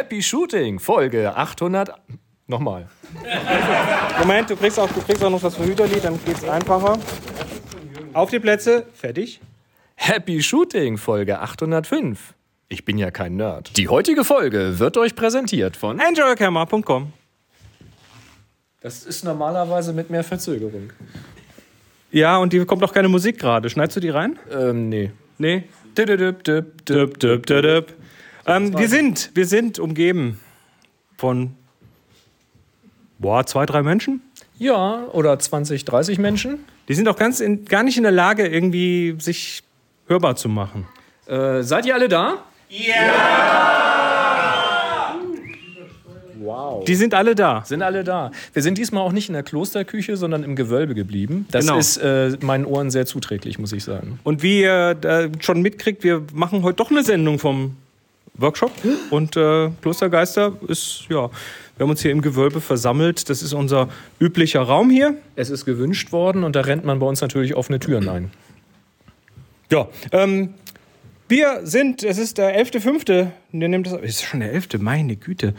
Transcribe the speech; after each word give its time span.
Happy 0.00 0.22
Shooting, 0.22 0.78
Folge 0.78 1.36
800. 1.36 1.90
Nochmal. 2.46 2.88
Moment, 4.18 4.48
du 4.48 4.56
kriegst 4.56 4.78
auch, 4.80 4.90
du 4.90 5.02
kriegst 5.02 5.22
auch 5.22 5.28
noch 5.28 5.42
das 5.42 5.56
Verhüterlied, 5.56 6.02
dann 6.02 6.18
geht's 6.24 6.42
einfacher. 6.42 6.98
Auf 8.14 8.30
die 8.30 8.38
Plätze, 8.38 8.86
fertig. 8.94 9.42
Happy 9.96 10.42
Shooting, 10.42 10.96
Folge 10.96 11.38
805. 11.40 12.32
Ich 12.70 12.86
bin 12.86 12.96
ja 12.96 13.10
kein 13.10 13.36
Nerd. 13.36 13.76
Die 13.76 13.88
heutige 13.88 14.24
Folge 14.24 14.78
wird 14.78 14.96
euch 14.96 15.14
präsentiert 15.14 15.76
von. 15.76 16.00
Enjoycamera.com. 16.00 17.12
Das 18.80 19.04
ist 19.04 19.22
normalerweise 19.22 19.92
mit 19.92 20.08
mehr 20.08 20.24
Verzögerung. 20.24 20.94
Ja, 22.10 22.38
und 22.38 22.54
die 22.54 22.64
kommt 22.64 22.82
auch 22.82 22.94
keine 22.94 23.08
Musik 23.08 23.38
gerade. 23.38 23.68
Schneidest 23.68 23.96
du 23.96 24.00
die 24.00 24.08
rein? 24.08 24.38
Ähm, 24.50 24.88
nee. 24.88 25.10
Nee. 25.36 25.64
Düp, 25.94 26.06
düp, 26.06 26.42
düp, 26.42 26.86
Düp, 26.86 27.18
düp, 27.18 27.46
düp, 27.46 27.62
düp. 27.62 27.99
Ähm, 28.46 28.76
wir 28.78 28.88
sind, 28.88 29.30
wir 29.34 29.46
sind 29.46 29.78
umgeben 29.78 30.40
von 31.16 31.54
boah, 33.18 33.44
zwei, 33.46 33.66
drei 33.66 33.82
Menschen. 33.82 34.22
Ja, 34.58 35.04
oder 35.12 35.38
20, 35.38 35.84
30 35.84 36.18
Menschen. 36.18 36.58
Die 36.88 36.94
sind 36.94 37.08
auch 37.08 37.16
ganz 37.16 37.40
in, 37.40 37.64
gar 37.64 37.82
nicht 37.82 37.96
in 37.96 38.02
der 38.02 38.12
Lage, 38.12 38.46
irgendwie 38.46 39.14
sich 39.18 39.62
hörbar 40.06 40.36
zu 40.36 40.48
machen. 40.48 40.86
Äh, 41.26 41.62
seid 41.62 41.86
ihr 41.86 41.94
alle 41.94 42.08
da? 42.08 42.38
Die 46.86 46.94
sind 46.94 47.14
alle 47.14 47.34
da. 47.34 47.62
Sind 47.64 47.82
alle 47.82 48.02
da. 48.02 48.30
Wir 48.52 48.62
sind 48.62 48.78
diesmal 48.78 49.02
auch 49.02 49.12
nicht 49.12 49.28
in 49.28 49.34
der 49.34 49.42
Klosterküche, 49.42 50.16
sondern 50.16 50.42
im 50.42 50.56
Gewölbe 50.56 50.94
geblieben. 50.94 51.46
Das 51.50 51.66
Genau. 51.66 51.78
ist 51.78 51.98
äh, 51.98 52.36
meinen 52.40 52.64
Ohren 52.64 52.90
sehr 52.90 53.06
zuträglich, 53.06 53.58
muss 53.58 53.72
ich 53.72 53.84
sagen. 53.84 54.18
Und 54.24 54.42
wie 54.42 54.62
ihr 54.62 54.96
äh, 55.02 55.28
schon 55.40 55.60
mitkriegt, 55.62 56.02
wir 56.02 56.22
machen 56.32 56.62
heute 56.62 56.76
doch 56.76 56.90
eine 56.90 57.02
Sendung 57.04 57.38
vom 57.38 57.76
Workshop. 58.40 58.72
Und 59.10 59.36
äh, 59.36 59.70
Klostergeister 59.82 60.52
ist, 60.68 61.06
ja, 61.08 61.30
wir 61.76 61.84
haben 61.84 61.90
uns 61.90 62.02
hier 62.02 62.10
im 62.10 62.22
Gewölbe 62.22 62.60
versammelt. 62.60 63.28
Das 63.30 63.42
ist 63.42 63.52
unser 63.52 63.88
üblicher 64.20 64.60
Raum 64.60 64.90
hier. 64.90 65.14
Es 65.36 65.50
ist 65.50 65.64
gewünscht 65.64 66.12
worden 66.12 66.44
und 66.44 66.56
da 66.56 66.60
rennt 66.60 66.84
man 66.84 66.98
bei 66.98 67.06
uns 67.06 67.20
natürlich 67.20 67.54
offene 67.54 67.78
Türen 67.78 68.08
ein. 68.08 68.30
Ja, 69.70 69.88
ähm, 70.12 70.54
wir 71.28 71.60
sind, 71.62 72.02
es 72.02 72.18
ist 72.18 72.38
der 72.38 72.60
11.5. 72.60 73.28
Wir 73.52 73.68
nehmen 73.68 73.84
das, 73.84 73.94
es 73.94 74.16
ist 74.16 74.24
schon 74.24 74.40
der 74.40 74.52
11., 74.52 74.80
meine 74.80 75.16
Güte. 75.16 75.54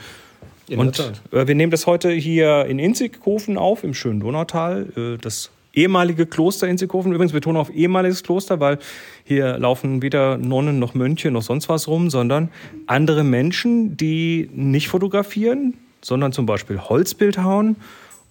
In 0.67 0.79
Und 0.79 0.99
äh, 1.31 1.47
wir 1.47 1.55
nehmen 1.55 1.71
das 1.71 1.87
heute 1.87 2.11
hier 2.11 2.65
in 2.65 2.77
Inzighofen 2.77 3.57
auf, 3.57 3.83
im 3.83 3.93
schönen 3.93 4.19
Donautal. 4.19 4.87
Äh, 4.95 5.17
das 5.17 5.49
ehemalige 5.73 6.25
Kloster 6.25 6.67
Inzighofen. 6.67 7.13
Übrigens 7.13 7.33
betone 7.33 7.59
auf 7.59 7.69
ehemaliges 7.69 8.23
Kloster, 8.23 8.59
weil 8.59 8.79
hier 9.23 9.57
laufen 9.57 10.01
weder 10.01 10.37
Nonnen 10.37 10.79
noch 10.79 10.93
Mönche 10.93 11.31
noch 11.31 11.41
sonst 11.41 11.69
was 11.69 11.87
rum, 11.87 12.09
sondern 12.09 12.49
andere 12.87 13.23
Menschen, 13.23 13.97
die 13.97 14.49
nicht 14.53 14.89
fotografieren, 14.89 15.75
sondern 16.01 16.31
zum 16.33 16.45
Beispiel 16.45 16.79
Holzbild 16.79 17.37
hauen 17.37 17.75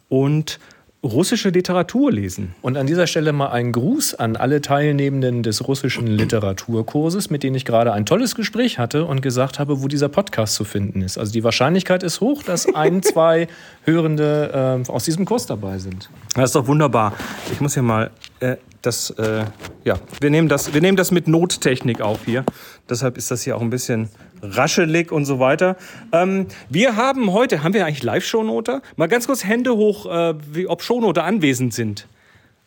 und 0.08 0.58
russische 1.02 1.48
Literatur 1.48 2.12
lesen. 2.12 2.54
Und 2.60 2.76
an 2.76 2.86
dieser 2.86 3.06
Stelle 3.06 3.32
mal 3.32 3.48
ein 3.48 3.72
Gruß 3.72 4.14
an 4.14 4.36
alle 4.36 4.60
Teilnehmenden 4.60 5.42
des 5.42 5.66
russischen 5.66 6.06
Literaturkurses, 6.06 7.30
mit 7.30 7.42
denen 7.42 7.56
ich 7.56 7.64
gerade 7.64 7.92
ein 7.92 8.04
tolles 8.04 8.34
Gespräch 8.34 8.78
hatte 8.78 9.06
und 9.06 9.22
gesagt 9.22 9.58
habe, 9.58 9.82
wo 9.82 9.88
dieser 9.88 10.08
Podcast 10.08 10.54
zu 10.54 10.64
finden 10.64 11.00
ist. 11.00 11.16
Also 11.16 11.32
die 11.32 11.42
Wahrscheinlichkeit 11.42 12.02
ist 12.02 12.20
hoch, 12.20 12.42
dass 12.42 12.72
ein, 12.74 13.02
zwei 13.02 13.48
Hörende 13.84 14.82
äh, 14.86 14.90
aus 14.90 15.04
diesem 15.04 15.24
Kurs 15.24 15.46
dabei 15.46 15.78
sind. 15.78 16.10
Das 16.34 16.46
ist 16.46 16.54
doch 16.54 16.66
wunderbar. 16.66 17.14
Ich 17.50 17.60
muss 17.60 17.74
hier 17.74 17.82
mal 17.82 18.10
äh, 18.40 18.56
das, 18.82 19.10
äh, 19.10 19.44
ja, 19.84 19.98
wir 20.20 20.30
nehmen 20.30 20.48
das, 20.48 20.72
wir 20.74 20.80
nehmen 20.80 20.96
das 20.96 21.10
mit 21.10 21.28
Nottechnik 21.28 22.00
auf 22.00 22.20
hier. 22.24 22.44
Deshalb 22.88 23.16
ist 23.16 23.30
das 23.30 23.42
hier 23.42 23.56
auch 23.56 23.60
ein 23.60 23.70
bisschen 23.70 24.08
raschelig 24.42 25.12
und 25.12 25.24
so 25.24 25.38
weiter. 25.38 25.76
Ähm, 26.12 26.46
wir 26.68 26.96
haben 26.96 27.32
heute, 27.32 27.62
haben 27.62 27.74
wir 27.74 27.86
eigentlich 27.86 28.02
Live-Shownoter? 28.02 28.82
Mal 28.96 29.08
ganz 29.08 29.26
kurz 29.26 29.44
Hände 29.44 29.76
hoch, 29.76 30.06
äh, 30.06 30.34
wie, 30.52 30.66
ob 30.66 30.82
Shownoter 30.82 31.24
anwesend 31.24 31.74
sind. 31.74 32.06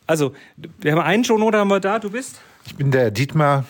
Also, 0.05 0.33
wir 0.79 0.91
haben 0.91 1.01
einen 1.01 1.23
Shownoter 1.23 1.59
haben 1.59 1.69
wir 1.69 1.79
da, 1.79 2.00
du 2.00 2.09
bist? 2.09 2.39
Ich 2.66 2.75
bin 2.75 2.91
der 2.91 3.11
Dietmar 3.11 3.66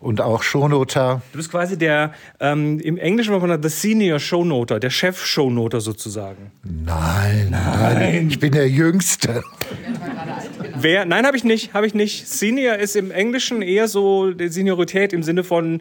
und 0.00 0.20
auch 0.20 0.42
Shownoter. 0.42 1.22
Du 1.32 1.38
bist 1.38 1.50
quasi 1.50 1.76
der, 1.76 2.14
ähm, 2.40 2.80
im 2.80 2.96
Englischen 2.96 3.32
sagt 3.32 3.46
man 3.46 3.62
the 3.62 3.68
Senior 3.68 4.18
Shownoter, 4.18 4.80
der 4.80 4.90
Chef-Shownoter 4.90 5.80
sozusagen. 5.80 6.50
Nein, 6.62 7.48
nein, 7.50 8.28
ich 8.30 8.38
bin 8.38 8.52
der 8.52 8.68
Jüngste. 8.68 9.42
Wer? 10.78 11.04
Nein, 11.04 11.26
habe 11.26 11.36
ich 11.36 11.44
nicht, 11.44 11.74
habe 11.74 11.86
ich 11.86 11.94
nicht. 11.94 12.28
Senior 12.28 12.76
ist 12.76 12.96
im 12.96 13.10
Englischen 13.10 13.62
eher 13.62 13.88
so 13.88 14.32
die 14.32 14.48
Seniorität 14.48 15.12
im 15.12 15.22
Sinne 15.22 15.44
von 15.44 15.80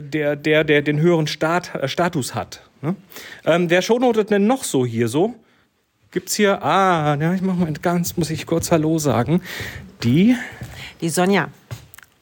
der, 0.00 0.36
der, 0.36 0.64
der, 0.64 0.82
den 0.82 1.00
höheren 1.00 1.26
Stat, 1.26 1.74
äh, 1.74 1.88
Status 1.88 2.34
hat. 2.34 2.62
Ne? 2.82 2.94
Ähm, 3.44 3.70
wer 3.70 3.82
shownotet 3.82 4.30
denn 4.30 4.46
noch 4.46 4.64
so 4.64 4.84
hier 4.86 5.08
so? 5.08 5.34
Gibt's 6.10 6.34
hier? 6.34 6.62
Ah, 6.62 7.16
ja, 7.20 7.34
ich 7.34 7.42
mach 7.42 7.56
mal 7.56 7.72
ganz, 7.72 8.16
muss 8.16 8.30
ich 8.30 8.46
kurz 8.46 8.70
Hallo 8.70 8.98
sagen. 8.98 9.42
Die. 10.02 10.36
Die 11.00 11.08
Sonja. 11.08 11.48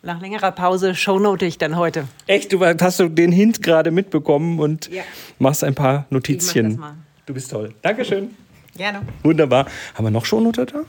Nach 0.03 0.21
längerer 0.21 0.51
Pause 0.51 0.95
shownote 0.95 1.45
ich 1.47 1.59
dann 1.59 1.77
heute. 1.77 2.09
Echt, 2.27 2.53
du 2.53 2.61
hast 2.65 2.99
du 2.99 3.09
den 3.09 3.31
Hint 3.31 3.63
gerade 3.63 3.91
mitbekommen 3.91 4.59
und 4.59 4.91
Ja. 4.91 5.03
machst 5.39 5.63
ein 5.63 5.75
paar 5.75 6.07
Ich 6.11 6.11
mach 6.11 6.53
das 6.55 6.77
mal. 6.79 6.95
Du 7.27 7.35
bist 7.35 7.51
toll. 7.51 7.73
Dankeschön. 7.83 8.31
Gerne. 8.77 9.03
Wunderbar. 9.23 9.67
Haben 9.95 10.07
wir 10.07 10.11
noch 10.11 10.25
Shownoter 10.25 10.67
da? 10.67 10.81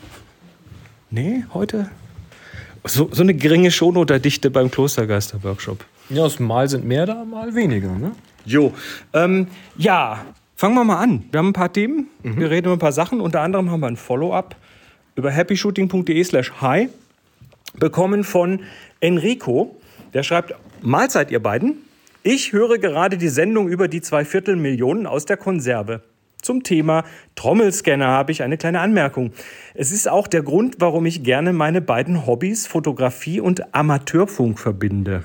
Nee, 1.11 1.43
heute? 1.53 1.89
So, 2.85 3.09
so 3.11 3.21
eine 3.21 3.33
geringe 3.33 3.69
Shownoter-Dichte 3.69 4.49
beim 4.49 4.71
Klostergeister-Workshop. 4.71 5.85
Ja, 6.09 6.23
das 6.23 6.39
mal 6.39 6.67
sind 6.67 6.85
mehr 6.85 7.05
da, 7.05 7.23
mal 7.25 7.55
weniger. 7.55 7.91
Ne? 7.91 8.11
Jo. 8.45 8.73
Ähm, 9.13 9.47
ja, 9.77 10.25
fangen 10.55 10.75
wir 10.75 10.83
mal 10.83 10.97
an. 10.97 11.25
Wir 11.31 11.39
haben 11.39 11.49
ein 11.49 11.53
paar 11.53 11.71
Themen. 11.71 12.07
Wir 12.23 12.49
reden 12.49 12.67
über 12.67 12.75
ein 12.75 12.79
paar 12.79 12.91
Sachen. 12.91 13.21
Unter 13.21 13.41
anderem 13.41 13.71
haben 13.71 13.79
wir 13.79 13.87
ein 13.87 13.97
Follow-up 13.97 14.55
über 15.15 15.31
happyshooting.de 15.31 16.23
slash 16.23 16.51
hi 16.61 16.89
bekommen 17.79 18.23
von 18.23 18.61
Enrico. 18.99 19.75
Der 20.13 20.23
schreibt, 20.23 20.53
Mahlzeit 20.81 21.31
ihr 21.31 21.41
beiden. 21.41 21.77
Ich 22.23 22.53
höre 22.53 22.77
gerade 22.77 23.17
die 23.17 23.29
Sendung 23.29 23.67
über 23.67 23.87
die 23.87 24.01
zwei 24.01 24.25
Viertel 24.25 24.55
Millionen 24.55 25.07
aus 25.07 25.25
der 25.25 25.37
Konserve. 25.37 26.01
Zum 26.41 26.63
Thema 26.63 27.05
Trommelscanner 27.35 28.07
habe 28.07 28.31
ich 28.31 28.43
eine 28.43 28.57
kleine 28.57 28.81
Anmerkung. 28.81 29.31
Es 29.73 29.91
ist 29.91 30.09
auch 30.09 30.27
der 30.27 30.43
Grund, 30.43 30.75
warum 30.79 31.05
ich 31.05 31.23
gerne 31.23 31.53
meine 31.53 31.81
beiden 31.81 32.25
Hobbys 32.25 32.67
Fotografie 32.67 33.39
und 33.39 33.73
Amateurfunk 33.73 34.59
verbinde. 34.59 35.23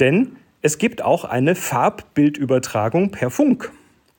Denn 0.00 0.36
es 0.62 0.78
gibt 0.78 1.02
auch 1.02 1.24
eine 1.24 1.54
Farbbildübertragung 1.54 3.10
per 3.10 3.30
Funk. 3.30 3.70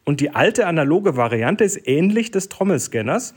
Und 0.03 0.21
die 0.21 0.29
alte 0.29 0.67
analoge 0.67 1.17
Variante 1.17 1.63
ist 1.63 1.87
ähnlich 1.87 2.31
des 2.31 2.49
Trommelscanners 2.49 3.33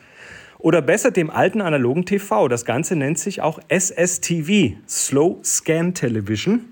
oder 0.59 0.83
besser 0.83 1.11
dem 1.11 1.31
alten 1.31 1.61
analogen 1.61 2.05
TV. 2.05 2.49
Das 2.49 2.65
Ganze 2.65 2.97
nennt 2.97 3.19
sich 3.19 3.41
auch 3.41 3.59
SSTV, 3.69 4.77
Slow 4.87 5.39
Scan 5.43 5.95
Television. 5.95 6.67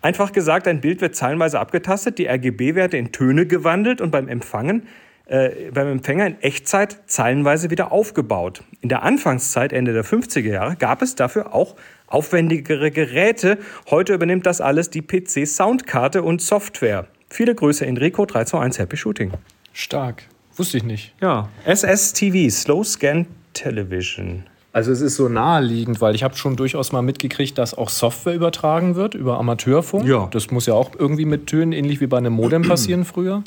Einfach 0.00 0.32
gesagt, 0.32 0.68
ein 0.68 0.80
Bild 0.80 1.00
wird 1.00 1.16
zeilenweise 1.16 1.58
abgetastet, 1.58 2.18
die 2.18 2.26
RGB-Werte 2.28 2.96
in 2.96 3.12
Töne 3.12 3.46
gewandelt 3.46 4.00
und 4.00 4.10
beim 4.10 4.28
Empfangen, 4.28 4.86
äh, 5.26 5.70
beim 5.72 5.88
Empfänger 5.88 6.26
in 6.26 6.40
Echtzeit 6.40 6.98
zeilenweise 7.06 7.70
wieder 7.70 7.90
aufgebaut. 7.90 8.62
In 8.82 8.88
der 8.88 9.02
Anfangszeit, 9.02 9.72
Ende 9.72 9.92
der 9.92 10.04
50er 10.04 10.48
Jahre, 10.48 10.76
gab 10.76 11.02
es 11.02 11.16
dafür 11.16 11.54
auch 11.54 11.74
aufwendigere 12.06 12.90
Geräte. 12.90 13.58
Heute 13.90 14.14
übernimmt 14.14 14.46
das 14.46 14.60
alles 14.60 14.90
die 14.90 15.02
PC-Soundkarte 15.02 16.22
und 16.22 16.42
Software. 16.42 17.06
Viele 17.28 17.54
Grüße, 17.54 17.84
Enrico 17.84 18.24
321 18.24 18.80
Happy 18.80 18.96
Shooting. 18.96 19.32
Stark. 19.72 20.24
Wusste 20.56 20.78
ich 20.78 20.84
nicht. 20.84 21.14
Ja, 21.20 21.48
SSTV, 21.64 22.50
Slow 22.50 22.84
Scan 22.84 23.26
Television. 23.52 24.44
Also 24.72 24.92
es 24.92 25.00
ist 25.00 25.16
so 25.16 25.28
naheliegend, 25.28 26.02
weil 26.02 26.14
ich 26.14 26.22
habe 26.22 26.36
schon 26.36 26.54
durchaus 26.56 26.92
mal 26.92 27.00
mitgekriegt, 27.00 27.56
dass 27.56 27.72
auch 27.72 27.88
Software 27.88 28.34
übertragen 28.34 28.94
wird 28.94 29.14
über 29.14 29.38
Amateurfunk. 29.38 30.06
Ja. 30.06 30.28
Das 30.30 30.50
muss 30.50 30.66
ja 30.66 30.74
auch 30.74 30.90
irgendwie 30.98 31.24
mit 31.24 31.46
Tönen, 31.46 31.72
ähnlich 31.72 32.00
wie 32.00 32.06
bei 32.06 32.18
einem 32.18 32.34
Modem 32.34 32.62
passieren 32.68 33.06
früher. 33.06 33.42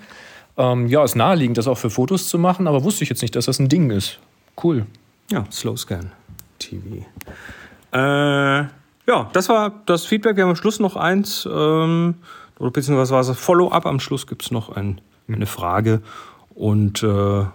Ähm, 0.57 0.87
ja, 0.87 1.03
ist 1.03 1.15
naheliegend, 1.15 1.57
das 1.57 1.67
auch 1.67 1.77
für 1.77 1.91
Fotos 1.91 2.27
zu 2.27 2.39
machen, 2.39 2.67
aber 2.67 2.83
wusste 2.83 3.03
ich 3.03 3.09
jetzt 3.09 3.21
nicht, 3.21 3.35
dass 3.35 3.45
das 3.45 3.59
ein 3.59 3.69
Ding 3.69 3.91
ist. 3.91 4.19
Cool. 4.61 4.87
Ja, 5.31 5.45
Slow 5.51 5.77
Scan 5.77 6.11
TV. 6.57 7.05
Äh, 7.91 7.97
ja, 7.97 9.29
das 9.33 9.49
war 9.49 9.81
das 9.85 10.05
Feedback. 10.05 10.35
Wir 10.35 10.43
haben 10.43 10.51
am 10.51 10.55
Schluss 10.55 10.79
noch 10.79 10.95
eins, 10.95 11.47
ähm, 11.51 12.15
oder 12.59 12.71
beziehungsweise 12.71 12.99
was 12.99 13.27
war 13.27 13.33
es? 13.33 13.39
Follow-up. 13.39 13.85
Am 13.85 13.99
Schluss 13.99 14.27
gibt 14.27 14.43
es 14.43 14.51
noch 14.51 14.69
ein, 14.75 15.01
eine 15.27 15.45
Frage. 15.45 16.01
Und 16.53 17.03
äh, 17.03 17.45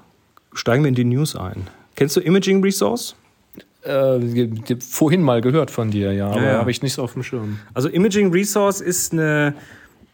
steigen 0.53 0.83
wir 0.83 0.89
in 0.89 0.95
die 0.95 1.05
News 1.05 1.37
ein. 1.37 1.69
Kennst 1.95 2.17
du 2.17 2.21
Imaging 2.21 2.63
Resource? 2.63 3.15
Äh, 3.83 4.19
vorhin 4.81 5.23
mal 5.23 5.43
gehört 5.43 5.71
von 5.71 5.91
dir, 5.91 6.13
ja, 6.13 6.29
aber 6.29 6.43
ja. 6.43 6.59
habe 6.59 6.71
ich 6.71 6.83
nicht 6.83 6.95
so 6.95 7.03
auf 7.03 7.13
dem 7.13 7.23
Schirm. 7.23 7.59
Also 7.75 7.89
Imaging 7.89 8.33
Resource 8.33 8.81
ist 8.81 9.13
eine, 9.13 9.55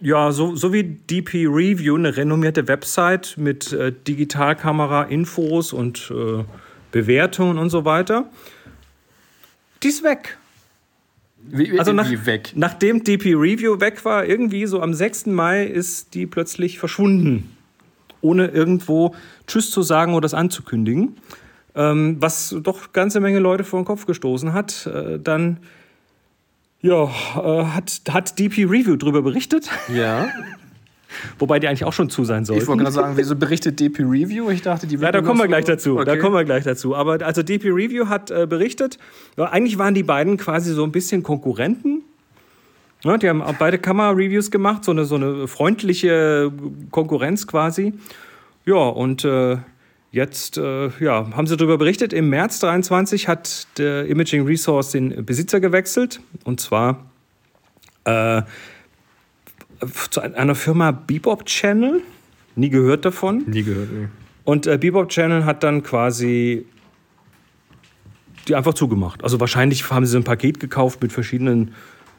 ja, 0.01 0.33
so, 0.33 0.57
so 0.57 0.73
wie 0.73 0.83
DP 0.83 1.47
Review, 1.47 1.95
eine 1.95 2.17
renommierte 2.17 2.67
Website 2.67 3.37
mit 3.39 3.73
äh, 3.73 3.93
Digitalkamera, 3.93 5.05
Infos 5.05 5.73
und 5.73 6.13
äh, 6.13 6.43
Bewertungen 6.91 7.59
und 7.59 7.71
so 7.71 7.85
weiter. 7.85 8.29
Die 9.83 9.89
ist 9.89 10.03
weg. 10.03 10.37
Wie, 11.43 11.79
Also 11.79 11.93
nach, 11.93 12.11
weg. 12.27 12.53
nachdem 12.55 13.03
DP 13.03 13.35
Review 13.35 13.81
weg 13.81 14.05
war, 14.05 14.27
irgendwie 14.27 14.67
so 14.67 14.81
am 14.83 14.93
6. 14.93 15.27
Mai 15.27 15.65
ist 15.65 16.15
die 16.15 16.27
plötzlich 16.27 16.79
verschwunden. 16.79 17.57
Ohne 18.21 18.49
irgendwo 18.49 19.15
Tschüss 19.47 19.71
zu 19.71 19.83
sagen 19.83 20.13
oder 20.13 20.23
das 20.23 20.35
anzukündigen. 20.35 21.17
Ähm, 21.75 22.17
was 22.21 22.55
doch 22.63 22.93
ganze 22.93 23.21
Menge 23.21 23.39
Leute 23.39 23.65
vor 23.65 23.81
den 23.81 23.87
Kopf 23.87 24.05
gestoßen 24.05 24.53
hat. 24.53 24.87
Äh, 24.87 25.19
dann 25.19 25.59
ja, 26.83 27.05
äh, 27.05 27.65
hat, 27.67 28.01
hat 28.11 28.39
DP 28.39 28.65
Review 28.65 28.97
darüber 28.97 29.23
berichtet, 29.23 29.71
Ja. 29.93 30.29
wobei 31.39 31.59
die 31.59 31.69
eigentlich 31.69 31.85
auch 31.85 31.93
schon 31.93 32.11
zu 32.11 32.25
sein 32.25 32.45
sollten. 32.45 32.63
Ich 32.63 32.69
wollte 32.69 32.83
gerade 32.83 32.95
sagen, 32.95 33.13
wieso 33.17 33.37
berichtet 33.37 33.81
DP 33.81 34.01
Review? 34.01 34.51
Ich 34.51 34.63
dachte, 34.63 34.87
die 34.87 34.97
Ja, 34.97 35.13
da 35.13 35.23
kommen 35.23 35.39
wir 35.41 35.49
gleich 35.49 35.65
dazu. 35.65 35.97
Da 35.97 36.13
Okay. 36.13 36.19
kommen 36.19 36.35
wir 36.35 36.45
gleich 36.45 36.65
dazu. 36.65 36.95
Aber 36.95 37.25
also 37.25 37.43
DP 37.43 37.67
Review 37.71 38.09
hat 38.09 38.31
äh, 38.31 38.47
berichtet, 38.47 38.99
eigentlich 39.37 39.79
waren 39.79 39.95
die 39.95 40.03
beiden 40.03 40.37
quasi 40.37 40.73
so 40.73 40.85
ein 40.85 40.93
bisschen 40.93 41.23
Konkurrenten. 41.23 42.03
Ja, 43.03 43.17
die 43.17 43.29
haben 43.29 43.41
auch 43.41 43.55
beide 43.55 43.79
Kamera-Reviews 43.79 44.51
gemacht, 44.51 44.85
so 44.85 44.91
eine, 44.91 45.07
so 45.07 45.15
eine 45.15 45.49
freundliche 45.49 46.53
Konkurrenz 46.91 47.47
quasi. 47.47 47.95
Ja, 48.67 48.75
und 48.77 49.25
äh, 49.25 49.57
jetzt 50.13 50.59
äh, 50.59 50.91
ja, 51.01 51.31
haben 51.35 51.47
sie 51.47 51.57
darüber 51.57 51.79
berichtet. 51.79 52.13
Im 52.13 52.29
März 52.29 52.59
23 52.61 53.27
hat 53.27 53.67
der 53.79 54.05
Imaging 54.07 54.45
Resource 54.45 54.91
den 54.91 55.25
Besitzer 55.25 55.61
gewechselt. 55.61 56.21
Und 56.45 56.61
zwar 56.61 57.07
äh, 58.05 58.43
zu 60.11 60.21
einer 60.21 60.55
Firma 60.55 60.91
Bebop 60.91 61.47
Channel. 61.47 62.03
Nie 62.57 62.71
gehört 62.71 63.05
davon. 63.05 63.45
Nie 63.47 63.63
gehört, 63.63 63.93
nee. 63.93 64.09
Und 64.45 64.67
äh, 64.67 64.79
Bebop 64.79 65.09
Channel 65.09 65.45
hat 65.45 65.63
dann 65.63 65.83
quasi 65.83 66.67
die 68.49 68.55
einfach 68.55 68.75
zugemacht. 68.75 69.23
Also 69.23 69.39
wahrscheinlich 69.41 69.91
haben 69.91 70.07
sie 70.07 70.17
ein 70.17 70.25
Paket 70.25 70.61
gekauft 70.61 71.03
mit 71.03 71.13
verschiedenen 71.13 71.73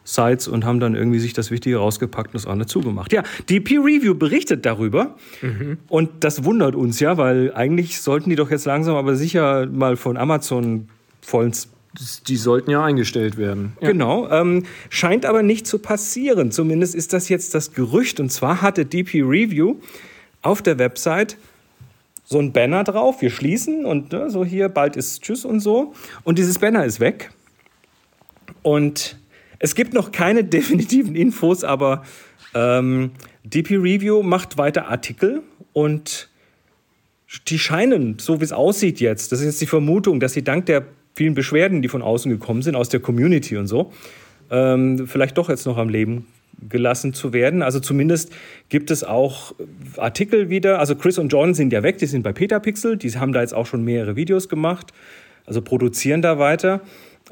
Sites 0.04 0.48
und 0.48 0.66
haben 0.66 0.80
dann 0.80 0.96
irgendwie 0.96 1.20
sich 1.20 1.34
das 1.34 1.52
Wichtige 1.52 1.78
rausgepackt 1.78 2.28
und 2.28 2.36
das 2.36 2.48
andere 2.48 2.68
zugemacht. 2.68 3.14
Ja, 3.14 3.24
die 3.50 3.60
Peer 3.60 3.82
Review 3.82 4.16
berichtet 4.16 4.66
darüber 4.66 5.16
und 5.88 6.10
das 6.22 6.44
wundert 6.44 6.76
uns 6.76 7.00
ja, 7.00 7.18
weil 7.18 7.54
eigentlich 7.54 8.02
sollten 8.02 8.30
die 8.30 8.36
doch 8.36 8.50
jetzt 8.50 8.66
langsam 8.66 8.96
aber 8.96 9.16
sicher 9.16 9.68
mal 9.68 9.98
von 9.98 10.18
Amazon 10.18 10.88
vollends 11.22 11.70
Die 12.28 12.38
sollten 12.38 12.72
ja 12.72 12.84
eingestellt 12.84 13.38
werden. 13.38 13.74
Genau, 13.82 14.30
ähm, 14.30 14.64
scheint 14.90 15.26
aber 15.26 15.44
nicht 15.44 15.68
zu 15.68 15.78
passieren. 15.78 16.52
Zumindest 16.52 16.96
ist 16.96 17.12
das 17.12 17.28
jetzt 17.28 17.54
das 17.54 17.74
Gerücht. 17.74 18.20
Und 18.22 18.32
zwar 18.32 18.62
hatte 18.62 18.86
DP 18.86 19.22
Review 19.24 19.76
auf 20.42 20.62
der 20.62 20.80
Website 20.80 21.38
so 22.24 22.40
ein 22.40 22.54
Banner 22.54 22.86
drauf. 22.86 23.22
Wir 23.22 23.30
schließen 23.30 23.86
und 23.86 24.14
ne, 24.14 24.30
so 24.30 24.46
hier, 24.46 24.70
bald 24.70 24.96
ist 24.96 25.22
Tschüss 25.22 25.44
und 25.44 25.60
so. 25.60 25.94
Und 26.24 26.40
dieses 26.40 26.60
Banner 26.60 26.86
ist 26.86 27.02
weg. 27.02 27.32
Und 28.62 29.18
es 29.60 29.76
gibt 29.76 29.94
noch 29.94 30.14
keine 30.14 30.44
definitiven 30.46 31.16
Infos, 31.16 31.66
aber 31.66 32.04
ähm, 32.54 33.12
DP 33.44 33.76
Review 33.76 34.24
macht 34.24 34.58
weiter 34.58 34.88
Artikel 34.88 35.44
und 35.74 36.30
die 37.48 37.60
scheinen, 37.60 38.20
so 38.20 38.40
wie 38.40 38.46
es 38.46 38.52
aussieht 38.52 39.00
jetzt, 39.00 39.32
das 39.32 39.40
ist 39.40 39.46
jetzt 39.46 39.62
die 39.62 39.68
Vermutung, 39.68 40.20
dass 40.20 40.34
sie 40.34 40.44
dank 40.44 40.66
der 40.66 40.86
vielen 41.16 41.34
Beschwerden, 41.34 41.82
die 41.82 41.88
von 41.88 42.02
außen 42.02 42.32
gekommen 42.32 42.62
sind, 42.62 42.76
aus 42.76 42.90
der 42.90 43.00
Community 43.00 43.58
und 43.58 43.68
so, 43.68 43.92
ähm, 44.50 45.08
vielleicht 45.08 45.38
doch 45.38 45.50
jetzt 45.50 45.66
noch 45.66 45.78
am 45.78 45.90
Leben 45.90 46.28
gelassen 46.70 47.14
zu 47.14 47.34
werden. 47.34 47.62
Also 47.62 47.80
zumindest 47.80 48.32
gibt 48.70 48.92
es 48.92 49.04
auch 49.04 49.54
Artikel 49.98 50.50
wieder. 50.50 50.80
Also 50.80 50.96
Chris 50.96 51.18
und 51.18 51.30
John 51.30 51.54
sind 51.54 51.74
ja 51.74 51.84
weg, 51.84 51.98
die 51.98 52.06
sind 52.06 52.24
bei 52.24 52.34
Petapixel, 52.34 52.98
die 52.98 53.10
haben 53.12 53.34
da 53.34 53.42
jetzt 53.42 53.54
auch 53.54 53.66
schon 53.66 53.84
mehrere 53.84 54.16
Videos 54.16 54.50
gemacht, 54.50 54.92
also 55.46 55.62
produzieren 55.62 56.22
da 56.22 56.38
weiter. 56.38 56.82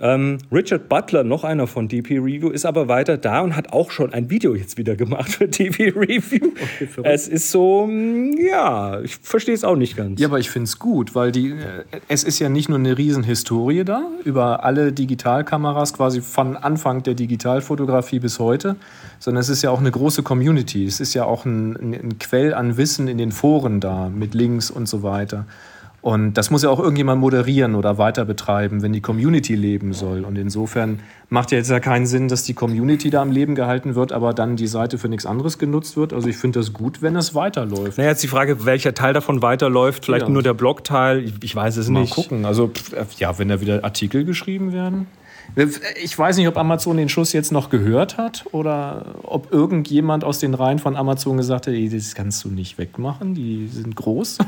Ähm, 0.01 0.37
Richard 0.51 0.87
Butler, 0.87 1.23
noch 1.23 1.43
einer 1.43 1.67
von 1.67 1.87
DP 1.87 2.19
Review, 2.19 2.49
ist 2.49 2.65
aber 2.65 2.87
weiter 2.87 3.17
da 3.17 3.41
und 3.41 3.55
hat 3.55 3.73
auch 3.73 3.91
schon 3.91 4.13
ein 4.13 4.29
Video 4.29 4.55
jetzt 4.55 4.77
wieder 4.77 4.95
gemacht 4.95 5.31
für 5.31 5.47
DP 5.49 5.93
Review. 5.95 6.51
es 7.03 7.27
ist 7.27 7.51
so, 7.51 7.85
mm, 7.87 8.37
ja, 8.39 9.01
ich 9.01 9.17
verstehe 9.17 9.53
es 9.53 9.63
auch 9.63 9.75
nicht 9.75 9.97
ganz. 9.97 10.19
Ja, 10.19 10.27
aber 10.27 10.39
ich 10.39 10.49
finde 10.49 10.65
es 10.65 10.79
gut, 10.79 11.15
weil 11.15 11.31
die, 11.31 11.51
äh, 11.51 11.83
es 12.07 12.23
ist 12.23 12.39
ja 12.39 12.49
nicht 12.49 12.69
nur 12.69 12.77
eine 12.77 12.97
Riesenhistorie 12.97 13.83
da 13.83 14.07
über 14.23 14.63
alle 14.63 14.93
Digitalkameras 14.93 15.93
quasi 15.93 16.21
von 16.21 16.55
Anfang 16.55 17.03
der 17.03 17.15
Digitalfotografie 17.15 18.19
bis 18.19 18.39
heute, 18.39 18.77
sondern 19.19 19.41
es 19.41 19.49
ist 19.49 19.61
ja 19.61 19.69
auch 19.69 19.79
eine 19.79 19.91
große 19.91 20.23
Community. 20.23 20.85
Es 20.85 20.99
ist 20.99 21.13
ja 21.13 21.25
auch 21.25 21.45
ein, 21.45 21.75
ein, 21.75 21.93
ein 21.93 22.19
Quell 22.19 22.53
an 22.53 22.77
Wissen 22.77 23.07
in 23.07 23.17
den 23.17 23.31
Foren 23.31 23.81
da 23.81 24.09
mit 24.09 24.33
Links 24.33 24.71
und 24.71 24.87
so 24.87 25.03
weiter. 25.03 25.45
Und 26.01 26.35
das 26.35 26.49
muss 26.49 26.63
ja 26.63 26.69
auch 26.69 26.79
irgendjemand 26.79 27.19
moderieren 27.19 27.75
oder 27.75 27.97
weiter 27.97 28.23
betreiben, 28.23 28.81
wenn 28.81 28.93
die 28.93 29.01
Community 29.01 29.55
leben 29.55 29.91
soll. 29.93 30.23
Und 30.23 30.37
insofern 30.37 30.99
macht 31.29 31.51
ja 31.51 31.57
jetzt 31.57 31.69
ja 31.69 31.79
keinen 31.81 32.05
Sinn, 32.05 32.29
dass 32.29 32.43
die 32.43 32.53
Community 32.53 33.09
da 33.09 33.21
am 33.21 33.31
Leben 33.31 33.53
gehalten 33.53 33.95
wird, 33.95 34.13
aber 34.13 34.33
dann 34.33 34.55
die 34.55 34.67
Seite 34.67 34.97
für 34.97 35.09
nichts 35.09 35.25
anderes 35.25 35.57
genutzt 35.57 35.97
wird. 35.97 36.13
Also 36.13 36.29
ich 36.29 36.37
finde 36.37 36.59
das 36.59 36.71
gut, 36.71 37.01
wenn 37.01 37.15
es 37.17 37.35
weiterläuft. 37.35 37.97
Naja, 37.97 38.11
jetzt 38.11 38.23
die 38.23 38.27
Frage, 38.27 38.65
welcher 38.65 38.93
Teil 38.93 39.13
davon 39.13 39.41
weiterläuft. 39.41 40.05
Vielleicht 40.05 40.27
Ja. 40.27 40.31
nur 40.31 40.41
der 40.43 40.53
Blogteil. 40.53 41.25
Ich, 41.43 41.55
weiß 41.55 41.75
es 41.77 41.89
Mal 41.89 42.01
nicht. 42.01 42.13
gucken. 42.15 42.45
Also, 42.45 42.71
äh, 42.95 43.03
ja, 43.17 43.37
wenn 43.37 43.49
da 43.49 43.59
wieder 43.59 43.83
Artikel 43.83 44.23
geschrieben 44.23 44.71
werden. 44.71 45.07
Ich 46.01 46.17
weiß 46.17 46.37
nicht, 46.37 46.47
ob 46.47 46.57
Amazon 46.57 46.97
den 46.97 47.09
Schuss 47.09 47.33
jetzt 47.33 47.51
noch 47.51 47.69
gehört 47.69 48.17
hat 48.17 48.45
oder 48.51 49.15
ob 49.23 49.51
irgendjemand 49.51 50.23
aus 50.23 50.39
den 50.39 50.53
Reihen 50.53 50.79
von 50.79 50.95
Amazon 50.95 51.37
gesagt 51.37 51.67
hat, 51.67 51.73
ey, 51.73 51.89
das 51.89 52.15
kannst 52.15 52.43
du 52.43 52.49
nicht 52.49 52.77
wegmachen, 52.77 53.33
die 53.35 53.67
sind 53.67 53.95
groß. 53.95 54.37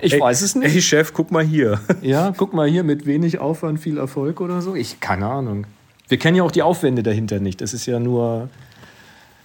Ich 0.00 0.14
Ey, 0.14 0.20
weiß 0.20 0.40
es 0.40 0.54
nicht. 0.54 0.74
Ey, 0.74 0.80
Chef, 0.80 1.12
guck 1.12 1.30
mal 1.30 1.44
hier. 1.44 1.80
Ja, 2.02 2.32
guck 2.34 2.54
mal 2.54 2.66
hier, 2.66 2.82
mit 2.82 3.04
wenig 3.04 3.38
Aufwand 3.38 3.78
viel 3.78 3.98
Erfolg 3.98 4.40
oder 4.40 4.62
so. 4.62 4.74
Ich, 4.74 5.00
keine 5.00 5.26
Ahnung. 5.26 5.66
Wir 6.08 6.18
kennen 6.18 6.36
ja 6.36 6.42
auch 6.42 6.50
die 6.50 6.62
Aufwände 6.62 7.02
dahinter 7.02 7.40
nicht. 7.40 7.60
Das 7.60 7.74
ist 7.74 7.84
ja 7.84 8.00
nur, 8.00 8.48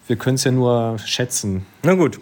wir 0.08 0.16
können 0.16 0.36
es 0.36 0.46
ja 0.46 0.52
nur 0.52 0.98
schätzen. 1.00 1.66
Na 1.84 1.94
gut. 1.96 2.20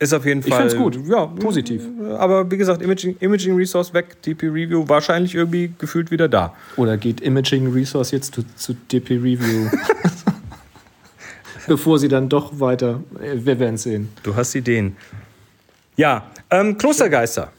Ist 0.00 0.12
auf 0.14 0.24
jeden 0.24 0.40
Ich 0.40 0.46
Fall. 0.48 0.68
find's 0.70 0.76
gut. 0.76 0.98
Ja, 1.08 1.26
Positiv. 1.26 1.82
Aber 2.18 2.48
wie 2.50 2.56
gesagt, 2.56 2.82
Imaging, 2.82 3.16
Imaging 3.18 3.56
Resource 3.56 3.92
weg, 3.92 4.22
DP 4.22 4.44
Review 4.46 4.84
wahrscheinlich 4.88 5.34
irgendwie 5.34 5.72
gefühlt 5.76 6.10
wieder 6.12 6.28
da. 6.28 6.54
Oder 6.76 6.96
geht 6.96 7.20
Imaging 7.20 7.72
Resource 7.72 8.12
jetzt 8.12 8.34
zu, 8.34 8.44
zu 8.54 8.74
DP 8.74 9.10
Review? 9.14 9.68
Bevor 11.66 11.98
sie 11.98 12.08
dann 12.08 12.28
doch 12.28 12.60
weiter. 12.60 13.00
äh, 13.20 13.34
Wir 13.44 13.58
werden 13.58 13.74
es 13.74 13.82
sehen. 13.82 14.08
Du 14.22 14.34
hast 14.36 14.54
Ideen. 14.54 14.96
Ja, 15.96 16.30
ähm, 16.50 16.78
Klostergeister. 16.78 17.50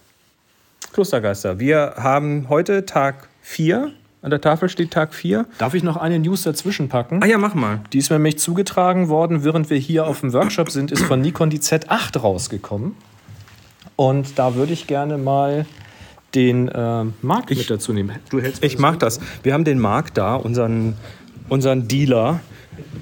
Klostergeister. 0.94 1.60
Wir 1.60 1.94
haben 1.98 2.48
heute 2.50 2.86
Tag 2.86 3.28
4. 3.42 3.92
An 4.22 4.32
der 4.32 4.42
Tafel 4.42 4.68
steht 4.68 4.92
Tag 4.92 5.14
4. 5.14 5.46
Darf 5.60 5.74
ich 5.74 5.84
noch 5.84 5.96
eine 5.96 6.20
News 6.20 6.44
dazwischen 6.44 6.90
packen? 6.90 7.24
Ah 7.24 7.26
ja, 7.26 7.38
mach 7.38 7.56
mal. 7.56 7.80
Die 7.94 8.00
ist 8.00 8.10
mir 8.10 8.18
nämlich 8.18 8.38
zugetragen 8.38 9.08
worden, 9.08 9.46
während 9.46 9.70
wir 9.70 9.78
hier 9.78 10.08
auf 10.08 10.20
dem 10.20 10.34
Workshop 10.34 10.70
sind, 10.72 10.92
ist 10.92 11.04
von 11.04 11.22
Nikon 11.22 11.50
die 11.50 11.60
Z8 11.60 12.20
rausgekommen. 12.20 12.96
Und 13.96 14.38
da 14.38 14.56
würde 14.56 14.74
ich 14.74 14.88
gerne 14.88 15.18
mal 15.18 15.66
den 16.36 16.68
äh, 16.68 17.06
Markt 17.22 17.50
mit 17.50 17.70
dazu 17.70 17.94
nehmen. 17.94 18.12
Du 18.30 18.42
hältst 18.42 18.62
Ich 18.62 18.78
mach 18.78 18.98
das. 18.98 19.22
Wir 19.44 19.54
haben 19.54 19.64
den 19.64 19.80
Marc 19.80 20.14
da, 20.14 20.36
unseren, 20.36 20.96
unseren 21.48 21.88
Dealer. 21.88 22.42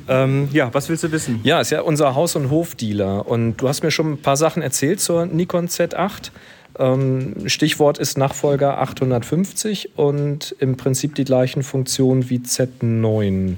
Ähm, 0.07 0.49
ja, 0.53 0.71
was 0.73 0.87
willst 0.87 1.03
du 1.03 1.11
wissen? 1.11 1.39
Ja, 1.43 1.59
ist 1.59 1.71
ja 1.71 1.81
unser 1.81 2.13
Haus- 2.13 2.35
und 2.35 2.51
Hofdealer. 2.51 3.27
Und 3.27 3.57
du 3.57 3.67
hast 3.67 3.81
mir 3.81 3.89
schon 3.89 4.13
ein 4.13 4.21
paar 4.21 4.37
Sachen 4.37 4.61
erzählt 4.61 4.99
zur 4.99 5.25
Nikon 5.25 5.67
Z8. 5.67 6.29
Ähm, 6.79 7.47
Stichwort 7.47 7.97
ist 7.97 8.17
Nachfolger 8.17 8.79
850 8.79 9.97
und 9.97 10.55
im 10.59 10.77
Prinzip 10.77 11.15
die 11.15 11.23
gleichen 11.23 11.63
Funktionen 11.63 12.29
wie 12.29 12.39
Z9. 12.39 13.55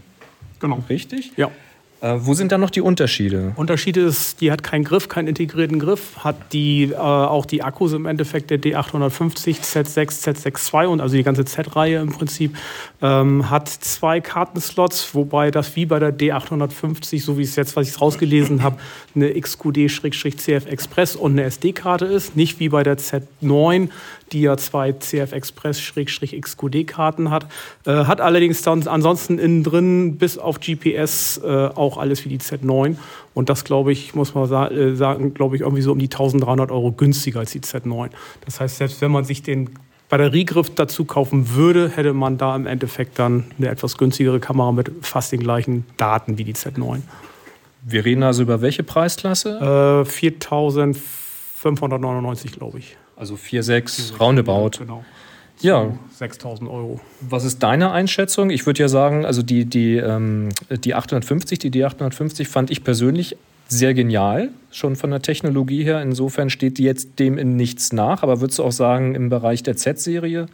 Genau. 0.60 0.84
Richtig? 0.90 1.32
Ja. 1.38 1.52
Äh, 2.02 2.16
wo 2.20 2.34
sind 2.34 2.54
da 2.54 2.58
noch 2.58 2.70
die 2.70 2.80
Unterschiede? 2.80 3.52
Unterschied 3.58 3.98
ist, 3.98 4.40
die 4.40 4.52
hat 4.52 4.64
keinen 4.64 4.86
Griff, 4.86 5.10
keinen 5.10 5.28
integrierten 5.28 5.80
Griff, 5.80 6.24
hat 6.24 6.54
die, 6.54 6.92
äh, 6.92 6.96
auch 6.96 7.46
die 7.46 7.62
Akkus 7.62 7.92
im 7.92 8.06
Endeffekt 8.06 8.50
der 8.52 8.62
D850, 8.62 9.62
Z6, 9.62 10.24
Z6 10.24 10.82
II 10.82 10.88
und 10.88 11.02
also 11.02 11.18
die 11.18 11.24
ganze 11.24 11.44
Z-Reihe 11.44 12.00
im 12.00 12.10
Prinzip, 12.10 12.56
ähm, 13.02 13.50
hat 13.50 13.68
zwei 13.68 14.22
Kartenslots, 14.22 15.14
wobei 15.14 15.52
das 15.52 15.76
wie 15.76 15.86
bei 15.86 16.00
der 16.00 16.18
D850, 16.18 17.22
so 17.22 17.38
wie 17.38 17.44
es 17.44 17.58
jetzt, 17.58 17.76
was 17.76 17.90
ich 17.90 18.00
rausgelesen 18.00 18.64
habe, 18.64 18.78
eine 19.14 19.34
XQD-CF 19.34 20.68
Express 20.68 21.18
und 21.18 21.34
eine 21.34 21.44
SD-Karte 21.44 22.06
ist, 22.06 22.38
nicht 22.38 22.62
wie 22.62 22.70
bei 22.70 22.84
der 22.84 22.98
Z9, 22.98 23.90
die 24.32 24.42
ja 24.42 24.58
zwei 24.58 24.94
CF 24.94 25.32
Express-XQD-Karten 25.32 27.30
hat, 27.30 27.48
äh, 27.86 28.06
hat 28.06 28.22
allerdings 28.22 28.62
dann 28.62 28.88
ansonsten 28.88 29.40
innen 29.40 29.64
drin 29.64 30.18
bis 30.18 30.38
auf 30.38 30.60
GPS 30.60 31.40
äh, 31.44 31.70
auch 31.76 31.98
alles 31.98 32.26
wie 32.26 32.30
die 32.30 32.40
Z9 32.40 32.96
und 33.34 33.50
das 33.50 33.64
glaube 33.64 33.92
ich, 33.92 34.16
muss 34.16 34.36
man 34.36 34.48
sa 34.48 34.68
äh, 34.68 34.96
sagen, 34.96 35.34
glaube 35.34 35.56
ich 35.56 35.62
irgendwie 35.62 35.82
so 35.82 35.92
um 35.92 36.00
die 36.00 36.08
1300 36.08 36.72
Euro 36.72 36.92
günstiger 36.92 37.40
als 37.40 37.52
die 37.52 37.62
Z9. 37.62 38.10
Das 38.46 38.60
heißt, 38.60 38.78
selbst 38.78 39.02
wenn 39.02 39.12
man 39.12 39.24
sich 39.24 39.44
den 39.44 39.70
Batteriegriff 40.10 40.72
dazu 40.72 41.06
kaufen 41.06 41.56
würde, 41.56 41.90
hätte 41.90 42.14
man 42.14 42.38
da 42.38 42.56
im 42.56 42.66
Endeffekt 42.66 43.20
dann 43.20 43.46
eine 43.58 43.70
etwas 43.70 43.98
günstigere 43.98 44.40
Kamera 44.40 44.72
mit 44.72 44.92
fast 45.02 45.32
den 45.32 45.40
gleichen 45.40 45.86
Daten 45.98 46.38
wie 46.38 46.44
die 46.44 46.56
Z9. 46.56 47.02
Wir 47.84 48.04
reden 48.04 48.24
also 48.24 48.42
über 48.42 48.62
welche 48.62 48.84
Preisklasse? 48.84 50.04
Äh, 50.04 50.06
4599, 50.06 52.52
glaube 52.52 52.80
ich. 52.80 52.98
Also 53.20 53.36
4,6 53.36 54.18
roundabout. 54.18 54.80
Genau. 54.80 55.04
Ja. 55.60 55.92
6000 56.12 56.70
Euro. 56.70 57.02
Was 57.20 57.44
ist 57.44 57.62
deine 57.62 57.92
Einschätzung? 57.92 58.50
Ich 58.50 58.66
würde 58.66 58.80
ja 58.80 58.88
sagen, 58.88 59.26
also 59.26 59.42
die, 59.42 59.66
die, 59.66 59.98
ähm, 59.98 60.50
die 60.70 60.96
850, 60.96 61.60
die 61.60 61.70
D850 61.70 62.48
fand 62.48 62.72
ich 62.72 62.86
persönlich 62.86 63.36
sehr 63.68 63.94
genial, 63.94 64.50
schon 64.72 64.96
von 64.96 65.12
der 65.12 65.22
Technologie 65.22 65.84
her. 65.84 66.02
Insofern 66.02 66.50
steht 66.50 66.78
die 66.78 66.84
jetzt 66.84 67.20
dem 67.20 67.38
in 67.38 67.58
nichts 67.58 67.92
nach. 67.92 68.24
Aber 68.24 68.40
würdest 68.40 68.60
du 68.60 68.64
auch 68.64 68.72
sagen, 68.72 69.16
im 69.16 69.28
Bereich 69.28 69.62
der 69.64 69.76
Z-Serie 69.76 70.48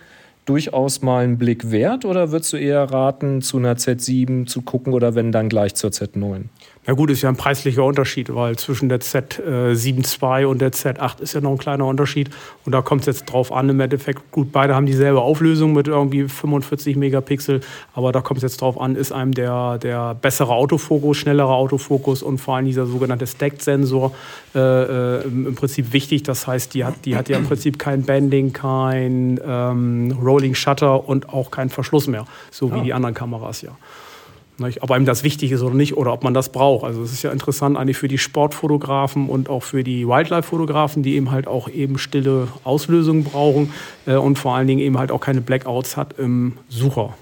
durchaus 0.46 1.04
mal 1.04 1.24
einen 1.24 1.38
Blick 1.38 1.72
wert 1.72 2.04
oder 2.04 2.32
würdest 2.32 2.54
du 2.54 2.58
eher 2.58 2.84
raten, 2.84 3.42
zu 3.42 3.58
einer 3.58 3.76
Z7 3.76 4.48
zu 4.48 4.64
gucken 4.64 4.94
oder 4.94 5.16
wenn 5.16 5.32
dann 5.32 5.50
gleich 5.50 5.76
zur 5.76 5.92
Z9? 5.92 6.46
Ja 6.88 6.94
gut, 6.94 7.10
ist 7.10 7.24
ja 7.24 7.30
ein 7.30 7.36
preislicher 7.36 7.84
Unterschied, 7.84 8.34
weil 8.34 8.58
zwischen 8.58 8.90
der 8.90 9.00
Z7 9.02 10.38
II 10.40 10.46
und 10.46 10.62
der 10.62 10.72
Z8 10.72 11.20
ist 11.20 11.34
ja 11.34 11.42
noch 11.42 11.50
ein 11.52 11.58
kleiner 11.58 11.86
Unterschied. 11.88 12.30
Und 12.64 12.74
da 12.74 12.84
kommt 12.84 13.02
es 13.02 13.08
jetzt 13.08 13.26
drauf 13.26 13.52
an, 13.52 13.70
im 13.70 13.80
Endeffekt, 13.80 14.32
gut, 14.32 14.52
beide 14.52 14.76
haben 14.76 14.86
dieselbe 14.86 15.20
Auflösung 15.22 15.74
mit 15.74 15.88
irgendwie 15.88 16.28
45 16.28 16.96
Megapixel, 16.96 17.62
aber 17.96 18.12
da 18.12 18.22
kommt 18.22 18.38
es 18.38 18.44
jetzt 18.44 18.62
drauf 18.62 18.80
an, 18.80 18.96
ist 18.96 19.12
einem 19.12 19.34
der, 19.34 19.80
der 19.80 20.14
bessere 20.14 20.54
Autofokus, 20.54 21.18
schnellere 21.18 21.54
Autofokus 21.56 22.22
und 22.22 22.38
vor 22.38 22.58
allem 22.58 22.66
dieser 22.66 22.86
sogenannte 22.86 23.26
Stacked-Sensor 23.26 24.14
äh, 24.54 24.60
äh, 24.60 25.24
im 25.24 25.56
Prinzip 25.56 25.92
wichtig. 25.92 26.22
Das 26.22 26.46
heißt, 26.46 26.74
die 26.76 26.86
hat, 26.86 27.06
die 27.06 27.16
hat 27.16 27.30
ja 27.30 27.38
im 27.38 27.48
Prinzip 27.48 27.80
kein 27.80 28.04
Bending, 28.04 28.54
kein 28.54 29.40
ähm, 29.44 30.16
Rolling 30.24 30.54
Shutter 30.54 31.10
und 31.10 31.30
auch 31.30 31.50
keinen 31.50 31.70
Verschluss 31.72 32.06
mehr, 32.06 32.26
so 32.52 32.72
wie 32.72 32.76
Ah. 32.80 32.84
die 32.84 32.94
anderen 32.94 33.16
Kameras 33.16 33.64
ja. 33.64 33.72
Nicht? 34.58 34.84
Ob 34.84 34.92
einem 34.92 35.06
das 35.06 35.24
wichtig 35.24 35.52
ist 35.52 35.62
oder 35.62 35.76
nicht 35.76 35.98
oder 35.98 36.14
ob 36.14 36.24
man 36.24 36.34
das 36.34 36.50
braucht. 36.50 36.86
Also 36.86 37.02
es 37.04 37.12
ist 37.12 37.24
ja 37.24 37.32
interessant 37.32 37.78
eigentlich 37.78 37.98
für 37.98 38.08
die 38.08 38.18
Sportfotografen 38.18 39.28
und 39.28 39.50
auch 39.50 39.64
für 39.64 39.84
die 39.84 40.08
Wildlife-Fotografen, 40.08 41.04
die 41.04 41.16
eben 41.16 41.32
halt 41.32 41.48
auch 41.48 41.68
eben 41.68 41.98
stille 41.98 42.48
Auslösungen 42.64 43.26
brauchen 43.26 43.74
äh, 44.06 44.16
und 44.16 44.40
vor 44.40 44.56
allen 44.56 44.68
Dingen 44.68 44.80
eben 44.80 44.98
halt 44.98 45.12
auch 45.12 45.20
keine 45.20 45.42
Blackouts 45.42 45.98
hat 45.98 46.18
im 46.18 46.54
Sucher. 46.70 47.16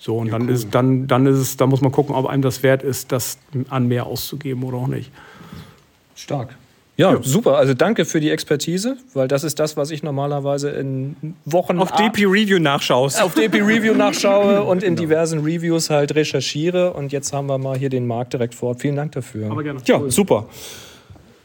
So, 0.00 0.18
und 0.18 0.30
dann, 0.30 0.48
ist, 0.48 0.72
dann, 0.72 1.08
dann 1.08 1.26
ist 1.26 1.38
es, 1.38 1.56
da 1.56 1.66
muss 1.66 1.80
man 1.80 1.90
gucken, 1.90 2.14
ob 2.14 2.26
einem 2.26 2.42
das 2.42 2.62
wert 2.62 2.84
ist, 2.84 3.10
das 3.10 3.38
an 3.68 3.88
mehr 3.88 4.06
auszugeben 4.06 4.62
oder 4.62 4.76
auch 4.76 4.86
nicht. 4.86 5.10
Stark. 6.14 6.56
Ja, 6.98 7.16
super. 7.22 7.56
Also 7.56 7.74
danke 7.74 8.04
für 8.04 8.18
die 8.18 8.28
Expertise, 8.28 8.96
weil 9.14 9.28
das 9.28 9.44
ist 9.44 9.60
das, 9.60 9.76
was 9.76 9.92
ich 9.92 10.02
normalerweise 10.02 10.70
in 10.70 11.14
Wochen 11.44 11.78
Auf 11.78 11.92
DP 11.92 12.24
Review 12.26 12.58
nachschaust. 12.58 13.22
auf 13.22 13.34
DP 13.34 13.60
Review 13.62 13.94
nachschaue 13.94 14.62
und 14.64 14.82
in 14.82 14.96
diversen 14.96 15.38
Reviews 15.38 15.90
halt 15.90 16.16
recherchiere. 16.16 16.92
Und 16.92 17.12
jetzt 17.12 17.32
haben 17.32 17.46
wir 17.46 17.56
mal 17.56 17.78
hier 17.78 17.88
den 17.88 18.06
Markt 18.08 18.32
direkt 18.32 18.54
vor 18.56 18.70
Ort. 18.70 18.80
Vielen 18.80 18.96
Dank 18.96 19.12
dafür. 19.12 19.48
Aber 19.48 19.62
gerne. 19.62 19.80
Ja, 19.84 20.00
super. 20.10 20.48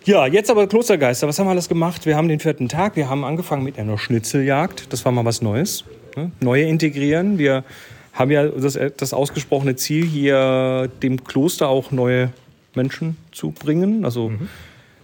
Ja, 0.06 0.26
jetzt 0.26 0.50
aber 0.50 0.66
Klostergeister. 0.66 1.28
Was 1.28 1.38
haben 1.38 1.46
wir 1.46 1.52
alles 1.52 1.70
gemacht? 1.70 2.06
Wir 2.08 2.18
haben 2.18 2.28
den 2.28 2.40
vierten 2.40 2.68
Tag. 2.68 2.96
Wir 2.96 3.08
haben 3.08 3.24
angefangen 3.24 3.64
mit 3.64 3.78
einer 3.78 4.00
Schnitzeljagd. 4.00 4.92
Das 4.92 5.06
war 5.06 5.12
mal 5.12 5.24
was 5.24 5.44
Neues. 5.44 5.86
ne? 6.18 6.32
Neue 6.42 6.64
integrieren. 6.64 7.38
Wir 7.38 7.64
haben 8.12 8.32
ja 8.32 8.48
das, 8.48 8.78
das 8.98 9.14
ausgesprochene 9.14 9.76
Ziel, 9.76 10.04
hier 10.04 10.90
dem 11.04 11.24
Kloster 11.24 11.70
auch 11.70 11.92
neue 11.92 12.32
Menschen 12.74 13.18
zu 13.32 13.52
bringen. 13.52 14.04
Also 14.04 14.32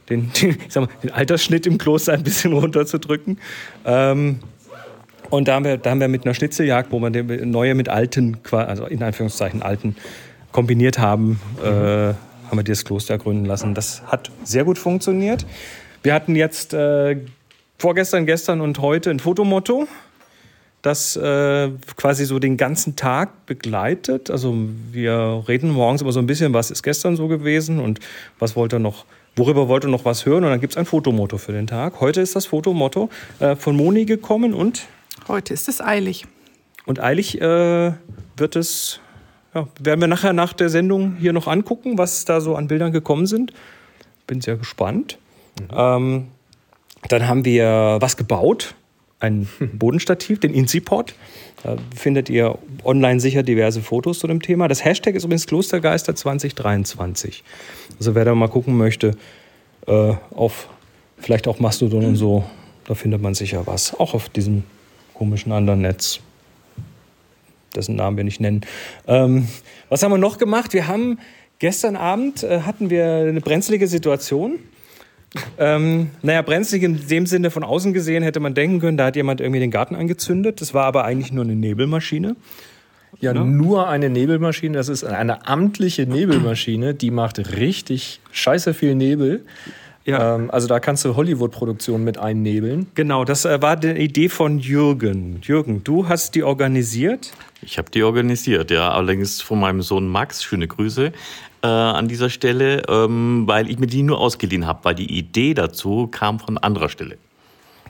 den, 0.10 0.32
den, 0.42 0.58
mal, 0.76 0.88
den 1.04 1.12
Altersschnitt 1.12 1.68
im 1.68 1.78
Kloster 1.78 2.14
ein 2.14 2.24
bisschen 2.24 2.54
runterzudrücken. 2.54 3.40
Ähm, 3.86 4.40
und 5.30 5.48
da 5.48 5.56
haben, 5.56 5.66
wir, 5.66 5.78
da 5.78 5.92
haben 5.92 6.00
wir 6.00 6.08
mit 6.08 6.26
einer 6.26 6.34
Schnitzeljagd, 6.34 6.92
wo 6.92 7.00
wir 7.00 7.46
neue 7.46 7.76
mit 7.76 7.88
alten, 7.88 8.38
also 8.52 8.86
in 8.86 9.04
Anführungszeichen 9.04 9.62
alten, 9.62 9.96
kombiniert 10.52 10.98
haben, 10.98 11.40
äh, 11.64 11.68
haben 11.68 12.58
wir 12.58 12.64
das 12.64 12.84
Kloster 12.84 13.18
gründen 13.20 13.46
lassen. 13.46 13.76
Das 13.76 14.02
hat 14.08 14.32
sehr 14.44 14.64
gut 14.64 14.80
funktioniert. 14.80 15.46
Wir 16.02 16.14
hatten 16.14 16.36
jetzt 16.36 16.74
äh, 16.74 17.18
vorgestern, 17.78 18.26
gestern 18.26 18.62
und 18.62 18.80
heute 18.80 19.12
ein 19.12 19.20
Fotomotto, 19.20 19.88
das 20.82 21.16
äh, 21.18 21.70
quasi 21.98 22.26
so 22.26 22.40
den 22.40 22.58
ganzen 22.58 22.96
Tag 22.96 23.46
begleitet. 23.46 24.32
Also 24.32 24.56
wir 24.92 25.44
reden 25.48 25.70
morgens 25.72 26.02
immer 26.02 26.12
so 26.12 26.20
ein 26.20 26.28
bisschen, 26.28 26.54
was 26.54 26.72
ist 26.72 26.84
gestern 26.84 27.16
so 27.16 27.28
gewesen 27.28 27.80
und 27.80 28.00
was 28.40 28.56
wollte 28.56 28.78
er 28.78 28.80
noch, 28.80 29.06
worüber 29.36 29.68
wollte 29.68 29.88
er 29.88 29.92
noch 29.92 30.06
was 30.06 30.26
hören. 30.26 30.44
Und 30.44 30.50
dann 30.52 30.62
gibt 30.62 30.74
es 30.74 30.78
ein 30.78 30.86
Fotomotto 30.86 31.38
für 31.38 31.52
den 31.52 31.68
Tag. 31.68 32.00
Heute 32.00 32.22
ist 32.22 32.36
das 32.36 32.46
Fotomotto 32.48 33.10
äh, 33.40 33.56
von 33.56 33.76
Moni 33.76 34.06
gekommen 34.06 34.54
und 34.54 34.88
Heute 35.28 35.54
ist 35.54 35.68
es 35.70 35.80
eilig. 35.82 36.26
und 36.86 37.00
eilig 37.00 37.40
äh, 37.40 37.94
wird 38.38 38.56
es, 38.56 39.00
ja, 39.54 39.68
werden 39.80 40.00
wir 40.02 40.08
nachher 40.08 40.34
nach 40.34 40.54
der 40.54 40.70
Sendung 40.70 41.16
hier 41.20 41.34
noch 41.34 41.48
angucken, 41.48 41.98
was 41.98 42.26
da 42.26 42.42
so 42.42 42.56
an 42.56 42.68
Bildern 42.68 42.92
gekommen 42.92 43.28
sind. 43.28 43.54
Bin 44.26 44.42
sehr 44.42 44.58
gespannt. 44.58 45.18
Ähm, 45.72 46.28
dann 47.10 47.28
haben 47.28 47.46
wir 47.46 47.98
was 48.00 48.18
gebaut, 48.18 48.76
ein 49.20 49.48
Bodenstativ, 49.74 50.40
den 50.40 50.54
Incipod. 50.54 51.14
Da 51.64 51.76
findet 51.96 52.30
ihr 52.30 52.58
online 52.86 53.20
sicher 53.20 53.44
diverse 53.44 53.82
Fotos 53.82 54.20
zu 54.20 54.28
dem 54.28 54.42
Thema. 54.42 54.68
Das 54.70 54.86
Hashtag 54.86 55.16
ist 55.16 55.26
übrigens 55.26 55.46
Klostergeister 55.46 56.16
2023. 56.16 57.44
Also 58.00 58.16
wer 58.16 58.26
da 58.26 58.34
mal 58.34 58.48
gucken 58.48 58.78
möchte, 58.78 59.12
äh, 59.88 60.14
auf 60.34 60.70
vielleicht 61.18 61.48
auch 61.48 61.60
Mastodon 61.60 62.06
und 62.06 62.16
so, 62.16 62.46
da 62.88 62.96
findet 62.96 63.22
man 63.22 63.34
sicher 63.34 63.68
was. 63.68 63.94
Auch 63.94 64.14
auf 64.14 64.30
diesem 64.30 64.64
komischen 65.14 65.52
anderen 65.52 65.82
Netz, 65.82 66.22
dessen 67.76 67.96
Namen 67.96 68.18
wir 68.18 68.24
nicht 68.24 68.40
nennen. 68.40 68.62
Ähm, 69.08 69.48
was 69.90 70.02
haben 70.02 70.12
wir 70.12 70.18
noch 70.18 70.38
gemacht? 70.38 70.74
Wir 70.74 70.88
haben 70.88 71.20
gestern 71.60 71.98
Abend 71.98 72.44
äh, 72.44 72.62
hatten 72.62 72.90
wir 72.90 73.06
eine 73.06 73.42
brenzlige 73.42 73.88
Situation. 73.88 74.60
Ähm, 75.60 76.10
naja, 76.24 76.42
brenzlig 76.42 76.82
in 76.84 77.08
dem 77.08 77.26
Sinne 77.28 77.52
von 77.52 77.64
außen 77.64 77.94
gesehen 77.94 78.24
hätte 78.24 78.40
man 78.40 78.56
denken 78.56 78.80
können, 78.80 78.98
da 78.98 79.06
hat 79.06 79.16
jemand 79.16 79.42
irgendwie 79.42 79.60
den 79.60 79.72
Garten 79.72 79.96
angezündet. 79.96 80.62
Das 80.62 80.74
war 80.74 80.86
aber 80.86 81.04
eigentlich 81.04 81.32
nur 81.32 81.44
eine 81.44 81.56
Nebelmaschine. 81.56 82.36
Ja, 83.22 83.34
nur 83.34 83.90
eine 83.90 84.10
Nebelmaschine. 84.10 84.78
Das 84.78 84.88
ist 84.88 85.04
eine 85.04 85.46
amtliche 85.46 86.06
Nebelmaschine, 86.06 86.94
die 86.94 87.12
macht 87.12 87.58
richtig 87.58 88.22
scheiße 88.32 88.74
viel 88.74 88.96
Nebel. 88.96 89.44
Ja. 90.06 90.36
Ähm, 90.36 90.50
also 90.50 90.68
da 90.68 90.80
kannst 90.80 91.04
du 91.04 91.16
Hollywood-Produktionen 91.16 92.04
mit 92.04 92.18
einnebeln. 92.18 92.88
Genau, 92.96 93.26
das 93.26 93.46
äh, 93.46 93.62
war 93.62 93.76
die 93.76 93.90
Idee 93.90 94.30
von 94.30 94.60
Jürgen. 94.60 95.42
Jürgen, 95.44 95.84
du 95.84 96.08
hast 96.08 96.34
die 96.36 96.44
organisiert. 96.44 97.34
Ich 97.62 97.78
habe 97.78 97.92
die 97.92 98.04
organisiert, 98.04 98.72
ja, 98.72 98.92
allerdings 98.92 99.42
von 99.42 99.60
meinem 99.60 99.82
Sohn 99.82 100.08
Max. 100.08 100.42
Schöne 100.42 100.68
Grüße 100.68 101.12
äh, 101.62 101.68
an 101.68 102.08
dieser 102.08 102.30
Stelle, 102.30 102.84
ähm, 102.88 103.44
weil 103.48 103.70
ich 103.70 103.80
mir 103.80 103.88
die 103.88 104.02
nur 104.04 104.20
ausgeliehen 104.20 104.66
habe, 104.66 104.80
weil 104.84 104.96
die 104.96 105.18
Idee 105.18 105.54
dazu 105.54 106.08
kam 106.08 106.40
von 106.40 106.58
anderer 106.58 106.90
Stelle. 106.90 107.18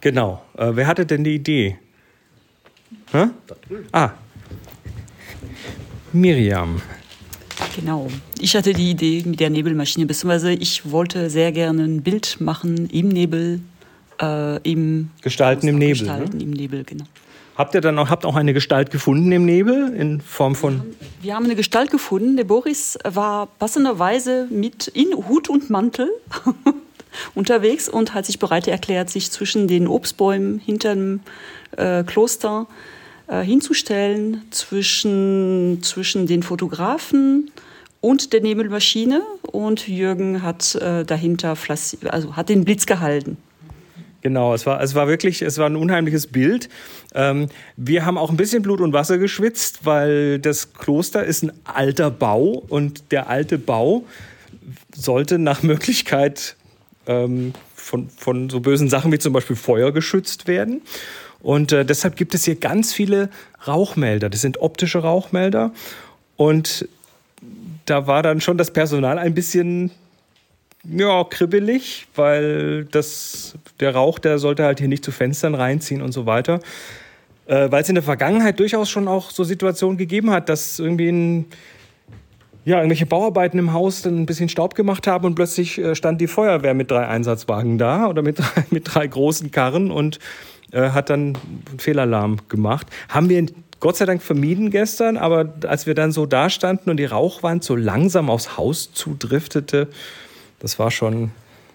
Genau. 0.01 0.41
Äh, 0.57 0.71
wer 0.73 0.87
hatte 0.87 1.05
denn 1.05 1.23
die 1.23 1.35
Idee? 1.35 1.77
Hä? 3.11 3.25
Ah. 3.91 4.11
Miriam. 6.13 6.81
Genau. 7.75 8.07
Ich 8.39 8.55
hatte 8.55 8.73
die 8.73 8.91
Idee 8.91 9.23
mit 9.25 9.39
der 9.39 9.49
Nebelmaschine, 9.49 10.05
beziehungsweise 10.05 10.51
ich 10.51 10.91
wollte 10.91 11.29
sehr 11.29 11.51
gerne 11.51 11.83
ein 11.83 12.01
Bild 12.01 12.39
machen 12.39 12.89
im 12.89 13.09
Nebel, 13.09 13.61
äh, 14.21 14.57
im 14.69 15.11
Gestalten 15.21 15.67
im 15.67 15.77
Nebel, 15.77 15.99
Gestalten 15.99 16.37
ne? 16.37 16.43
im 16.43 16.51
Nebel, 16.51 16.83
genau. 16.83 17.05
Habt 17.55 17.75
ihr 17.75 17.81
dann 17.81 17.99
auch, 17.99 18.09
habt 18.09 18.25
auch 18.25 18.35
eine 18.35 18.53
Gestalt 18.53 18.89
gefunden 18.89 19.31
im 19.33 19.43
Nebel 19.43 19.93
in 19.93 20.21
Form 20.21 20.55
von. 20.55 20.81
Wir 21.21 21.35
haben 21.35 21.43
eine 21.43 21.55
Gestalt 21.55 21.91
gefunden. 21.91 22.37
Der 22.37 22.45
Boris 22.45 22.97
war 23.03 23.47
passenderweise 23.47 24.47
mit 24.49 24.87
in 24.87 25.13
Hut 25.27 25.49
und 25.49 25.69
Mantel 25.69 26.09
unterwegs 27.35 27.89
und 27.89 28.13
hat 28.13 28.25
sich 28.25 28.39
bereit 28.39 28.67
erklärt, 28.69 29.09
sich 29.09 29.29
zwischen 29.31 29.67
den 29.67 29.89
Obstbäumen 29.89 30.59
hinterm 30.59 31.19
äh, 31.75 32.03
Kloster 32.03 32.67
äh, 32.69 32.98
hinzustellen, 33.37 34.43
zwischen, 34.51 35.79
zwischen 35.81 36.27
den 36.27 36.43
Fotografen 36.43 37.51
und 38.01 38.33
der 38.33 38.41
Nebelmaschine. 38.41 39.21
Und 39.43 39.87
Jürgen 39.87 40.41
hat 40.41 40.75
äh, 40.75 41.03
dahinter 41.05 41.55
also 42.09 42.35
hat 42.35 42.49
den 42.49 42.65
Blitz 42.65 42.85
gehalten. 42.85 43.37
Genau, 44.21 44.53
es 44.53 44.65
war, 44.65 44.81
es 44.81 44.95
war 44.95 45.07
wirklich, 45.07 45.41
es 45.41 45.57
war 45.57 45.67
ein 45.67 45.77
unheimliches 45.77 46.27
Bild. 46.27 46.67
Ähm, 47.15 47.47
wir 47.77 48.05
haben 48.05 48.17
auch 48.17 48.29
ein 48.29 48.37
bisschen 48.37 48.61
Blut 48.61 48.81
und 48.81 48.91
Wasser 48.91 49.17
geschwitzt, 49.17 49.85
weil 49.85 50.39
das 50.39 50.73
Kloster 50.73 51.23
ist 51.23 51.43
ein 51.43 51.53
alter 51.63 52.11
Bau 52.11 52.63
und 52.67 53.11
der 53.11 53.29
alte 53.29 53.57
Bau 53.57 54.03
sollte 54.93 55.39
nach 55.39 55.63
Möglichkeit 55.63 56.57
ähm, 57.07 57.53
von, 57.73 58.09
von 58.09 58.49
so 58.49 58.59
bösen 58.59 58.89
Sachen 58.89 59.11
wie 59.11 59.19
zum 59.19 59.31
Beispiel 59.31 59.55
Feuer 59.55 59.93
geschützt 59.93 60.47
werden. 60.47 60.81
Und 61.41 61.71
äh, 61.71 61.85
deshalb 61.85 62.15
gibt 62.15 62.33
es 62.33 62.45
hier 62.45 62.55
ganz 62.55 62.93
viele 62.93 63.29
Rauchmelder. 63.67 64.29
Das 64.29 64.41
sind 64.41 64.61
optische 64.61 64.99
Rauchmelder. 64.99 65.71
Und 66.35 66.87
da 67.85 68.07
war 68.07 68.23
dann 68.23 68.41
schon 68.41 68.57
das 68.57 68.71
Personal 68.71 69.17
ein 69.17 69.33
bisschen 69.33 69.91
ja, 70.83 71.23
kribbelig, 71.23 72.07
weil 72.15 72.85
das, 72.85 73.55
der 73.79 73.95
Rauch, 73.95 74.19
der 74.19 74.39
sollte 74.39 74.63
halt 74.63 74.79
hier 74.79 74.87
nicht 74.87 75.03
zu 75.03 75.11
Fenstern 75.11 75.55
reinziehen 75.55 76.01
und 76.01 76.11
so 76.11 76.25
weiter. 76.25 76.59
Äh, 77.47 77.71
weil 77.71 77.81
es 77.81 77.89
in 77.89 77.95
der 77.95 78.03
Vergangenheit 78.03 78.59
durchaus 78.59 78.89
schon 78.89 79.07
auch 79.07 79.31
so 79.31 79.43
Situationen 79.43 79.97
gegeben 79.97 80.29
hat, 80.29 80.49
dass 80.49 80.79
irgendwie 80.79 81.09
ein, 81.09 81.45
ja, 82.63 82.77
irgendwelche 82.77 83.07
Bauarbeiten 83.07 83.57
im 83.57 83.73
Haus 83.73 84.03
dann 84.03 84.21
ein 84.21 84.25
bisschen 84.25 84.49
Staub 84.49 84.75
gemacht 84.75 85.07
haben 85.07 85.25
und 85.25 85.35
plötzlich 85.35 85.77
äh, 85.79 85.95
stand 85.95 86.21
die 86.21 86.27
Feuerwehr 86.27 86.73
mit 86.73 86.91
drei 86.91 87.07
Einsatzwagen 87.07 87.77
da 87.77 88.07
oder 88.07 88.21
mit 88.21 88.39
drei, 88.39 88.65
mit 88.69 88.93
drei 88.93 89.07
großen 89.07 89.51
Karren 89.51 89.91
und 89.91 90.19
äh, 90.71 90.89
hat 90.91 91.09
dann 91.09 91.37
einen 91.69 91.79
Fehlalarm 91.79 92.37
gemacht. 92.49 92.87
Haben 93.09 93.29
wir 93.29 93.45
Gott 93.79 93.95
sei 93.95 94.05
Dank 94.05 94.21
vermieden 94.21 94.71
gestern, 94.71 95.17
aber 95.17 95.53
als 95.67 95.85
wir 95.85 95.95
dann 95.95 96.11
so 96.11 96.25
da 96.25 96.49
standen 96.49 96.89
und 96.89 96.97
die 96.97 97.05
Rauchwand 97.05 97.63
so 97.63 97.75
langsam 97.75 98.29
aufs 98.29 98.57
Haus 98.57 98.91
zudriftete, 98.93 99.87
das 100.59 100.79
war 100.79 100.91
schon 100.91 101.31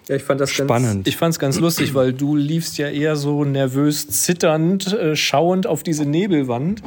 Ja, 0.07 0.15
ich 0.15 0.23
fand 0.23 0.39
das 0.39 0.51
Spannend. 0.51 1.05
Ganz, 1.05 1.07
ich 1.07 1.17
fand 1.17 1.33
es 1.33 1.39
ganz 1.39 1.59
lustig, 1.59 1.95
weil 1.95 2.13
du 2.13 2.35
liefst 2.35 2.77
ja 2.77 2.89
eher 2.89 3.15
so 3.15 3.43
nervös 3.43 4.07
zitternd, 4.07 4.93
äh, 4.93 5.15
schauend 5.15 5.65
auf 5.65 5.81
diese 5.81 6.05
Nebelwand. 6.05 6.83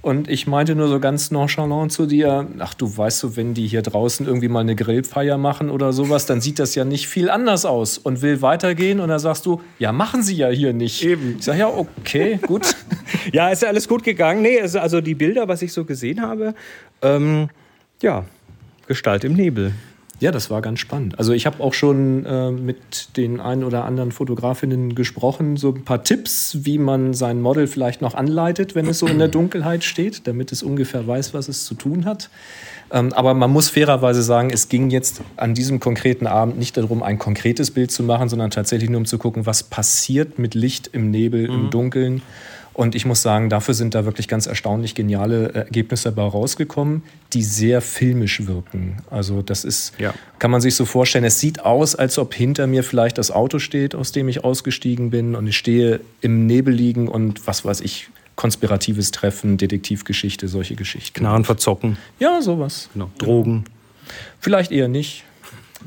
Und 0.00 0.28
ich 0.28 0.48
meinte 0.48 0.74
nur 0.74 0.88
so 0.88 0.98
ganz 0.98 1.30
nonchalant 1.30 1.92
zu 1.92 2.06
dir, 2.06 2.48
ach 2.58 2.74
du 2.74 2.96
weißt 2.96 3.20
so, 3.20 3.36
wenn 3.36 3.54
die 3.54 3.68
hier 3.68 3.82
draußen 3.82 4.26
irgendwie 4.26 4.48
mal 4.48 4.60
eine 4.60 4.74
Grillfeier 4.74 5.38
machen 5.38 5.70
oder 5.70 5.92
sowas, 5.92 6.26
dann 6.26 6.40
sieht 6.40 6.58
das 6.58 6.74
ja 6.74 6.84
nicht 6.84 7.06
viel 7.06 7.30
anders 7.30 7.64
aus 7.64 7.98
und 7.98 8.20
will 8.20 8.42
weitergehen. 8.42 9.00
Und 9.00 9.10
dann 9.10 9.20
sagst 9.20 9.46
du, 9.46 9.60
ja, 9.78 9.92
machen 9.92 10.22
sie 10.22 10.34
ja 10.34 10.48
hier 10.48 10.72
nicht. 10.72 11.04
Eben. 11.04 11.36
Ich 11.38 11.44
sag, 11.44 11.56
ja, 11.58 11.68
okay, 11.68 12.38
gut. 12.42 12.74
Ja, 13.32 13.50
ist 13.50 13.62
ja 13.62 13.68
alles 13.68 13.86
gut 13.86 14.02
gegangen. 14.02 14.42
Nee, 14.42 14.60
also, 14.60 14.80
also 14.80 15.00
die 15.00 15.14
Bilder, 15.14 15.46
was 15.46 15.62
ich 15.62 15.72
so 15.72 15.84
gesehen 15.84 16.22
habe, 16.22 16.54
ähm, 17.02 17.48
ja, 18.02 18.24
Gestalt 18.88 19.22
im 19.24 19.34
Nebel. 19.34 19.72
Ja, 20.22 20.30
das 20.30 20.50
war 20.50 20.62
ganz 20.62 20.78
spannend. 20.78 21.18
Also 21.18 21.32
ich 21.32 21.46
habe 21.46 21.60
auch 21.60 21.74
schon 21.74 22.24
äh, 22.24 22.52
mit 22.52 23.16
den 23.16 23.40
ein 23.40 23.64
oder 23.64 23.84
anderen 23.84 24.12
Fotografinnen 24.12 24.94
gesprochen, 24.94 25.56
so 25.56 25.70
ein 25.70 25.82
paar 25.82 26.04
Tipps, 26.04 26.58
wie 26.60 26.78
man 26.78 27.12
sein 27.12 27.40
Model 27.40 27.66
vielleicht 27.66 28.00
noch 28.02 28.14
anleitet, 28.14 28.76
wenn 28.76 28.86
es 28.86 29.00
so 29.00 29.08
in 29.08 29.18
der 29.18 29.26
Dunkelheit 29.36 29.82
steht, 29.82 30.28
damit 30.28 30.52
es 30.52 30.62
ungefähr 30.62 31.08
weiß, 31.08 31.34
was 31.34 31.48
es 31.48 31.64
zu 31.64 31.74
tun 31.74 32.04
hat. 32.04 32.30
Ähm, 32.92 33.12
aber 33.14 33.34
man 33.34 33.50
muss 33.50 33.70
fairerweise 33.70 34.22
sagen, 34.22 34.50
es 34.50 34.68
ging 34.68 34.90
jetzt 34.90 35.22
an 35.36 35.54
diesem 35.54 35.80
konkreten 35.80 36.28
Abend 36.28 36.56
nicht 36.56 36.76
darum, 36.76 37.02
ein 37.02 37.18
konkretes 37.18 37.72
Bild 37.72 37.90
zu 37.90 38.04
machen, 38.04 38.28
sondern 38.28 38.52
tatsächlich 38.52 38.90
nur 38.90 38.98
um 38.98 39.06
zu 39.06 39.18
gucken, 39.18 39.44
was 39.44 39.64
passiert 39.64 40.38
mit 40.38 40.54
Licht 40.54 40.90
im 40.92 41.10
Nebel, 41.10 41.46
im 41.46 41.70
Dunkeln. 41.70 42.22
Und 42.74 42.94
ich 42.94 43.04
muss 43.04 43.20
sagen, 43.20 43.50
dafür 43.50 43.74
sind 43.74 43.94
da 43.94 44.04
wirklich 44.06 44.28
ganz 44.28 44.46
erstaunlich 44.46 44.94
geniale 44.94 45.52
Ergebnisse 45.52 46.10
dabei 46.10 46.22
rausgekommen, 46.22 47.02
die 47.34 47.42
sehr 47.42 47.82
filmisch 47.82 48.46
wirken. 48.46 48.96
Also 49.10 49.42
das 49.42 49.64
ist, 49.64 49.92
Ja. 49.98 50.14
kann 50.38 50.50
man 50.50 50.60
sich 50.62 50.74
so 50.74 50.84
vorstellen, 50.86 51.24
es 51.24 51.38
sieht 51.38 51.60
aus, 51.64 51.94
als 51.94 52.18
ob 52.18 52.32
hinter 52.34 52.66
mir 52.66 52.82
vielleicht 52.82 53.18
das 53.18 53.30
Auto 53.30 53.58
steht, 53.58 53.94
aus 53.94 54.12
dem 54.12 54.28
ich 54.28 54.42
ausgestiegen 54.42 55.10
bin 55.10 55.34
und 55.34 55.46
ich 55.46 55.58
stehe 55.58 56.00
im 56.22 56.46
Nebel 56.46 56.72
liegen 56.72 57.08
und 57.08 57.46
was 57.46 57.64
weiß 57.64 57.80
ich, 57.82 58.08
konspiratives 58.36 59.10
Treffen, 59.10 59.58
Detektivgeschichte, 59.58 60.48
solche 60.48 60.74
Geschichten. 60.74 61.20
Knarren 61.20 61.44
verzocken, 61.44 61.98
Ja, 62.18 62.40
sowas. 62.40 62.88
genau. 62.94 63.10
Drogen. 63.18 63.64
Vielleicht 64.40 64.72
eher 64.72 64.88
nicht. 64.88 65.24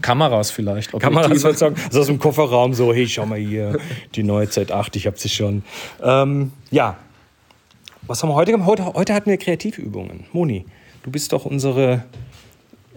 Kameras 0.01 0.51
vielleicht. 0.51 0.91
Kameras 0.91 1.25
Objektive. 1.25 1.39
verzocken. 1.39 1.83
Also 1.85 2.01
aus 2.01 2.07
dem 2.07 2.19
Kofferraum 2.19 2.73
so, 2.73 2.93
hey, 2.93 3.07
schau 3.07 3.25
mal 3.25 3.39
hier, 3.39 3.77
die 4.15 4.23
neue 4.23 4.45
Z8, 4.45 4.95
ich 4.95 5.07
hab 5.07 5.19
sie 5.19 5.29
schon. 5.29 5.63
Ähm, 6.03 6.51
ja, 6.71 6.97
was 8.07 8.21
haben 8.21 8.29
wir 8.29 8.35
heute 8.35 8.51
gemacht? 8.51 8.67
Heute, 8.67 8.85
heute 8.93 9.13
hatten 9.13 9.29
wir 9.29 9.37
Kreativübungen. 9.37 10.25
Moni, 10.31 10.65
du 11.03 11.11
bist 11.11 11.33
doch 11.33 11.45
unsere, 11.45 12.05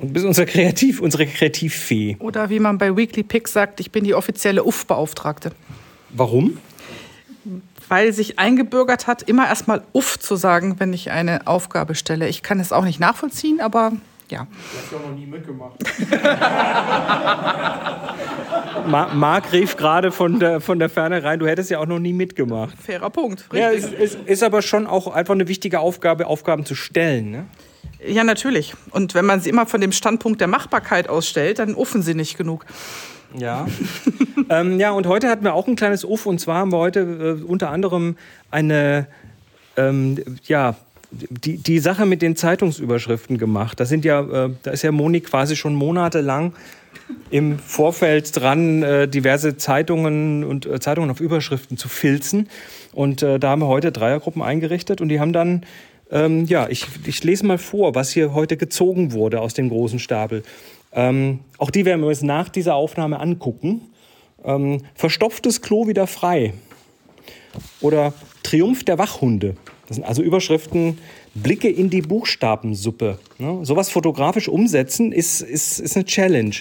du 0.01 0.09
bist 0.09 0.27
unser 0.27 0.45
Kreativ, 0.45 1.01
unsere 1.01 1.27
Kreativfee. 1.27 2.17
Oder 2.21 2.51
wie 2.51 2.61
man 2.61 2.77
bei 2.77 2.95
Weekly 2.95 3.23
Pick 3.23 3.49
sagt, 3.49 3.81
ich 3.81 3.91
bin 3.91 4.05
die 4.05 4.15
offizielle 4.15 4.65
UF-Beauftragte. 4.65 5.53
Warum? 6.11 6.59
Weil 7.89 8.13
sich 8.13 8.39
eingebürgert 8.39 9.07
hat, 9.07 9.23
immer 9.23 9.47
erstmal 9.47 9.83
UF 9.95 10.19
zu 10.19 10.37
sagen, 10.37 10.79
wenn 10.79 10.93
ich 10.93 11.11
eine 11.11 11.47
Aufgabe 11.47 11.95
stelle. 11.95 12.29
Ich 12.29 12.43
kann 12.43 12.61
es 12.61 12.73
auch 12.73 12.85
nicht 12.85 13.01
nachvollziehen, 13.01 13.61
aber 13.61 13.93
ja. 14.33 14.47
Ich 14.87 14.95
habe 14.95 15.09
noch 15.09 15.17
nie 15.17 15.27
mitgemacht. 15.27 15.79
Ma 18.87 19.13
Marc 19.15 19.53
rief 19.53 19.77
gerade 19.77 20.13
von 20.13 20.41
der, 20.41 20.61
von 20.61 20.79
der 20.79 20.89
Ferne 20.89 21.23
rein, 21.23 21.39
du 21.39 21.47
hättest 21.47 21.71
ja 21.71 21.79
auch 21.79 21.87
noch 21.87 21.99
nie 21.99 22.13
mitgemacht. 22.13 22.77
Fairer 22.79 23.11
Punkt. 23.11 23.47
Ja, 23.53 23.69
Richtig. 23.69 23.95
es 23.99 24.15
ist, 24.15 24.27
ist 24.27 24.43
aber 24.43 24.63
schon 24.63 24.87
auch 24.87 25.09
einfach 25.09 25.35
eine 25.35 25.49
wichtige 25.49 25.81
Aufgabe, 25.81 26.27
Aufgaben 26.27 26.65
zu 26.65 26.75
stellen. 26.75 27.31
Ne? 27.31 27.47
Ja, 28.07 28.25
natürlich. 28.25 28.75
Und 28.91 29.15
wenn 29.15 29.27
man 29.27 29.41
sie 29.41 29.51
immer 29.51 29.67
von 29.67 29.81
dem 29.81 29.93
Standpunkt 29.93 30.41
der 30.41 30.49
Machbarkeit 30.49 31.09
ausstellt, 31.09 31.59
dann 31.59 31.75
uffen 31.75 32.03
sie 32.03 32.15
nicht 32.15 32.39
genug. 32.39 32.65
Ja. 33.37 33.67
ähm, 34.51 34.79
ja, 34.79 34.93
und 34.93 35.07
heute 35.07 35.29
hatten 35.29 35.45
wir 35.45 35.55
auch 35.55 35.67
ein 35.67 35.77
kleines 35.77 36.05
Uff. 36.05 36.27
Und 36.27 36.41
zwar 36.41 36.59
haben 36.59 36.73
wir 36.73 36.79
heute 36.79 37.01
äh, 37.01 37.45
unter 37.45 37.71
anderem 37.71 38.17
eine, 38.51 39.07
ähm, 39.77 40.23
ja, 40.45 40.77
die, 41.11 41.59
die 41.59 41.79
Sache 41.79 42.07
mit 42.07 42.23
den 42.23 42.37
Zeitungsüberschriften 42.37 43.39
gemacht. 43.39 43.81
Da 43.81 43.87
sind 43.87 44.05
ja, 44.05 44.47
äh, 44.47 44.51
da 44.63 44.71
ist 44.71 44.83
ja 44.83 44.93
Moni 44.93 45.21
quasi 45.21 45.57
schon 45.57 45.75
monatelang 45.75 46.53
im 47.31 47.59
Vorfeld 47.59 48.37
dran, 48.37 48.83
äh, 48.83 49.09
diverse 49.09 49.57
Zeitungen 49.57 50.45
und 50.45 50.67
äh, 50.67 50.81
Zeitungen 50.81 51.11
auf 51.11 51.21
Überschriften 51.21 51.77
zu 51.77 51.89
filzen. 51.89 52.49
Und 52.93 53.23
da 53.23 53.41
haben 53.43 53.61
wir 53.63 53.69
heute 53.69 53.93
Dreiergruppen 53.93 54.43
eingerichtet 54.43 55.01
und 55.01 55.09
die 55.09 55.21
haben 55.21 55.33
dann, 55.33 55.65
ähm, 56.11 56.47
ja, 56.47 56.69
ich, 56.69 56.85
ich 57.05 57.23
lese 57.23 57.47
mal 57.47 57.59
vor, 57.59 57.95
was 57.95 58.11
hier 58.11 58.35
heute 58.35 58.57
gezogen 58.57 59.13
wurde 59.13 59.41
aus 59.41 59.55
dem 59.55 59.69
großen 59.69 60.01
Stapel. 60.01 60.43
Ähm, 60.93 61.41
auch 61.59 61.71
die 61.71 61.85
werden 61.85 62.01
wir 62.01 62.09
uns 62.09 62.23
nach 62.23 62.49
dieser 62.49 62.75
Aufnahme 62.75 63.21
angucken. 63.21 63.83
Ähm, 64.43 64.83
verstopftes 64.95 65.63
Klo 65.63 65.87
wieder 65.87 66.09
frei. 66.09 66.55
Oder 67.81 68.15
Triumph 68.43 68.83
der 68.85 68.99
Wachhunde. 68.99 69.55
Das 69.89 69.97
sind 69.97 70.05
also 70.05 70.23
Überschriften, 70.23 70.99
Blicke 71.35 71.71
in 71.71 71.89
die 71.89 72.03
Buchstabensuppe. 72.03 73.19
Ne? 73.39 73.61
Sowas 73.65 73.89
fotografisch 73.89 74.49
umsetzen 74.49 75.13
ist, 75.13 75.41
ist, 75.41 75.81
ist 75.81 75.97
eine 75.97 76.05
Challenge. 76.05 76.55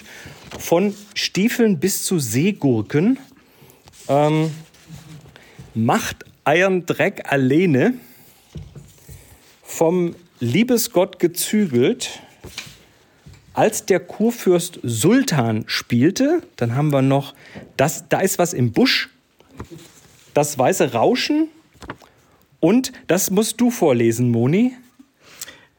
Von 0.58 0.94
Stiefeln 1.14 1.78
bis 1.78 2.04
zu 2.04 2.18
Seegurken. 2.18 3.18
Ähm, 4.08 4.50
macht 5.74 6.24
Eiern 6.44 6.86
Dreck 6.86 7.30
alleine. 7.30 7.94
Vom 9.62 10.14
Liebesgott 10.40 11.18
gezügelt. 11.18 12.20
Als 13.52 13.84
der 13.84 14.00
Kurfürst 14.00 14.80
Sultan 14.82 15.64
spielte, 15.66 16.42
dann 16.56 16.74
haben 16.76 16.92
wir 16.92 17.02
noch, 17.02 17.34
das, 17.76 18.08
da 18.08 18.20
ist 18.20 18.38
was 18.38 18.54
im 18.54 18.72
Busch, 18.72 19.10
das 20.32 20.56
weiße 20.56 20.92
Rauschen 20.92 21.48
und 22.60 22.92
das 23.06 23.30
musst 23.30 23.60
du 23.60 23.70
vorlesen, 23.70 24.30
Moni. 24.30 24.74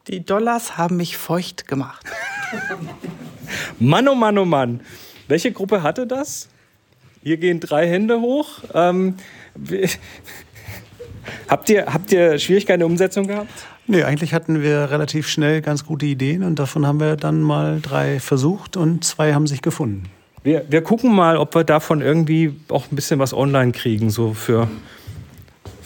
Die 0.08 0.26
Dollars 0.26 0.78
haben 0.78 0.98
mich 0.98 1.18
feucht 1.18 1.68
gemacht. 1.68 2.06
Mann, 3.80 4.08
oh 4.08 4.15
Mann, 4.15 4.38
oh 4.38 4.46
Mann. 4.46 4.82
Welche 5.28 5.52
Gruppe 5.52 5.84
hatte 5.84 6.08
das? 6.08 6.50
Hier 7.22 7.38
gehen 7.38 7.60
drei 7.60 7.88
Hände 7.88 8.22
hoch. 8.22 8.63
Ähm, 8.74 9.15
habt, 11.48 11.70
ihr, 11.70 11.86
habt 11.86 12.12
ihr 12.12 12.39
Schwierigkeiten 12.39 12.76
in 12.76 12.80
der 12.80 12.88
Umsetzung 12.88 13.28
gehabt? 13.28 13.52
Nee, 13.88 14.04
eigentlich 14.04 14.34
hatten 14.34 14.62
wir 14.62 14.92
relativ 14.92 15.28
schnell 15.28 15.62
ganz 15.62 15.86
gute 15.86 16.06
Ideen 16.06 16.44
und 16.44 16.60
davon 16.60 16.86
haben 16.86 17.00
wir 17.00 17.15
dann 17.15 17.42
mal 17.42 17.80
drei 17.82 18.20
versucht 18.20 18.78
und 18.78 19.04
zwei 19.04 19.34
haben 19.34 19.48
sich 19.48 19.62
gefunden. 19.62 20.04
Wir, 20.44 20.65
wir 20.70 20.82
gucken 20.82 21.13
mal, 21.13 21.38
ob 21.38 21.56
wir 21.56 21.63
davon 21.63 22.02
irgendwie 22.02 22.56
auch 22.70 22.86
ein 22.92 22.96
bisschen 22.96 23.20
was 23.20 23.34
online 23.34 23.72
kriegen, 23.72 24.10
so 24.10 24.34
für, 24.34 24.70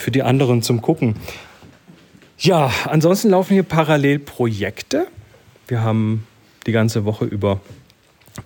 für 0.04 0.12
die 0.12 0.22
anderen 0.22 0.62
zum 0.62 0.82
Gucken. 0.82 1.16
Ja, 2.38 2.70
ansonsten 2.86 3.30
laufen 3.30 3.54
hier 3.54 3.64
parallel 3.64 4.20
Projekte. 4.20 5.08
Wir 5.68 5.82
haben 5.82 6.28
die 6.68 6.74
ganze 6.74 7.06
Woche 7.06 7.24
über 7.26 7.62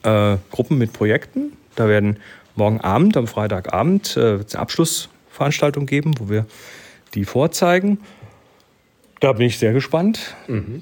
äh, 0.04 0.38
Gruppen 0.52 0.78
mit 0.78 0.94
Projekten. 0.94 1.54
Da 1.76 1.88
werden 1.88 2.18
morgen 2.56 2.80
Abend, 2.82 3.18
am 3.18 3.26
Freitagabend, 3.28 4.16
äh, 4.18 4.20
eine 4.36 4.46
Abschlussveranstaltung 4.56 5.88
geben, 5.88 6.14
wo 6.20 6.30
wir 6.30 6.46
die 7.16 7.26
vorzeigen. 7.26 8.00
Da 9.20 9.34
bin 9.34 9.48
ich 9.48 9.58
sehr 9.58 9.74
gespannt. 9.74 10.36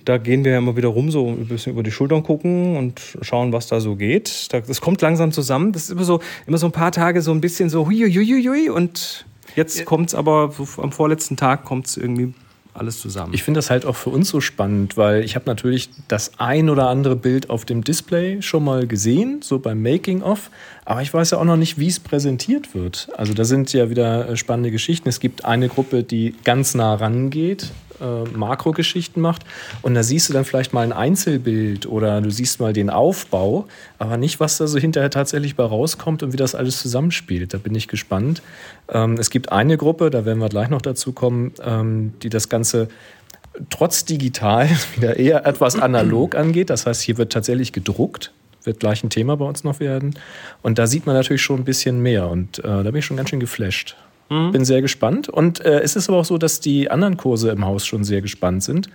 Da 0.03 0.17
gehen 0.17 0.43
wir 0.43 0.51
ja 0.51 0.57
immer 0.57 0.75
wieder 0.75 0.89
rum, 0.89 1.09
so 1.09 1.25
ein 1.29 1.47
bisschen 1.47 1.71
über 1.71 1.83
die 1.83 1.91
Schultern 1.91 2.21
gucken 2.21 2.75
und 2.75 2.99
schauen, 3.21 3.53
was 3.53 3.67
da 3.67 3.79
so 3.79 3.95
geht. 3.95 4.51
Da- 4.51 4.59
Das 4.59 4.81
kommt 4.81 5.01
langsam 5.01 5.31
zusammen. 5.31 5.71
Das 5.71 5.83
ist 5.83 5.91
immer 5.91 6.03
so, 6.03 6.19
immer 6.45 6.57
so 6.57 6.65
ein 6.65 6.73
paar 6.73 6.91
Tage 6.91 7.21
so 7.21 7.31
ein 7.31 7.39
bisschen 7.39 7.69
so 7.69 7.85
hui, 7.88 7.95
hui, 7.97 8.11
hui, 8.13 8.43
hui 8.43 8.69
und 8.69 9.25
jetzt 9.55 9.86
kommt 9.86 10.10
es 10.10 10.15
aber 10.15 10.53
am 10.77 10.91
vorletzten 10.91 11.38
Tag 11.38 11.65
kommt 11.65 11.88
es 11.88 11.97
irgendwie 11.97 12.34
alles 12.75 12.99
zusammen. 12.99 13.34
Ich 13.34 13.43
finde 13.43 13.60
das 13.60 13.69
halt 13.69 13.86
auch 13.86 13.95
für 13.95 14.10
uns 14.10 14.29
so 14.29 14.41
spannend, 14.41 14.97
weil 14.97 15.23
ich 15.23 15.36
habe 15.36 15.45
natürlich 15.45 15.89
das 16.08 16.34
ein 16.39 16.69
oder 16.69 16.89
andere 16.89 17.15
Bild 17.15 17.49
auf 17.49 17.65
dem 17.65 17.84
Display 17.84 18.41
schon 18.41 18.63
mal 18.63 18.86
gesehen, 18.86 19.41
so 19.41 19.60
beim 19.60 19.81
Making-of, 19.81 20.49
aber 20.84 21.01
ich 21.01 21.13
weiß 21.13 21.31
ja 21.31 21.38
auch 21.38 21.45
noch 21.45 21.55
nicht, 21.55 21.79
wie 21.79 21.88
es 21.88 21.99
präsentiert 21.99 22.75
wird. 22.75 23.08
Also 23.15 23.34
da 23.34 23.45
sind 23.45 23.71
ja 23.71 23.89
wieder 23.89 24.29
äh, 24.29 24.38
spannende 24.38 24.71
Geschichten. 24.71 25.08
Es 25.08 25.19
gibt 25.19 25.45
eine 25.45 25.69
Gruppe, 25.69 26.03
die 26.03 26.36
ganz 26.43 26.75
nah 26.75 26.95
rangeht, 26.95 27.71
äh, 28.01 28.38
Makrogeschichten 28.38 29.21
macht 29.21 29.43
und 29.81 29.93
da 29.93 30.03
siehst 30.03 30.29
du 30.29 30.34
dann 30.34 30.45
vielleicht 30.45 30.73
mal 30.73 30.81
ein 30.81 30.93
Einzelbild 30.93 31.86
oder 31.86 32.21
du 32.21 32.29
siehst 32.29 32.60
mal 32.60 32.73
den 32.73 32.89
Aufbau, 32.89 33.67
aber 33.99 34.17
nicht, 34.17 34.39
was 34.39 34.58
da 34.58 34.67
so 34.67 34.77
hinterher 34.77 35.10
tatsächlich 35.10 35.55
bei 35.55 35.63
rauskommt 35.63 36.23
und 36.23 36.34
wie 36.34 36.38
das 36.38 36.55
alles 36.55 36.79
zusammenspielt. 36.79 37.53
Da 37.53 37.58
bin 37.58 37.75
ich 37.75 37.88
gespannt. 37.88 38.41
Ähm, 38.89 39.15
es 39.19 39.29
gibt 39.29 39.51
eine 39.51 39.77
Gruppe, 39.77 40.10
da 40.10 40.25
werden 40.25 40.39
wir 40.39 40.49
gleich 40.49 40.69
noch 40.69 40.81
dazu 40.81 41.13
kommen, 41.13 41.53
ähm, 41.63 42.13
die 42.21 42.29
das 42.29 42.49
Ganze 42.49 42.88
trotz 43.69 44.05
digital 44.05 44.69
wieder 44.95 45.17
eher 45.17 45.45
etwas 45.45 45.79
analog 45.79 46.36
angeht. 46.36 46.69
Das 46.69 46.86
heißt, 46.86 47.01
hier 47.01 47.17
wird 47.17 47.31
tatsächlich 47.31 47.71
gedruckt, 47.71 48.31
wird 48.63 48.79
gleich 48.79 49.03
ein 49.03 49.10
Thema 49.10 49.38
bei 49.38 49.45
uns 49.45 49.63
noch 49.63 49.79
werden. 49.79 50.15
Und 50.62 50.79
da 50.79 50.88
sieht 50.88 51.05
man 51.05 51.15
natürlich 51.15 51.41
schon 51.41 51.62
ein 51.62 51.65
bisschen 51.65 52.01
mehr 52.01 52.27
und 52.27 52.60
äh, 52.60 52.63
da 52.63 52.84
bin 52.84 52.95
ich 52.95 53.05
schon 53.05 53.17
ganz 53.17 53.29
schön 53.29 53.39
geflasht. 53.39 53.95
Bin 54.51 54.65
sehr 54.65 54.81
gespannt. 54.81 55.29
Und 55.29 55.63
äh, 55.63 55.81
es 55.81 55.95
ist 55.95 56.09
aber 56.09 56.17
auch 56.17 56.25
so, 56.25 56.38
dass 56.38 56.59
die 56.59 56.89
anderen 56.89 57.15
Kurse 57.15 57.51
im 57.51 57.63
Haus 57.65 57.85
schon 57.85 58.03
sehr 58.03 58.21
gespannt 58.21 58.63
sind. 58.63 58.89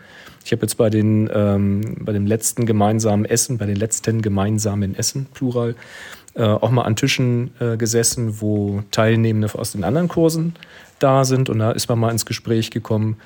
Ich 0.44 0.52
habe 0.52 0.62
jetzt 0.62 0.76
bei, 0.76 0.90
den, 0.90 1.30
ähm, 1.32 1.96
bei 2.00 2.12
dem 2.12 2.26
letzten 2.26 2.66
gemeinsamen 2.66 3.24
Essen, 3.24 3.58
bei 3.58 3.66
den 3.66 3.76
letzten 3.76 4.22
gemeinsamen 4.22 4.96
Essen, 4.96 5.26
Plural, 5.32 5.76
äh, 6.34 6.42
auch 6.42 6.70
mal 6.70 6.82
an 6.82 6.96
Tischen 6.96 7.50
äh, 7.60 7.76
gesessen, 7.76 8.40
wo 8.40 8.82
Teilnehmende 8.90 9.54
aus 9.56 9.72
den 9.72 9.84
anderen 9.84 10.08
Kursen 10.08 10.54
da 10.98 11.24
sind. 11.24 11.48
Und 11.48 11.60
da 11.60 11.70
ist 11.72 11.88
man 11.88 11.98
mal 11.98 12.10
ins 12.10 12.26
Gespräch 12.26 12.70
gekommen. 12.70 13.16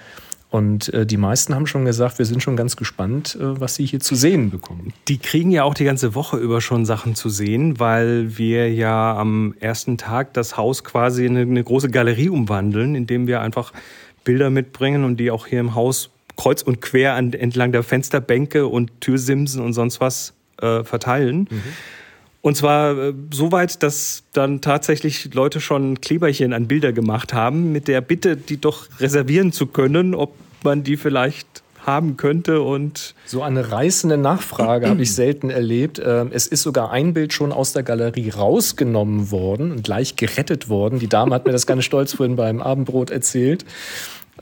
Und 0.54 0.94
äh, 0.94 1.04
die 1.04 1.16
meisten 1.16 1.52
haben 1.52 1.66
schon 1.66 1.84
gesagt, 1.84 2.20
wir 2.20 2.26
sind 2.26 2.40
schon 2.40 2.54
ganz 2.54 2.76
gespannt, 2.76 3.36
äh, 3.40 3.60
was 3.60 3.74
sie 3.74 3.84
hier 3.84 3.98
zu 3.98 4.14
sehen 4.14 4.50
bekommen. 4.50 4.92
Die 5.08 5.18
kriegen 5.18 5.50
ja 5.50 5.64
auch 5.64 5.74
die 5.74 5.82
ganze 5.82 6.14
Woche 6.14 6.36
über 6.36 6.60
schon 6.60 6.84
Sachen 6.84 7.16
zu 7.16 7.28
sehen, 7.28 7.80
weil 7.80 8.38
wir 8.38 8.72
ja 8.72 9.16
am 9.16 9.56
ersten 9.58 9.98
Tag 9.98 10.32
das 10.34 10.56
Haus 10.56 10.84
quasi 10.84 11.26
in 11.26 11.36
eine, 11.36 11.50
eine 11.50 11.64
große 11.64 11.90
Galerie 11.90 12.28
umwandeln, 12.28 12.94
indem 12.94 13.26
wir 13.26 13.40
einfach 13.40 13.72
Bilder 14.22 14.48
mitbringen 14.50 15.02
und 15.02 15.16
die 15.16 15.32
auch 15.32 15.48
hier 15.48 15.58
im 15.58 15.74
Haus 15.74 16.10
kreuz 16.36 16.62
und 16.62 16.80
quer 16.80 17.14
an, 17.14 17.32
entlang 17.32 17.72
der 17.72 17.82
Fensterbänke 17.82 18.68
und 18.68 19.00
Türsimsen 19.00 19.60
und 19.60 19.72
sonst 19.72 20.00
was 20.00 20.34
äh, 20.62 20.84
verteilen. 20.84 21.48
Und 22.44 22.58
zwar 22.58 22.98
äh, 22.98 23.14
so 23.32 23.52
weit, 23.52 23.82
dass 23.82 24.24
dann 24.34 24.60
tatsächlich 24.60 25.32
Leute 25.32 25.62
schon 25.62 26.02
Kleberchen 26.02 26.52
an 26.52 26.68
Bilder 26.68 26.92
gemacht 26.92 27.32
haben, 27.32 27.72
mit 27.72 27.88
der 27.88 28.02
Bitte, 28.02 28.36
die 28.36 28.60
doch 28.60 28.86
reservieren 29.00 29.50
zu 29.50 29.64
können, 29.66 30.14
ob 30.14 30.34
man 30.62 30.82
die 30.82 30.98
vielleicht 30.98 31.62
haben 31.86 32.18
könnte. 32.18 32.60
Und 32.60 33.14
So 33.24 33.42
eine 33.42 33.72
reißende 33.72 34.18
Nachfrage 34.18 34.90
habe 34.90 35.00
ich 35.00 35.14
selten 35.14 35.48
erlebt. 35.48 35.98
Ähm, 36.04 36.32
Es 36.34 36.46
ist 36.46 36.60
sogar 36.60 36.90
ein 36.90 37.14
Bild 37.14 37.32
schon 37.32 37.50
aus 37.50 37.72
der 37.72 37.82
Galerie 37.82 38.28
rausgenommen 38.28 39.30
worden 39.30 39.70
und 39.72 39.82
gleich 39.82 40.14
gerettet 40.16 40.68
worden. 40.68 40.98
Die 40.98 41.08
Dame 41.08 41.34
hat 41.34 41.46
mir 41.46 41.52
das 41.52 41.66
ganz 41.66 41.84
stolz 41.86 42.12
vorhin 42.12 42.36
beim 42.36 42.60
Abendbrot 42.60 43.08
erzählt. 43.10 43.64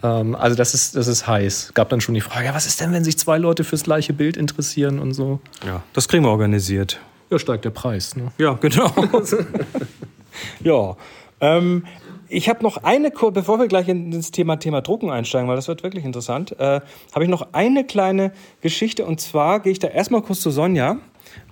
Ähm, 0.02 0.34
Also 0.34 0.56
das 0.56 0.74
ist, 0.74 0.96
das 0.96 1.06
ist 1.06 1.28
heiß. 1.28 1.70
Gab 1.74 1.88
dann 1.90 2.00
schon 2.00 2.16
die 2.16 2.20
Frage, 2.20 2.48
was 2.52 2.66
ist 2.66 2.80
denn, 2.80 2.92
wenn 2.92 3.04
sich 3.04 3.16
zwei 3.16 3.38
Leute 3.38 3.62
fürs 3.62 3.84
gleiche 3.84 4.12
Bild 4.12 4.36
interessieren 4.36 4.98
und 4.98 5.14
so? 5.14 5.38
ja, 5.64 5.84
das 5.92 6.08
kriegen 6.08 6.24
wir 6.24 6.30
organisiert. 6.30 6.98
Ja, 7.32 7.38
steigt 7.38 7.64
der 7.64 7.70
Preis. 7.70 8.14
Ne? 8.14 8.30
Ja, 8.36 8.52
genau. 8.60 8.92
ja. 10.60 10.96
Ähm, 11.40 11.86
ich 12.28 12.50
habe 12.50 12.62
noch 12.62 12.76
eine, 12.84 13.10
Kur- 13.10 13.32
bevor 13.32 13.58
wir 13.58 13.68
gleich 13.68 13.88
in 13.88 14.10
das 14.10 14.30
Thema, 14.32 14.56
Thema 14.56 14.82
Drucken 14.82 15.08
einsteigen, 15.10 15.48
weil 15.48 15.56
das 15.56 15.66
wird 15.66 15.82
wirklich 15.82 16.04
interessant, 16.04 16.54
äh, 16.60 16.80
habe 17.14 17.24
ich 17.24 17.28
noch 17.30 17.48
eine 17.52 17.84
kleine 17.84 18.32
Geschichte 18.60 19.06
und 19.06 19.18
zwar 19.20 19.60
gehe 19.60 19.72
ich 19.72 19.78
da 19.78 19.88
erstmal 19.88 20.20
kurz 20.20 20.40
zu 20.40 20.50
Sonja. 20.50 20.98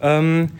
Ähm, 0.03 0.51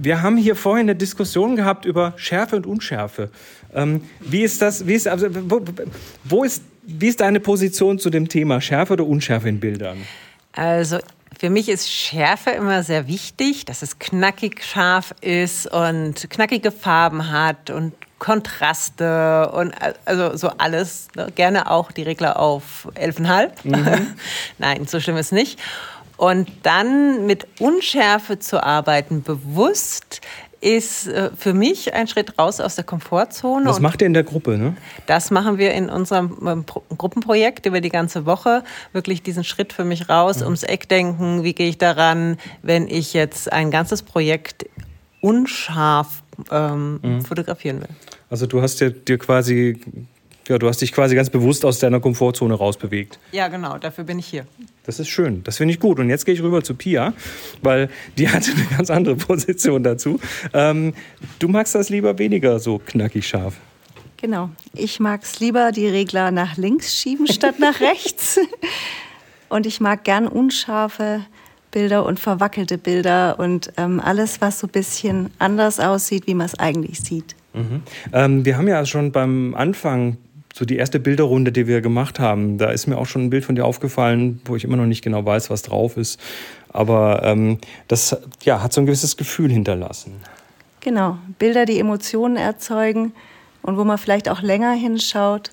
wir 0.00 0.22
haben 0.22 0.36
hier 0.36 0.54
vorhin 0.54 0.84
eine 0.84 0.94
Diskussion 0.94 1.56
gehabt 1.56 1.84
über 1.84 2.12
Schärfe 2.14 2.54
und 2.54 2.64
Unschärfe. 2.66 3.30
Ähm, 3.74 4.02
wie 4.20 4.42
ist 4.42 4.62
das, 4.62 4.86
wie 4.86 4.94
ist, 4.94 5.08
also, 5.08 5.26
wo, 5.50 5.62
wo 6.22 6.44
ist, 6.44 6.62
wie 6.84 7.08
ist 7.08 7.20
deine 7.20 7.40
Position 7.40 7.98
zu 7.98 8.08
dem 8.08 8.28
Thema 8.28 8.60
Schärfe 8.60 8.92
oder 8.92 9.04
Unschärfe 9.04 9.48
in 9.48 9.58
Bildern? 9.58 9.98
Also 10.52 10.98
für 11.40 11.48
mich 11.48 11.70
ist 11.70 11.90
Schärfe 11.90 12.50
immer 12.50 12.82
sehr 12.82 13.08
wichtig, 13.08 13.64
dass 13.64 13.80
es 13.80 13.98
knackig 13.98 14.62
scharf 14.62 15.14
ist 15.22 15.66
und 15.72 16.28
knackige 16.28 16.70
Farben 16.70 17.32
hat 17.32 17.70
und 17.70 17.94
Kontraste 18.18 19.50
und 19.50 19.74
also 20.04 20.36
so 20.36 20.50
alles. 20.58 21.08
Ne? 21.16 21.28
Gerne 21.34 21.70
auch 21.70 21.92
die 21.92 22.02
Regler 22.02 22.38
auf 22.38 22.88
11,5. 22.94 23.52
Nein, 24.58 24.86
so 24.86 25.00
schlimm 25.00 25.16
ist 25.16 25.32
nicht. 25.32 25.58
Und 26.18 26.50
dann 26.62 27.24
mit 27.24 27.46
Unschärfe 27.58 28.38
zu 28.38 28.62
arbeiten, 28.62 29.22
bewusst, 29.22 30.20
ist 30.60 31.06
äh, 31.06 31.30
für 31.36 31.54
mich 31.54 31.94
ein 31.94 32.06
Schritt 32.06 32.38
raus 32.38 32.60
aus 32.60 32.74
der 32.74 32.84
Komfortzone. 32.84 33.64
Das 33.64 33.80
macht 33.80 34.02
ihr 34.02 34.06
in 34.06 34.14
der 34.14 34.24
Gruppe, 34.24 34.58
ne? 34.58 34.76
das 35.06 35.30
machen 35.30 35.58
wir 35.58 35.72
in 35.72 35.88
unserem 35.88 36.36
ähm, 36.46 36.64
Pro 36.64 36.82
Gruppenprojekt 36.96 37.66
über 37.66 37.80
die 37.80 37.88
ganze 37.88 38.26
Woche. 38.26 38.62
Wirklich 38.92 39.22
diesen 39.22 39.44
Schritt 39.44 39.72
für 39.72 39.84
mich 39.84 40.08
raus, 40.08 40.42
ums 40.42 40.62
Eck 40.62 40.88
denken. 40.88 41.44
Wie 41.44 41.54
gehe 41.54 41.68
ich 41.68 41.78
daran, 41.78 42.36
wenn 42.62 42.88
ich 42.88 43.14
jetzt 43.14 43.52
ein 43.52 43.70
ganzes 43.70 44.02
Projekt 44.02 44.66
unscharf 45.20 46.22
ähm, 46.50 47.22
fotografieren 47.26 47.80
will? 47.80 47.88
Also 48.28 48.46
du 48.46 48.60
hast 48.62 48.80
dir, 48.80 48.90
dir 48.90 49.18
quasi, 49.18 49.80
ja, 50.50 50.58
du 50.58 50.68
hast 50.68 50.82
dich 50.82 50.92
quasi 50.92 51.14
ganz 51.14 51.30
bewusst 51.30 51.64
aus 51.64 51.78
deiner 51.78 52.00
Komfortzone 52.00 52.54
rausbewegt. 52.54 53.18
Ja, 53.32 53.48
genau, 53.48 53.78
dafür 53.78 54.04
bin 54.04 54.18
ich 54.18 54.26
hier. 54.26 54.46
Das 54.84 55.00
ist 55.00 55.08
schön. 55.08 55.42
Das 55.44 55.56
finde 55.56 55.72
ich 55.72 55.80
gut. 55.80 55.98
Und 55.98 56.10
jetzt 56.10 56.26
gehe 56.26 56.34
ich 56.34 56.42
rüber 56.42 56.62
zu 56.62 56.74
Pia, 56.74 57.14
weil 57.62 57.88
die 58.18 58.28
hatte 58.32 58.50
eine 58.52 58.64
ganz 58.76 58.90
andere 58.90 59.16
Position 59.16 59.82
dazu. 59.82 60.20
Ähm, 60.52 60.94
du 61.38 61.48
magst 61.48 61.74
das 61.74 61.88
lieber 61.88 62.18
weniger 62.18 62.58
so 62.58 62.78
knackig 62.78 63.26
scharf. 63.26 63.54
Genau. 64.16 64.50
Ich 64.74 65.00
mag 65.00 65.22
es 65.22 65.40
lieber, 65.40 65.72
die 65.72 65.86
Regler 65.86 66.30
nach 66.30 66.56
links 66.56 66.94
schieben 66.94 67.26
statt 67.26 67.58
nach 67.58 67.80
rechts. 67.80 68.38
Und 69.48 69.66
ich 69.66 69.80
mag 69.80 70.04
gern 70.04 70.26
unscharfe 70.26 71.24
Bilder 71.70 72.04
und 72.04 72.18
verwackelte 72.18 72.76
Bilder 72.76 73.38
und 73.38 73.72
ähm, 73.76 74.00
alles, 74.00 74.40
was 74.40 74.58
so 74.58 74.66
ein 74.66 74.70
bisschen 74.70 75.30
anders 75.38 75.78
aussieht, 75.78 76.26
wie 76.26 76.34
man 76.34 76.46
es 76.46 76.58
eigentlich 76.58 77.00
sieht. 77.00 77.36
Ähm, 78.12 78.44
wir 78.44 78.56
haben 78.56 78.68
ja 78.68 78.84
schon 78.86 79.12
beim 79.12 79.54
Anfang 79.54 80.16
so 80.54 80.64
die 80.64 80.76
erste 80.76 80.98
Bilderrunde, 80.98 81.52
die 81.52 81.66
wir 81.66 81.80
gemacht 81.80 82.18
haben, 82.18 82.58
da 82.58 82.70
ist 82.70 82.86
mir 82.86 82.98
auch 82.98 83.06
schon 83.06 83.24
ein 83.24 83.30
Bild 83.30 83.44
von 83.44 83.54
dir 83.54 83.64
aufgefallen, 83.64 84.40
wo 84.44 84.56
ich 84.56 84.64
immer 84.64 84.76
noch 84.76 84.86
nicht 84.86 85.02
genau 85.02 85.24
weiß, 85.24 85.50
was 85.50 85.62
drauf 85.62 85.96
ist. 85.96 86.20
Aber 86.72 87.22
ähm, 87.24 87.58
das 87.88 88.16
ja, 88.42 88.62
hat 88.62 88.72
so 88.72 88.80
ein 88.80 88.86
gewisses 88.86 89.16
Gefühl 89.16 89.50
hinterlassen. 89.50 90.20
Genau. 90.80 91.18
Bilder, 91.38 91.66
die 91.66 91.78
Emotionen 91.78 92.36
erzeugen 92.36 93.12
und 93.62 93.76
wo 93.76 93.84
man 93.84 93.98
vielleicht 93.98 94.28
auch 94.28 94.42
länger 94.42 94.72
hinschaut 94.72 95.50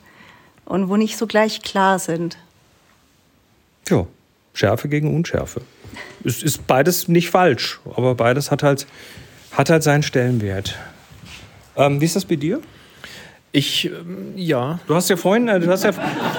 und 0.65 0.89
wo 0.89 0.97
nicht 0.97 1.17
so 1.17 1.27
gleich 1.27 1.61
klar 1.61 1.99
sind. 1.99 2.37
Ja, 3.89 4.07
Schärfe 4.53 4.89
gegen 4.89 5.15
Unschärfe. 5.15 5.61
Es 6.23 6.43
ist 6.43 6.67
beides 6.67 7.07
nicht 7.07 7.29
falsch, 7.29 7.79
aber 7.95 8.15
beides 8.15 8.51
hat 8.51 8.63
halt, 8.63 8.87
hat 9.51 9.69
halt 9.69 9.83
seinen 9.83 10.03
Stellenwert. 10.03 10.77
Ähm, 11.75 12.01
wie 12.01 12.05
ist 12.05 12.15
das 12.15 12.25
bei 12.25 12.35
dir? 12.35 12.59
Ich, 13.53 13.85
ähm, 13.85 14.33
ja. 14.35 14.79
Du 14.87 14.93
hast 14.93 15.09
ja 15.09 15.15
vorhin, 15.15 15.47
äh, 15.47 15.59
du 15.59 15.67
hast 15.67 15.85
ja, 15.85 15.91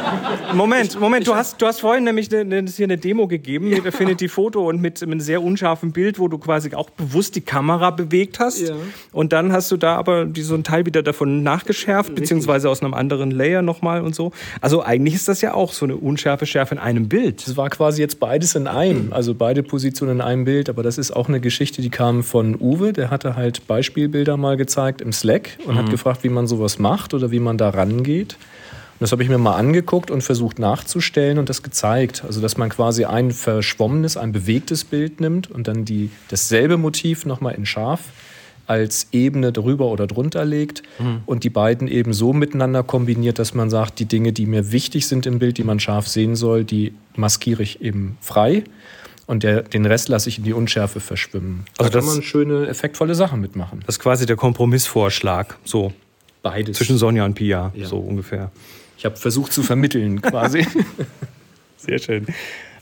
Moment, 0.55 1.01
Moment, 1.01 1.27
du 1.27 1.35
hast, 1.35 1.61
du 1.61 1.67
hast 1.67 1.81
vorhin 1.81 2.05
nämlich 2.05 2.33
eine, 2.33 2.59
eine, 2.59 2.71
hier 2.71 2.85
eine 2.85 2.99
Demo 2.99 3.27
gegeben 3.27 3.71
mit 3.71 3.87
Affinity 3.87 4.29
Foto 4.29 4.69
und 4.69 4.83
mit, 4.83 5.01
mit 5.01 5.03
einem 5.03 5.21
sehr 5.21 5.43
unscharfen 5.43 5.93
Bild, 5.93 6.19
wo 6.19 6.29
du 6.29 6.37
quasi 6.37 6.75
auch 6.75 6.91
bewusst 6.91 7.35
die 7.35 7.41
Kamera 7.41 7.91
bewegt 7.91 8.39
hast. 8.41 8.69
Ja. 8.69 8.75
Und 9.13 9.33
dann 9.33 9.53
hast 9.53 9.71
du 9.71 9.79
da 9.79 9.97
aber 9.97 10.27
die, 10.27 10.43
so 10.43 10.55
ein 10.55 10.65
Teil 10.65 10.85
wieder 10.85 11.03
davon 11.03 11.43
nachgeschärft, 11.43 12.15
beziehungsweise 12.15 12.69
aus 12.69 12.83
einem 12.83 12.93
anderen 12.93 13.31
Layer 13.31 13.63
nochmal 13.63 14.03
und 14.03 14.15
so. 14.15 14.33
Also 14.61 14.83
eigentlich 14.83 15.15
ist 15.15 15.29
das 15.29 15.41
ja 15.41 15.55
auch 15.55 15.73
so 15.73 15.87
eine 15.87 15.97
unschärfe 15.97 16.45
Schärfe 16.45 16.75
in 16.75 16.81
einem 16.81 17.09
Bild. 17.09 17.47
Es 17.47 17.57
war 17.57 17.71
quasi 17.71 18.03
jetzt 18.03 18.21
beides 18.21 18.55
in 18.55 18.67
einem, 18.67 19.15
also 19.15 19.35
beide 19.35 19.63
Positionen 19.63 20.17
in 20.17 20.21
einem 20.21 20.45
Bild, 20.45 20.69
aber 20.69 20.83
das 20.83 20.99
ist 20.99 21.11
auch 21.13 21.29
eine 21.29 21.41
Geschichte, 21.41 21.81
die 21.81 21.91
kam 21.91 22.23
von 22.23 22.55
Uwe, 22.61 22.93
der 22.93 23.11
hatte 23.11 23.35
halt 23.35 23.67
Beispielbilder 23.67 24.37
mal 24.37 24.59
gezeigt 24.59 25.01
im 25.01 25.13
Slack 25.13 25.59
und 25.65 25.77
hat 25.77 25.91
gefragt, 25.91 26.23
wie 26.23 26.29
man 26.29 26.47
sowas 26.47 26.79
macht 26.79 26.98
oder 27.15 27.31
wie 27.31 27.41
man 27.41 27.59
da 27.59 27.71
rangeht. 27.71 28.35
Und 28.35 29.03
das 29.05 29.13
habe 29.13 29.23
ich 29.23 29.29
mir 29.29 29.39
mal 29.39 29.55
angeguckt 29.57 30.11
und 30.11 30.23
versucht 30.23 30.59
nachzustellen 30.59 31.39
und 31.39 31.49
das 31.49 31.63
gezeigt. 31.63 32.25
Also, 32.27 32.41
dass 32.41 32.57
man 32.57 32.69
quasi 32.69 33.05
ein 33.05 33.31
verschwommenes, 33.31 34.17
ein 34.17 34.33
bewegtes 34.33 34.83
Bild 34.85 35.21
nimmt 35.21 35.49
und 35.51 35.69
dann 35.69 35.85
die, 35.85 36.11
dasselbe 36.29 36.77
Motiv 36.79 37.25
nochmal 37.25 37.55
in 37.55 37.65
scharf 37.65 38.01
als 38.67 39.07
Ebene 39.13 39.51
drüber 39.53 39.87
oder 39.87 40.07
drunter 40.07 40.45
legt 40.45 40.83
und 41.25 41.43
die 41.45 41.49
beiden 41.49 41.89
eben 41.89 42.13
so 42.13 42.35
miteinander 42.35 42.83
kombiniert, 42.83 43.39
dass 43.39 43.55
man 43.55 43.71
sagt, 43.71 43.99
die 43.99 44.05
Dinge, 44.05 44.35
die 44.35 44.45
mir 44.45 44.73
wichtig 44.73 45.07
sind 45.07 45.25
im 45.25 45.39
Bild, 45.39 45.57
die 45.57 45.65
man 45.65 45.81
scharf 45.81 46.07
sehen 46.07 46.37
soll, 46.37 46.65
die 46.65 46.93
maskiere 47.17 47.63
ich 47.63 47.81
eben 47.81 48.19
frei 48.21 48.65
und 49.27 49.43
der, 49.43 49.63
den 49.63 49.87
Rest 49.87 50.11
lasse 50.11 50.29
ich 50.29 50.37
in 50.37 50.45
die 50.45 50.53
Unschärfe 50.53 51.01
verschwimmen. 51.01 51.65
Da 51.79 51.85
Also 51.87 51.99
kann 51.99 52.07
das- 52.07 52.15
man 52.17 52.23
schöne, 52.23 52.67
effektvolle 52.67 53.15
Sachen 53.15 53.41
mitmachen. 53.41 53.81
Das 53.87 53.95
ist 53.95 54.01
quasi 54.01 54.27
der 54.27 54.37
Kompromissvorschlag, 54.37 55.57
so 55.65 55.93
Beides. 56.43 56.77
zwischen 56.77 56.99
Sonja 56.99 57.25
und 57.25 57.35
Pia, 57.35 57.73
Ja. 57.75 57.87
so 57.87 57.99
ungefähr. 57.99 58.51
ich 58.97 59.05
habe 59.05 59.17
versucht 59.17 59.53
zu 59.53 59.63
vermitteln 59.63 60.23
quasi. 60.23 60.67
Sehr 61.77 61.99
schön. 61.99 62.27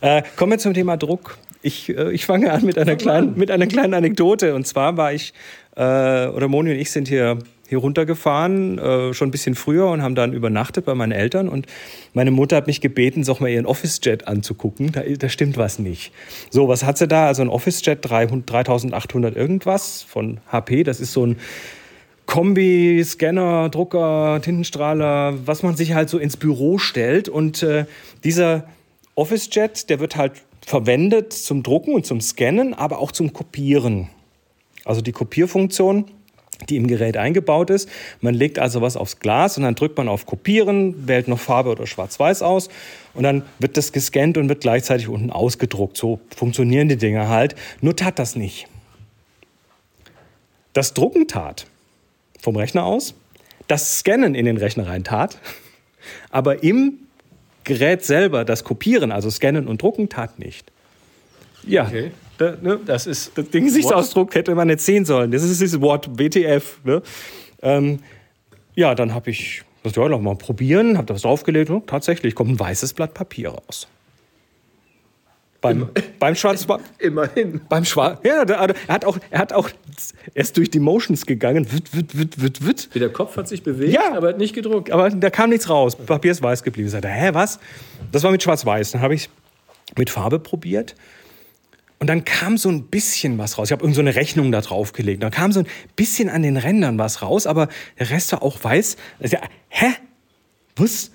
Äh, 0.01 0.23
kommen 0.37 0.53
wir 0.53 0.59
zum 0.59 0.75
Thema 0.75 0.97
Druck. 0.97 1.39
Ich, 1.63 1.89
äh, 1.89 2.13
ich 2.13 2.27
fange 2.27 2.53
an 2.53 2.65
mit 2.65 2.79
einer, 2.79 2.97
kleinen, 2.97 3.37
mit 3.37 3.51
einer 3.51 3.67
kleinen 3.67 3.95
Anekdote. 3.95 4.55
Und 4.55 4.67
zwar 4.67 4.97
war 4.97 5.13
ich, 5.13 5.33
äh, 5.75 5.81
oder 6.29 6.49
Moni 6.49 6.71
und 6.73 6.79
ich 6.79 6.91
sind 6.91 7.09
hier, 7.09 7.39
hier 7.69 7.79
runtergefahren, 7.79 8.79
äh, 8.79 9.13
schon 9.15 9.29
ein 9.29 9.31
bisschen 9.33 9.55
früher 9.55 9.89
und 9.89 10.01
haben 10.03 10.15
dann 10.15 10.33
übernachtet 10.33 10.85
bei 10.85 10.95
meinen 10.95 11.13
Eltern. 11.13 11.49
Und 11.49 11.67
meine 12.15 12.31
Mutter 12.31 12.57
hat 12.57 12.67
mich 12.69 12.81
gebeten, 12.81 13.25
doch 13.25 13.41
mal 13.41 13.49
ihren 13.49 13.67
Office-Jet 13.67 14.29
anzugucken. 14.29 14.93
Da, 14.93 15.03
da 15.03 15.29
stimmt 15.29 15.57
was 15.57 15.79
nicht. 15.79 16.13
So, 16.51 16.69
was 16.69 16.85
hat 16.85 16.99
sie 16.99 17.09
da? 17.09 17.27
Also 17.27 17.43
ein 17.43 17.49
Office-Jet 17.49 17.99
300 18.03 18.49
3800 18.51 19.37
irgendwas 19.37 20.03
von 20.03 20.39
HP. 20.53 20.85
Das 20.85 21.01
ist 21.01 21.13
so 21.13 21.27
ein 21.27 21.37
Kombi, 22.27 23.03
Scanner, 23.05 23.69
Drucker, 23.69 24.41
Tintenstrahler, 24.43 25.35
was 25.47 25.63
man 25.63 25.77
sich 25.77 25.95
halt 25.95 26.09
so 26.09 26.19
ins 26.19 26.37
Büro 26.37 26.79
stellt. 26.79 27.29
Und 27.29 27.63
äh, 27.63 27.87
dieser 28.25 28.65
Office-Jet, 29.15 29.89
der 29.89 30.01
wird 30.01 30.17
halt 30.17 30.33
verwendet 30.67 31.33
zum 31.33 31.63
Drucken 31.63 31.95
und 31.95 32.05
zum 32.05 32.21
Scannen, 32.21 32.75
aber 32.75 32.99
auch 32.99 33.13
zum 33.13 33.33
Kopieren. 33.33 34.09
Also 34.85 35.01
die 35.01 35.13
Kopierfunktion 35.13 36.07
die 36.69 36.77
im 36.77 36.87
Gerät 36.87 37.17
eingebaut 37.17 37.71
ist. 37.71 37.89
Man 38.21 38.35
legt 38.35 38.59
also 38.59 38.81
was 38.81 38.97
aufs 38.97 39.19
Glas 39.19 39.57
und 39.59 39.65
dann 39.65 39.75
drückt 39.75 39.99
man 39.99 40.09
auf 40.09 40.27
Kopieren, 40.27 41.07
wählt 41.07 41.29
noch 41.29 41.39
Farbe 41.39 41.71
oder 41.71 41.87
Schwarz-Weiß 41.87 42.43
aus 42.43 42.69
und 43.15 43.25
dann 43.25 43.43
wird 43.59 43.77
das 43.77 43.93
gescannt 43.93 44.39
und 44.39 44.49
wird 44.49 44.63
gleichzeitig 44.63 45.09
unten 45.09 45.31
ausgedruckt. 45.31 45.97
So 45.97 46.21
funktionieren 46.35 46.89
die 46.89 46.97
Dinge 46.97 47.29
halt. 47.29 47.55
Nur 47.81 47.95
tat 47.95 48.19
das 48.19 48.37
nicht. 48.37 48.69
Das 50.73 50.95
Drucken 50.95 51.29
tat 51.29 51.67
vom 52.47 52.55
Rechner 52.55 52.85
aus, 52.85 53.15
das 53.67 53.99
Scannen 53.99 54.37
in 54.37 54.47
den 54.47 54.57
Rechner 54.57 54.87
rein 54.87 55.03
tat, 55.03 55.37
aber 56.31 56.63
im 56.63 57.01
Gerät 57.65 58.05
selber 58.05 58.45
das 58.45 58.63
Kopieren, 58.63 59.11
also 59.11 59.29
Scannen 59.31 59.67
und 59.67 59.83
Drucken, 59.83 60.09
tat 60.09 60.39
nicht. 60.39 60.71
Ja, 61.67 61.87
Okay. 61.87 62.13
da, 62.39 62.55
ne? 62.63 62.79
Das 62.87 63.09
ist 63.09 63.37
Das 63.37 63.51
den 63.51 63.65
Gesichtsausdruck 63.65 64.33
hätte 64.37 64.55
man 64.55 64.69
nicht 64.69 64.81
sehen 64.81 65.05
sollen. 65.05 65.33
Das 65.33 65.43
ist 65.43 65.61
dieses 65.61 65.81
Wort 65.81 66.09
WTF. 66.21 66.79
Ne? 66.85 67.03
Ähm, 67.63 67.99
ja, 68.77 68.95
dann 68.95 69.13
habe 69.13 69.31
ich 69.31 69.63
das 69.83 69.97
ja 69.97 70.09
noch 70.09 70.21
mal 70.21 70.37
probieren, 70.37 70.97
habe 70.97 71.07
das 71.09 71.23
draufgelegt 71.23 71.69
und 71.71 71.89
tatsächlich 71.89 72.37
kommt 72.37 72.51
ein 72.53 72.61
weißes 72.61 72.95
Blatt 72.95 73.13
Papier 73.15 73.49
raus. 73.49 73.89
Beim, 75.67 75.89
beim 76.19 76.35
Schwarz 76.35 76.67
immerhin. 76.99 77.61
beim 77.69 77.85
Schwarz 77.85 78.21
ja, 78.25 78.43
er 78.43 78.69
hat 78.89 79.05
auch 79.05 79.19
er 79.31 79.39
hat 79.39 79.53
auch 79.53 79.69
er 80.35 80.43
ist 80.43 80.57
durch 80.57 80.71
die 80.71 80.79
Motions 80.81 81.27
gegangen, 81.27 81.67
wit, 81.73 81.97
wit, 81.97 82.19
wit, 82.19 82.43
wit, 82.43 82.67
wit. 82.67 82.89
Der 82.95 83.09
Kopf 83.11 83.37
hat 83.37 83.49
sich 83.49 83.63
bewegt, 83.63 83.93
Ja. 83.93 84.15
aber 84.17 84.29
hat 84.29 84.39
nicht 84.39 84.55
gedruckt. 84.55 84.91
aber 84.91 85.11
da 85.11 85.31
kam 85.31 85.51
nichts 85.51 85.69
raus. 85.71 85.97
Papier 85.97 86.31
ist 86.33 86.43
weiß 86.43 86.63
geblieben. 86.63 86.87
Ich 86.87 86.93
sagte, 86.93 87.09
hä, 87.09 87.31
was? 87.33 87.59
Das 88.13 88.23
war 88.23 88.31
mit 88.31 88.43
Schwarz-Weiß. 88.43 88.91
Dann 88.93 89.01
habe 89.01 89.15
ich 89.15 89.29
mit 89.97 90.11
Farbe 90.11 90.39
probiert. 90.39 90.95
Und 91.99 92.09
dann 92.09 92.25
kam 92.27 92.59
so 92.59 92.69
ein 92.69 92.85
bisschen 92.89 93.39
was 93.39 93.57
raus. 93.57 93.69
Ich 93.69 93.73
habe 93.73 93.83
irgend 93.83 93.95
so 93.95 94.03
eine 94.03 94.15
Rechnung 94.15 94.53
da 94.53 94.61
drauf 94.61 94.93
gelegt. 94.93 95.23
Dann 95.23 95.31
kam 95.31 95.51
so 95.53 95.61
ein 95.61 95.67
bisschen 95.97 96.29
an 96.29 96.43
den 96.43 96.59
Rändern 96.59 96.99
was 96.99 97.23
raus, 97.23 97.47
aber 97.47 97.69
der 97.99 98.11
Rest 98.11 98.33
war 98.33 98.43
auch 98.43 98.63
weiß. 98.63 98.97
Sag, 99.21 99.41
hä? 99.71 99.87
Was? 100.77 101.11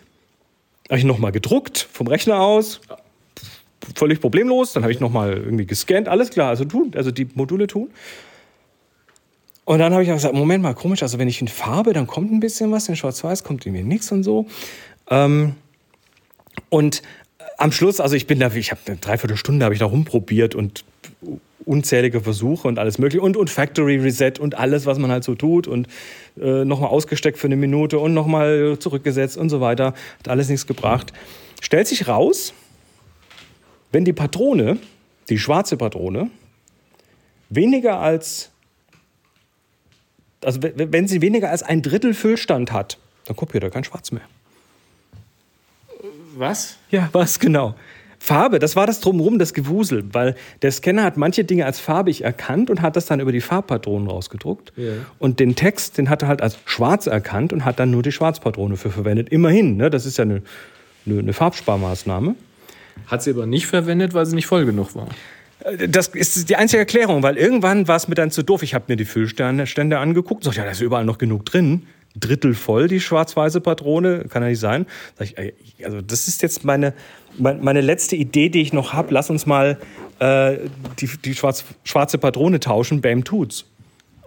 Habe 0.90 0.98
ich 0.98 1.06
nochmal 1.06 1.32
gedruckt 1.32 1.88
vom 1.94 2.08
Rechner 2.08 2.40
aus. 2.40 2.82
Völlig 3.96 4.22
problemlos. 4.22 4.74
Dann 4.74 4.84
habe 4.84 4.92
ich 4.92 5.00
nochmal 5.00 5.38
irgendwie 5.38 5.66
gescannt. 5.66 6.08
Alles 6.08 6.30
klar, 6.30 6.50
also 6.50 6.66
tun, 6.66 6.92
also 6.96 7.12
die 7.12 7.28
Module 7.34 7.68
tun. 7.68 7.90
Und 9.66 9.80
dann 9.80 9.94
habe 9.94 10.04
ich 10.04 10.10
gesagt, 10.10 10.34
Moment 10.34 10.64
mal, 10.64 10.74
komisch, 10.74 11.04
also 11.04 11.20
wenn 11.20 11.28
ich 11.28 11.40
in 11.42 11.48
Farbe, 11.48 11.94
dann 11.94 12.08
kommt 12.08 12.32
ein 12.32 12.40
bisschen 12.40 12.72
was, 12.72 12.90
in 12.90 12.96
Schwarz-Weiß 12.96 13.44
kommt 13.44 13.66
irgendwie 13.66 13.84
nichts 13.84 14.12
und 14.12 14.24
so. 14.24 14.48
Ähm, 15.10 15.56
und 16.70 17.02
am 17.58 17.72
Schluss, 17.72 18.00
also 18.00 18.16
ich 18.16 18.28
bin 18.28 18.40
da, 18.40 18.52
ich 18.54 18.72
habe 18.72 18.82
eine 18.88 18.98
Dreiviertelstunde 18.98 19.64
habe 19.64 19.74
ich 19.74 19.80
da 19.80 19.86
rumprobiert 19.86 20.56
und 20.56 20.84
unzählige 21.64 22.22
Versuche 22.22 22.68
und 22.68 22.80
alles 22.80 22.98
mögliche 22.98 23.22
und, 23.22 23.38
und 23.38 23.50
Factory 23.50 23.98
Reset 23.98 24.34
und 24.40 24.58
alles, 24.58 24.86
was 24.86 24.98
man 24.98 25.12
halt 25.12 25.24
so 25.24 25.36
tut 25.36 25.68
und 25.68 25.88
äh, 26.42 26.66
nochmal 26.66 26.90
ausgesteckt 26.90 27.38
für 27.38 27.48
eine 27.48 27.56
Minute 27.56 28.00
und 28.00 28.14
nochmal 28.14 28.78
zurückgesetzt 28.80 29.38
und 29.38 29.50
so 29.50 29.62
weiter. 29.62 29.94
Hat 30.20 30.28
alles 30.28 30.50
nichts 30.50 30.66
gebracht. 30.66 31.14
Stellt 31.62 31.88
sich 31.88 32.08
raus, 32.08 32.54
wenn 33.92 34.06
die 34.06 34.14
Patrone, 34.14 34.78
die 35.30 35.38
schwarze 35.40 35.78
Patrone, 35.78 36.30
weniger 37.50 38.00
als 38.00 38.50
also 40.44 40.62
we- 40.64 40.74
wenn 40.76 41.08
sie 41.08 41.22
weniger 41.22 41.50
als 41.52 41.62
ein 41.64 41.82
Drittel 41.82 42.14
Füllstand 42.14 42.72
hat, 42.72 42.98
dann 43.26 43.36
kopiert 43.36 43.64
er 43.64 43.70
kein 43.70 43.84
Schwarz 43.84 44.12
mehr. 44.12 44.24
Was? 46.36 46.78
Ja, 46.90 47.10
was 47.12 47.40
genau? 47.40 47.76
Farbe, 48.18 48.60
das 48.60 48.76
war 48.76 48.86
das 48.86 49.00
drumherum, 49.00 49.40
das 49.40 49.54
Gewusel, 49.54 50.04
weil 50.14 50.36
der 50.62 50.72
Scanner 50.72 51.04
hat 51.04 51.18
manche 51.18 51.44
Dinge 51.44 51.66
als 51.66 51.80
farbig 51.80 52.24
erkannt 52.24 52.70
und 52.70 52.82
hat 52.82 52.96
das 52.96 53.08
dann 53.08 53.20
über 53.20 53.32
die 53.32 53.42
Farbpatronen 53.42 54.08
rausgedruckt. 54.08 54.74
Ja. 54.78 54.94
Und 55.18 55.40
den 55.40 55.56
Text, 55.56 55.98
den 55.98 56.08
hat 56.10 56.22
er 56.22 56.28
halt 56.28 56.42
als 56.42 56.58
schwarz 56.66 57.08
erkannt 57.08 57.52
und 57.52 57.66
hat 57.66 57.80
dann 57.80 57.90
nur 57.90 58.04
die 58.04 58.12
Schwarzpatrone 58.12 58.78
für 58.78 58.92
verwendet. 58.92 59.30
Immerhin, 59.30 59.76
ne? 59.76 59.90
das 59.90 60.06
ist 60.06 60.18
ja 60.18 60.24
eine, 60.24 60.44
eine, 61.08 61.20
eine 61.20 61.34
Farbsparmaßnahme. 61.34 62.36
Hat 63.08 63.24
sie 63.24 63.32
aber 63.32 63.46
nicht 63.46 63.68
verwendet, 63.68 64.14
weil 64.14 64.26
sie 64.26 64.36
nicht 64.36 64.48
voll 64.48 64.66
genug 64.66 64.96
war. 64.96 65.08
Das 65.88 66.08
ist 66.08 66.50
die 66.50 66.56
einzige 66.56 66.80
Erklärung, 66.80 67.22
weil 67.22 67.38
irgendwann 67.38 67.88
war 67.88 67.96
es 67.96 68.08
mir 68.08 68.16
dann 68.16 68.32
zu 68.32 68.42
doof. 68.44 68.64
Ich 68.64 68.74
habe 68.74 68.86
mir 68.88 68.96
die 68.96 69.06
Füllstände 69.06 69.68
Stände 69.68 70.00
angeguckt 70.00 70.46
und 70.46 70.54
sag, 70.54 70.58
ja, 70.58 70.66
da 70.66 70.72
ist 70.72 70.82
überall 70.82 71.06
noch 71.06 71.18
genug 71.20 71.46
drin. 71.46 71.84
Drittel 72.20 72.56
voll, 72.56 72.88
die 72.90 73.00
schwarz-weiße 73.00 73.62
Patrone, 73.62 74.26
kann 74.28 74.42
ja 74.44 74.50
nicht 74.50 74.60
sein. 74.60 74.86
Ich, 75.20 75.36
also 75.86 76.02
das 76.02 76.28
ist 76.28 76.42
jetzt 76.42 76.66
meine, 76.66 76.94
mein- 77.38 77.64
meine 77.64 77.80
letzte 77.80 78.16
Idee, 78.18 78.50
die 78.50 78.62
ich 78.62 78.74
noch 78.74 78.92
habe. 78.92 79.14
Lass 79.14 79.30
uns 79.30 79.46
mal 79.46 79.78
äh, 80.20 80.58
die, 81.00 81.08
die 81.24 81.36
schwarz, 81.36 81.64
schwarze 81.86 82.18
Patrone 82.18 82.60
tauschen. 82.60 83.00
Bam 83.00 83.24
tut's. 83.24 83.66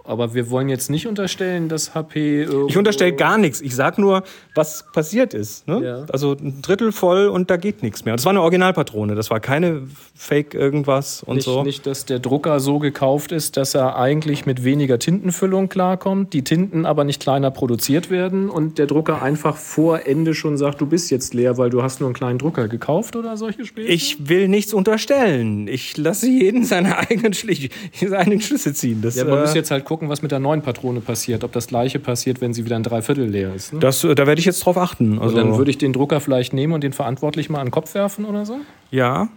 Aber 0.07 0.33
wir 0.33 0.49
wollen 0.49 0.69
jetzt 0.69 0.89
nicht 0.89 1.07
unterstellen, 1.07 1.69
dass 1.69 1.95
HP. 1.95 2.47
Ich 2.67 2.77
unterstelle 2.77 3.13
gar 3.13 3.37
nichts. 3.37 3.61
Ich 3.61 3.75
sag 3.75 3.97
nur, 3.97 4.23
was 4.53 4.85
passiert 4.93 5.33
ist. 5.33 5.67
Ne? 5.67 5.81
Ja. 5.83 6.05
Also 6.11 6.33
ein 6.33 6.61
Drittel 6.61 6.91
voll 6.91 7.27
und 7.27 7.49
da 7.49 7.57
geht 7.57 7.83
nichts 7.83 8.05
mehr. 8.05 8.13
Und 8.13 8.19
das 8.19 8.25
war 8.25 8.31
eine 8.31 8.41
Originalpatrone. 8.41 9.15
Das 9.15 9.29
war 9.29 9.39
keine 9.39 9.83
Fake 10.15 10.53
irgendwas 10.53 11.23
und 11.23 11.35
Nicht, 11.35 11.45
so. 11.45 11.63
nicht, 11.63 11.85
dass 11.85 12.05
der 12.05 12.19
Drucker 12.19 12.59
so 12.59 12.79
gekauft 12.79 13.31
ist, 13.31 13.57
dass 13.57 13.75
er 13.75 13.97
eigentlich 13.97 14.45
mit 14.45 14.63
weniger 14.63 14.99
Tintenfüllung 14.99 15.69
klarkommt, 15.69 16.33
die 16.33 16.43
Tinten 16.43 16.85
aber 16.85 17.03
nicht 17.03 17.21
kleiner 17.21 17.51
produziert 17.51 18.09
werden 18.09 18.49
und 18.49 18.77
der 18.77 18.87
Drucker 18.87 19.21
einfach 19.21 19.57
vor 19.57 20.05
Ende 20.05 20.33
schon 20.33 20.57
sagt, 20.57 20.81
du 20.81 20.85
bist 20.85 21.11
jetzt 21.11 21.33
leer, 21.33 21.57
weil 21.57 21.69
du 21.69 21.83
hast 21.83 21.99
nur 21.99 22.07
einen 22.07 22.15
kleinen 22.15 22.39
Drucker 22.39 22.67
gekauft 22.67 23.15
oder 23.15 23.37
solche 23.37 23.65
Spiele? 23.65 23.87
Ich 23.87 24.29
will 24.29 24.47
nichts 24.47 24.73
unterstellen. 24.73 25.67
Ich 25.67 25.97
lasse 25.97 26.29
jeden 26.29 26.63
seine 26.63 26.97
eigenen, 26.97 27.33
Schli 27.33 27.69
seine 27.99 28.17
eigenen 28.17 28.41
Schlüsse 28.41 28.73
ziehen. 28.73 29.01
Das, 29.01 29.15
Ja, 29.15 29.25
man 29.25 29.39
äh, 29.39 29.41
muss 29.41 29.53
jetzt 29.53 29.71
halt 29.71 29.85
gucken, 29.85 29.94
was 30.09 30.21
mit 30.21 30.31
der 30.31 30.39
neuen 30.39 30.61
Patrone 30.61 30.99
passiert. 31.01 31.43
Ob 31.43 31.51
das 31.51 31.67
gleiche 31.67 31.99
passiert, 31.99 32.41
wenn 32.41 32.53
sie 32.53 32.65
wieder 32.65 32.75
ein 32.75 32.83
Dreiviertel 32.83 33.25
leer 33.25 33.53
ist. 33.53 33.73
Ne? 33.73 33.79
das, 33.79 34.03
äh, 34.03 34.13
da 34.15 34.27
werde 34.27 34.39
ich 34.39 34.45
jetzt 34.45 34.65
drauf 34.65 34.77
achten. 34.77 35.19
Also, 35.19 35.35
und 35.35 35.35
dann 35.43 35.57
würde 35.57 35.71
ich 35.71 35.77
den 35.77 35.93
Drucker 35.93 36.19
vielleicht 36.21 36.53
nehmen 36.53 36.73
und 36.73 36.83
den 36.83 36.93
verantwortlich 36.93 37.49
mal 37.49 37.59
an 37.59 37.67
den 37.67 37.71
Kopf 37.71 37.93
werfen 37.95 38.25
oder 38.25 38.45
so? 38.45 38.57
ja. 38.91 39.29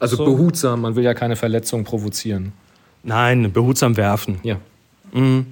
Also 0.00 0.16
So. 0.16 0.24
behutsam, 0.24 0.80
man 0.82 0.96
will 0.96 1.04
ja 1.04 1.14
keine 1.14 1.36
Verletzung 1.36 1.84
provozieren. 1.84 2.52
Nein, 3.04 3.52
behutsam 3.52 3.96
werfen. 3.96 4.38
Ja. 4.42 4.56
Mhm. 5.12 5.46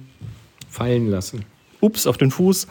Fallen 0.69 1.09
lassen. 1.09 1.45
Ups, 1.79 2.05
auf 2.05 2.17
den 2.17 2.29
Fuß. 2.29 2.67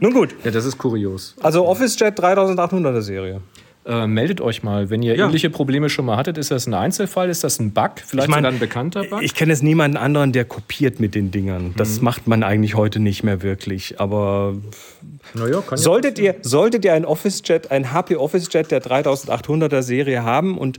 Nun 0.00 0.12
gut. 0.14 0.34
Ja, 0.44 0.50
das 0.52 0.64
ist 0.64 0.78
kurios. 0.78 1.34
Also 1.42 1.66
OfficeJet 1.66 2.18
3800er 2.18 3.00
Serie. 3.02 3.40
Äh, 3.86 4.08
meldet 4.08 4.40
euch 4.40 4.64
mal, 4.64 4.90
wenn 4.90 5.00
ihr 5.02 5.14
Ja. 5.16 5.26
ähnliche 5.26 5.48
Probleme 5.48 5.88
schon 5.88 6.06
mal 6.06 6.16
hattet. 6.16 6.38
Ist 6.38 6.50
das 6.50 6.66
ein 6.66 6.74
Einzelfall? 6.74 7.30
Ist 7.30 7.44
das 7.44 7.60
ein 7.60 7.72
Bug? 7.72 7.92
Vielleicht 8.04 8.26
Ich 8.28 8.30
mein, 8.30 8.38
sogar 8.40 8.52
ein 8.52 8.58
bekannter 8.58 9.04
Bug? 9.04 9.22
Ich 9.22 9.34
kenne 9.34 9.52
jetzt 9.52 9.62
niemanden 9.62 9.96
anderen, 9.96 10.32
der 10.32 10.44
kopiert 10.44 10.98
mit 10.98 11.14
den 11.14 11.30
Dingern. 11.30 11.68
Mhm. 11.68 11.74
Das 11.76 12.00
macht 12.00 12.26
man 12.26 12.42
eigentlich 12.42 12.74
heute 12.74 12.98
nicht 12.98 13.22
mehr 13.22 13.42
wirklich. 13.42 14.00
Aber 14.00 14.54
naja, 15.34 15.60
kann 15.60 15.70
ja 15.70 15.76
solltet 15.76 16.18
ihr, 16.18 16.34
solltet 16.42 16.84
ihr 16.84 16.94
ein 16.94 17.04
OfficeJet, 17.04 17.70
ein 17.70 17.92
HP 17.92 18.16
OfficeJet 18.16 18.72
der 18.72 18.82
3800er 18.82 19.82
Serie 19.82 20.24
haben 20.24 20.58
und 20.58 20.78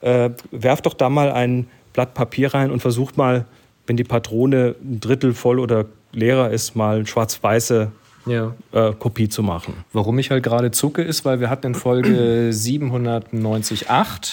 äh, 0.00 0.30
werft 0.50 0.86
doch 0.86 0.94
da 0.94 1.08
mal 1.08 1.30
ein 1.30 1.68
Blatt 1.92 2.14
Papier 2.14 2.54
rein 2.54 2.70
und 2.72 2.80
versucht 2.80 3.16
mal, 3.16 3.44
wenn 3.86 3.96
die 3.96 4.04
Patrone 4.04 4.74
ein 4.82 4.98
Drittel 5.00 5.32
voll 5.32 5.60
oder 5.60 5.86
leerer 6.12 6.50
ist, 6.50 6.74
mal 6.74 7.06
schwarz-weiße 7.06 7.92
Ja. 8.26 8.54
äh, 8.72 8.92
Kopie 8.92 9.28
zu 9.28 9.42
machen. 9.42 9.72
Warum 9.92 10.18
ich 10.18 10.30
halt 10.30 10.42
gerade 10.42 10.70
zucke, 10.70 11.02
ist, 11.02 11.24
weil 11.24 11.40
wir 11.40 11.48
hatten 11.48 11.68
in 11.68 11.74
Folge 11.74 12.52
798 12.52 13.86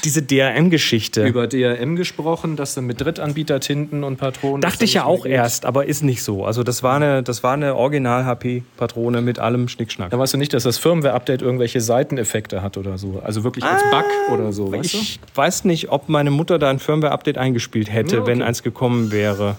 Diese 0.03 0.21
DRM-Geschichte. 0.21 1.25
über 1.25 1.47
DRM 1.47 1.95
gesprochen, 1.95 2.55
dass 2.55 2.73
dann 2.75 2.85
mit 2.85 2.99
Drittanbieter-Tinten 3.01 4.03
und 4.03 4.17
Patronen. 4.17 4.61
Dachte 4.61 4.83
ich 4.85 4.95
ja 4.95 5.05
auch 5.05 5.25
erst, 5.25 5.65
aber 5.65 5.85
ist 5.85 6.03
nicht 6.03 6.23
so. 6.23 6.45
Also 6.45 6.63
das 6.63 6.83
war 6.83 6.95
eine, 6.95 7.23
das 7.23 7.43
war 7.43 7.53
eine 7.53 7.75
Original-HP-Patrone 7.75 9.21
mit 9.21 9.39
allem 9.39 9.67
Schnickschnack. 9.67 10.09
Da 10.11 10.19
weißt 10.19 10.33
du 10.33 10.37
nicht, 10.37 10.53
dass 10.53 10.63
das 10.63 10.77
Firmware-Update 10.77 11.41
irgendwelche 11.41 11.81
Seiteneffekte 11.81 12.61
hat 12.61 12.77
oder 12.77 12.97
so. 12.97 13.21
Also 13.23 13.43
wirklich 13.43 13.63
als 13.65 13.81
Bug 13.91 14.05
oder 14.33 14.51
so, 14.53 14.71
weißt 14.71 14.93
du? 14.93 14.97
Ich 14.97 15.19
weiß 15.33 15.65
nicht, 15.65 15.91
ob 15.91 16.09
meine 16.09 16.31
Mutter 16.31 16.59
da 16.59 16.69
ein 16.69 16.79
Firmware-Update 16.79 17.37
eingespielt 17.37 17.91
hätte, 17.91 18.15
Ja, 18.17 18.21
okay. 18.21 18.31
wenn 18.31 18.41
eins 18.41 18.63
gekommen 18.63 19.11
wäre. 19.11 19.55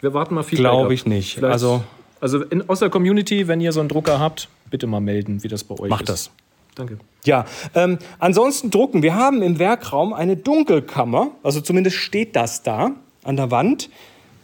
Wir 0.00 0.14
warten 0.14 0.34
mal 0.34 0.42
Feedback 0.42 0.60
Glaube 0.60 0.86
ab. 0.86 0.92
ich 0.92 1.06
nicht. 1.06 1.34
Vielleicht- 1.34 1.52
Also 1.52 1.82
Also 2.20 2.42
in, 2.44 2.68
aus 2.68 2.80
der 2.80 2.90
Community, 2.90 3.48
wenn 3.48 3.60
ihr 3.60 3.72
so 3.72 3.80
einen 3.80 3.88
Drucker 3.88 4.18
habt, 4.18 4.48
bitte 4.70 4.86
mal 4.86 5.00
melden, 5.00 5.42
wie 5.42 5.48
das 5.48 5.64
bei 5.64 5.78
euch 5.78 5.90
Macht 5.90 6.02
ist. 6.02 6.08
das. 6.08 6.30
Danke. 6.76 6.98
ja, 7.24 7.46
ähm, 7.74 7.98
ansonsten 8.20 8.70
drucken. 8.70 9.02
Wir 9.02 9.14
haben 9.14 9.42
im 9.42 9.58
Werkraum 9.58 10.12
eine 10.12 10.36
Dunkelkammer, 10.36 11.32
also 11.42 11.60
zumindest 11.60 11.96
steht 11.96 12.36
das 12.36 12.62
da 12.62 12.92
an 13.24 13.36
der 13.36 13.50
Wand. 13.50 13.90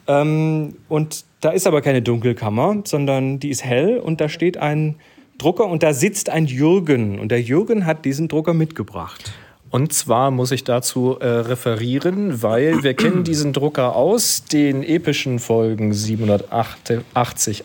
Ähm, 0.09 0.77
und 0.89 1.25
da 1.41 1.51
ist 1.51 1.67
aber 1.67 1.83
keine 1.83 2.03
Dunkelkammer, 2.03 2.83
sondern 2.85 3.39
die 3.39 3.51
ist 3.51 3.65
hell 3.65 3.99
und 3.99 4.21
da 4.21 4.29
steht 4.29 4.57
ein 4.57 4.97
Drucker 5.39 5.67
und 5.67 5.83
da 5.83 5.93
sitzt 5.93 6.31
ein 6.31 6.47
Jürgen. 6.47 7.19
Und 7.19 7.31
der 7.31 7.41
Jürgen 7.41 7.87
hat 7.87 8.05
diesen 8.05 8.29
Drucker 8.29 8.55
mitgebracht. 8.55 9.33
Und 9.71 9.93
zwar 9.93 10.31
muss 10.31 10.53
ich 10.53 10.65
dazu 10.65 11.19
äh, 11.19 11.27
referieren, 11.27 12.43
weil 12.43 12.83
wir 12.83 12.95
kennen 12.97 13.25
diesen 13.25 13.53
Drucker 13.53 13.97
aus 13.97 14.45
den 14.45 14.83
epischen 14.83 15.39
Folgen 15.39 15.93
788, 15.93 17.65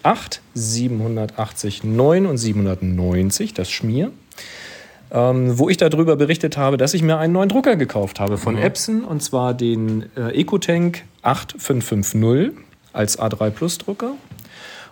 789 0.53 1.83
und 1.83 2.37
790, 2.37 3.53
das 3.53 3.69
Schmier, 3.69 4.11
ähm, 5.11 5.57
wo 5.57 5.69
ich 5.69 5.77
darüber 5.77 6.15
berichtet 6.15 6.57
habe, 6.57 6.77
dass 6.77 6.93
ich 6.93 7.03
mir 7.03 7.17
einen 7.17 7.33
neuen 7.33 7.49
Drucker 7.49 7.75
gekauft 7.75 8.19
habe 8.19 8.37
von 8.37 8.57
Epson, 8.57 9.03
und 9.03 9.21
zwar 9.21 9.53
den 9.53 10.05
äh, 10.17 10.39
EcoTank 10.39 11.03
8550. 11.21 12.51
als 12.93 13.19
A3 13.19 13.51
Plus 13.51 13.77
Drucker. 13.77 14.13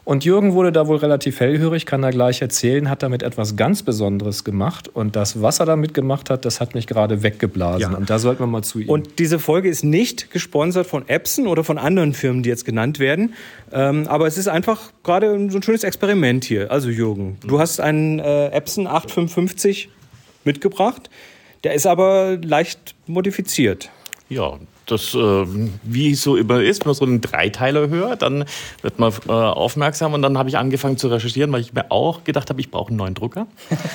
Und 0.09 0.25
Jürgen 0.25 0.53
wurde 0.53 0.71
da 0.71 0.87
wohl 0.87 0.97
relativ 0.97 1.39
hellhörig, 1.39 1.85
kann 1.85 2.01
er 2.01 2.09
gleich 2.09 2.41
erzählen, 2.41 2.89
hat 2.89 3.03
damit 3.03 3.21
etwas 3.21 3.55
ganz 3.55 3.83
Besonderes 3.83 4.43
gemacht. 4.43 4.87
Und 4.87 5.15
das, 5.15 5.43
was 5.43 5.59
er 5.59 5.67
damit 5.67 5.93
gemacht 5.93 6.31
hat, 6.31 6.45
das 6.45 6.59
hat 6.59 6.73
mich 6.73 6.87
gerade 6.87 7.21
weggeblasen. 7.21 7.91
Ja. 7.91 7.95
Und 7.95 8.09
da 8.09 8.17
sollten 8.17 8.39
wir 8.39 8.47
mal 8.47 8.63
zu 8.63 8.79
ihm. 8.79 8.89
Und 8.89 9.19
diese 9.19 9.37
Folge 9.37 9.69
ist 9.69 9.83
nicht 9.83 10.31
gesponsert 10.31 10.87
von 10.87 11.07
Epson 11.07 11.45
oder 11.45 11.63
von 11.63 11.77
anderen 11.77 12.15
Firmen, 12.15 12.41
die 12.41 12.49
jetzt 12.49 12.65
genannt 12.65 12.97
werden. 12.97 13.35
Ähm, 13.71 14.07
aber 14.07 14.25
es 14.25 14.39
ist 14.39 14.47
einfach 14.47 14.91
gerade 15.03 15.47
so 15.51 15.59
ein 15.59 15.61
schönes 15.61 15.83
Experiment 15.83 16.43
hier. 16.43 16.71
Also 16.71 16.89
Jürgen, 16.89 17.37
du 17.45 17.59
hast 17.59 17.79
einen 17.79 18.17
äh, 18.17 18.47
Epson 18.47 18.87
8550 18.87 19.89
mitgebracht. 20.43 21.11
Der 21.63 21.75
ist 21.75 21.85
aber 21.85 22.39
leicht 22.41 22.95
modifiziert. 23.05 23.91
Ja, 24.27 24.57
das, 24.91 25.13
äh, 25.13 25.45
wie 25.83 26.11
es 26.11 26.21
so 26.23 26.35
immer 26.35 26.61
ist, 26.61 26.81
wenn 26.81 26.89
man 26.89 26.95
so 26.95 27.05
einen 27.05 27.21
Dreiteiler 27.21 27.89
hört, 27.89 28.21
dann 28.21 28.45
wird 28.81 28.99
man 28.99 29.13
äh, 29.27 29.31
aufmerksam 29.31 30.13
und 30.13 30.21
dann 30.21 30.37
habe 30.37 30.49
ich 30.49 30.57
angefangen 30.57 30.97
zu 30.97 31.07
recherchieren, 31.07 31.51
weil 31.51 31.61
ich 31.61 31.73
mir 31.73 31.91
auch 31.91 32.23
gedacht 32.23 32.49
habe, 32.49 32.59
ich 32.61 32.71
brauche 32.71 32.89
einen 32.89 32.97
neuen 32.97 33.13
Drucker. 33.13 33.47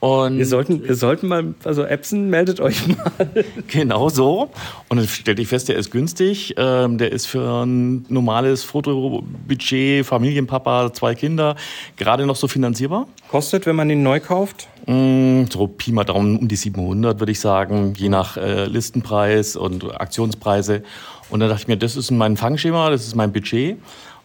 Und 0.00 0.38
Wir 0.38 0.46
sollten, 0.46 0.82
wir 0.82 0.94
sollten 0.94 1.28
mal, 1.28 1.54
also 1.62 1.84
Epson, 1.84 2.30
meldet 2.30 2.58
euch 2.58 2.88
mal. 2.88 2.96
Genau 3.66 4.08
so. 4.08 4.48
Und 4.88 4.96
dann 4.96 5.06
stellte 5.06 5.42
ich 5.42 5.48
fest, 5.48 5.68
der 5.68 5.76
ist 5.76 5.90
günstig. 5.90 6.54
Ähm, 6.56 6.96
der 6.96 7.12
ist 7.12 7.26
für 7.26 7.66
ein 7.66 8.06
normales 8.08 8.64
Fotobudget, 8.64 10.06
Familienpapa, 10.06 10.92
zwei 10.94 11.14
Kinder, 11.14 11.54
gerade 11.98 12.24
noch 12.24 12.36
so 12.36 12.48
finanzierbar. 12.48 13.06
Kostet, 13.30 13.66
wenn 13.66 13.76
man 13.76 13.90
ihn 13.90 14.02
neu 14.02 14.20
kauft? 14.20 14.68
Mm, 14.86 15.44
So 15.50 15.66
Pi 15.66 15.92
mal 15.92 16.04
Daumen 16.04 16.38
um 16.38 16.48
die 16.48 16.56
700, 16.56 17.20
würde 17.20 17.32
ich 17.32 17.40
sagen, 17.40 17.92
je 17.94 18.08
nach 18.08 18.38
äh, 18.38 18.64
Listenpreis 18.64 19.54
und 19.54 19.84
Aktionspreise. 20.40 20.82
Und 21.28 21.40
dann 21.40 21.48
dachte 21.48 21.62
ich 21.62 21.68
mir, 21.68 21.76
das 21.76 21.96
ist 21.96 22.10
mein 22.10 22.36
Fangschema, 22.36 22.90
das 22.90 23.06
ist 23.06 23.14
mein 23.14 23.32
Budget. 23.32 23.78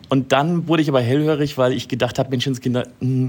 Und 0.09 0.31
dann 0.31 0.67
wurde 0.67 0.81
ich 0.81 0.89
aber 0.89 1.01
hellhörig, 1.01 1.57
weil 1.57 1.73
ich 1.73 1.87
gedacht 1.87 2.19
habe, 2.19 2.29
Menschenskinder, 2.29 2.87
mm, 2.99 3.27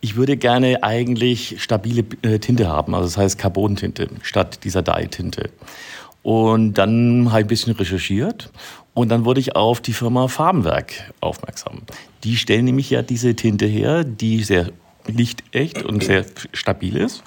ich 0.00 0.16
würde 0.16 0.36
gerne 0.36 0.82
eigentlich 0.82 1.60
stabile 1.62 2.04
äh, 2.22 2.38
Tinte 2.38 2.68
haben, 2.68 2.94
also 2.94 3.06
das 3.06 3.16
heißt 3.16 3.38
Carbontinte 3.38 4.08
statt 4.22 4.60
dieser 4.64 4.82
Dye-Tinte. 4.82 5.50
Und 6.22 6.74
dann 6.74 7.30
habe 7.30 7.40
ich 7.40 7.44
ein 7.44 7.48
bisschen 7.48 7.72
recherchiert 7.74 8.50
und 8.94 9.08
dann 9.08 9.24
wurde 9.24 9.40
ich 9.40 9.56
auf 9.56 9.80
die 9.80 9.92
Firma 9.92 10.28
Farbenwerk 10.28 11.12
aufmerksam. 11.20 11.82
Die 12.24 12.36
stellen 12.36 12.64
nämlich 12.64 12.90
ja 12.90 13.02
diese 13.02 13.34
Tinte 13.34 13.66
her, 13.66 14.04
die 14.04 14.42
sehr 14.42 14.70
lichtecht 15.06 15.84
und 15.84 16.02
sehr 16.02 16.24
stabil 16.52 16.96
ist. 16.96 17.22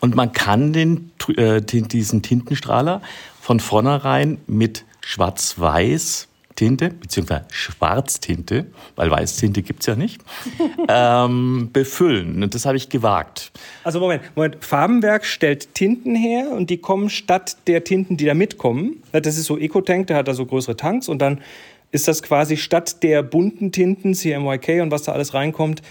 Und 0.00 0.14
man 0.14 0.32
kann 0.32 0.74
den, 0.74 1.12
äh, 1.36 1.62
diesen 1.62 2.20
Tintenstrahler 2.20 3.00
von 3.44 3.60
vornherein 3.60 4.38
mit 4.46 4.86
Schwarz-Weiß 5.02 6.28
Tinte, 6.56 6.88
beziehungsweise 6.88 7.44
Schwarztinte, 7.50 8.68
weil 8.96 9.10
Weißtinte 9.10 9.60
gibt's 9.60 9.84
ja 9.84 9.96
nicht, 9.96 10.22
ähm, 10.88 11.68
befüllen. 11.70 12.42
Und 12.42 12.54
das 12.54 12.64
habe 12.64 12.78
ich 12.78 12.88
gewagt. 12.88 13.52
Also 13.82 14.00
Moment, 14.00 14.22
Moment, 14.34 14.64
Farbenwerk 14.64 15.26
stellt 15.26 15.74
Tinten 15.74 16.14
her 16.14 16.52
und 16.52 16.70
die 16.70 16.78
kommen 16.78 17.10
statt 17.10 17.58
der 17.66 17.84
Tinten, 17.84 18.16
die 18.16 18.24
da 18.24 18.32
mitkommen. 18.32 19.02
Das 19.12 19.36
ist 19.36 19.44
so 19.44 19.58
Ecotank, 19.58 20.06
der 20.06 20.16
hat 20.16 20.28
da 20.28 20.32
so 20.32 20.46
größere 20.46 20.76
Tanks 20.76 21.10
und 21.10 21.18
dann 21.18 21.42
ist 21.90 22.08
das 22.08 22.22
quasi 22.22 22.56
statt 22.56 23.02
der 23.02 23.22
bunten 23.22 23.72
Tinten, 23.72 24.14
CMYK 24.14 24.80
und 24.80 24.90
was 24.90 25.02
da 25.02 25.12
alles 25.12 25.34
reinkommt, 25.34 25.82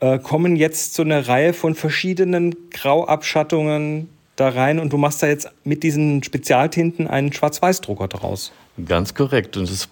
äh, 0.00 0.18
kommen 0.18 0.56
jetzt 0.56 0.92
so 0.92 1.04
eine 1.04 1.26
Reihe 1.26 1.54
von 1.54 1.74
verschiedenen 1.74 2.54
Grauabschattungen 2.70 4.10
da 4.40 4.48
rein 4.50 4.78
und 4.78 4.92
du 4.92 4.96
machst 4.96 5.22
da 5.22 5.26
jetzt 5.26 5.50
mit 5.64 5.82
diesen 5.82 6.22
Spezialtinten 6.22 7.06
einen 7.06 7.32
Schwarz-Weiß-Drucker 7.32 8.08
draus. 8.08 8.52
Ganz 8.86 9.14
korrekt. 9.14 9.56
Und 9.56 9.70
das 9.70 9.88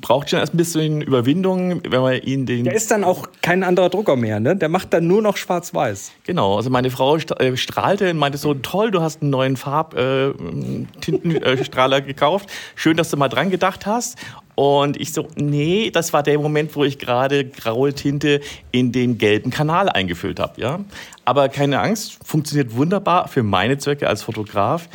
braucht 0.00 0.30
schon 0.30 0.38
erst 0.38 0.54
ein 0.54 0.56
bisschen 0.56 1.02
Überwindung, 1.02 1.82
wenn 1.88 2.00
man 2.00 2.20
ihn 2.22 2.46
den. 2.46 2.64
Der 2.64 2.74
ist 2.74 2.90
dann 2.90 3.02
auch 3.02 3.28
kein 3.42 3.64
anderer 3.64 3.88
Drucker 3.88 4.14
mehr, 4.14 4.38
ne? 4.38 4.54
Der 4.54 4.68
macht 4.68 4.92
dann 4.92 5.06
nur 5.06 5.20
noch 5.20 5.36
Schwarz-Weiß. 5.36 6.12
Genau, 6.24 6.56
also 6.56 6.70
meine 6.70 6.90
Frau 6.90 7.16
äh, 7.16 7.56
strahlte 7.56 8.10
und 8.10 8.18
meinte 8.18 8.38
so, 8.38 8.54
toll, 8.54 8.90
du 8.92 9.00
hast 9.00 9.20
einen 9.20 9.30
neuen 9.30 9.56
Farbtintenstrahler 9.56 10.84
äh, 10.84 11.00
Tintenstrahler 11.00 12.00
gekauft. 12.02 12.48
Schön, 12.76 12.96
dass 12.96 13.10
du 13.10 13.16
mal 13.16 13.28
dran 13.28 13.50
gedacht 13.50 13.84
hast. 13.84 14.16
Und 14.54 15.00
ich 15.00 15.12
so, 15.12 15.28
nee, 15.36 15.90
das 15.90 16.12
war 16.12 16.22
der 16.22 16.38
Moment, 16.38 16.74
wo 16.74 16.84
ich 16.84 16.98
gerade 16.98 17.44
graue 17.44 17.94
Tinte 17.94 18.40
in 18.72 18.92
den 18.92 19.18
gelben 19.18 19.50
Kanal 19.50 19.88
eingefüllt 19.88 20.40
habe. 20.40 20.60
Ja? 20.60 20.80
Aber 21.24 21.48
keine 21.48 21.80
Angst, 21.80 22.18
funktioniert 22.24 22.74
wunderbar 22.76 23.28
für 23.28 23.42
meine 23.42 23.78
Zwecke 23.78 24.08
als 24.08 24.22
Fotograf. 24.22 24.88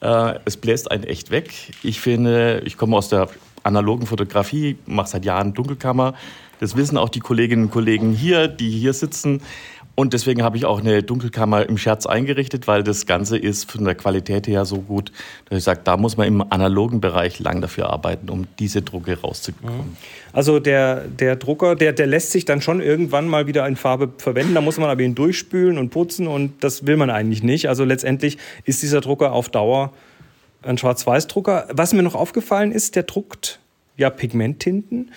Äh, 0.00 0.34
es 0.44 0.56
bläst 0.56 0.90
einen 0.90 1.04
echt 1.04 1.30
weg. 1.30 1.52
Ich 1.82 2.00
finde, 2.00 2.62
ich 2.64 2.76
komme 2.76 2.96
aus 2.96 3.08
der 3.08 3.28
analogen 3.68 4.06
Fotografie, 4.06 4.76
mache 4.86 5.08
seit 5.10 5.24
Jahren 5.24 5.54
Dunkelkammer. 5.54 6.14
Das 6.60 6.76
wissen 6.76 6.98
auch 6.98 7.08
die 7.08 7.20
Kolleginnen 7.20 7.64
und 7.64 7.70
Kollegen 7.70 8.12
hier, 8.12 8.48
die 8.48 8.70
hier 8.70 8.92
sitzen. 8.92 9.40
Und 9.98 10.12
deswegen 10.12 10.44
habe 10.44 10.56
ich 10.56 10.64
auch 10.64 10.78
eine 10.78 11.02
Dunkelkammer 11.02 11.68
im 11.68 11.76
Scherz 11.76 12.06
eingerichtet, 12.06 12.68
weil 12.68 12.84
das 12.84 13.04
Ganze 13.04 13.36
ist 13.36 13.68
von 13.68 13.84
der 13.84 13.96
Qualität 13.96 14.46
her 14.46 14.64
so 14.64 14.76
gut, 14.76 15.10
dass 15.48 15.58
ich 15.58 15.64
sage, 15.64 15.80
da 15.82 15.96
muss 15.96 16.16
man 16.16 16.28
im 16.28 16.52
analogen 16.52 17.00
Bereich 17.00 17.40
lang 17.40 17.60
dafür 17.60 17.90
arbeiten, 17.90 18.30
um 18.30 18.46
diese 18.60 18.82
Drucke 18.82 19.20
rauszubekommen. 19.20 19.96
Also 20.32 20.60
der, 20.60 21.00
der 21.00 21.34
Drucker, 21.34 21.74
der, 21.74 21.92
der 21.92 22.06
lässt 22.06 22.30
sich 22.30 22.44
dann 22.44 22.62
schon 22.62 22.80
irgendwann 22.80 23.26
mal 23.26 23.48
wieder 23.48 23.66
in 23.66 23.74
Farbe 23.74 24.12
verwenden. 24.18 24.54
Da 24.54 24.60
muss 24.60 24.78
man 24.78 24.88
aber 24.88 25.02
ihn 25.02 25.16
durchspülen 25.16 25.78
und 25.78 25.90
putzen 25.90 26.28
und 26.28 26.62
das 26.62 26.86
will 26.86 26.96
man 26.96 27.10
eigentlich 27.10 27.42
nicht. 27.42 27.68
Also 27.68 27.82
letztendlich 27.82 28.38
ist 28.64 28.82
dieser 28.82 29.00
Drucker 29.00 29.32
auf 29.32 29.48
Dauer 29.48 29.92
ein 30.62 30.78
Schwarz-Weiß-Drucker. 30.78 31.68
Was 31.72 31.92
mir 31.92 32.02
noch 32.02 32.14
aufgefallen 32.14 32.72
ist, 32.72 32.96
der 32.96 33.04
druckt 33.04 33.60
ja 33.96 34.10
Pigmenttinten 34.10 35.10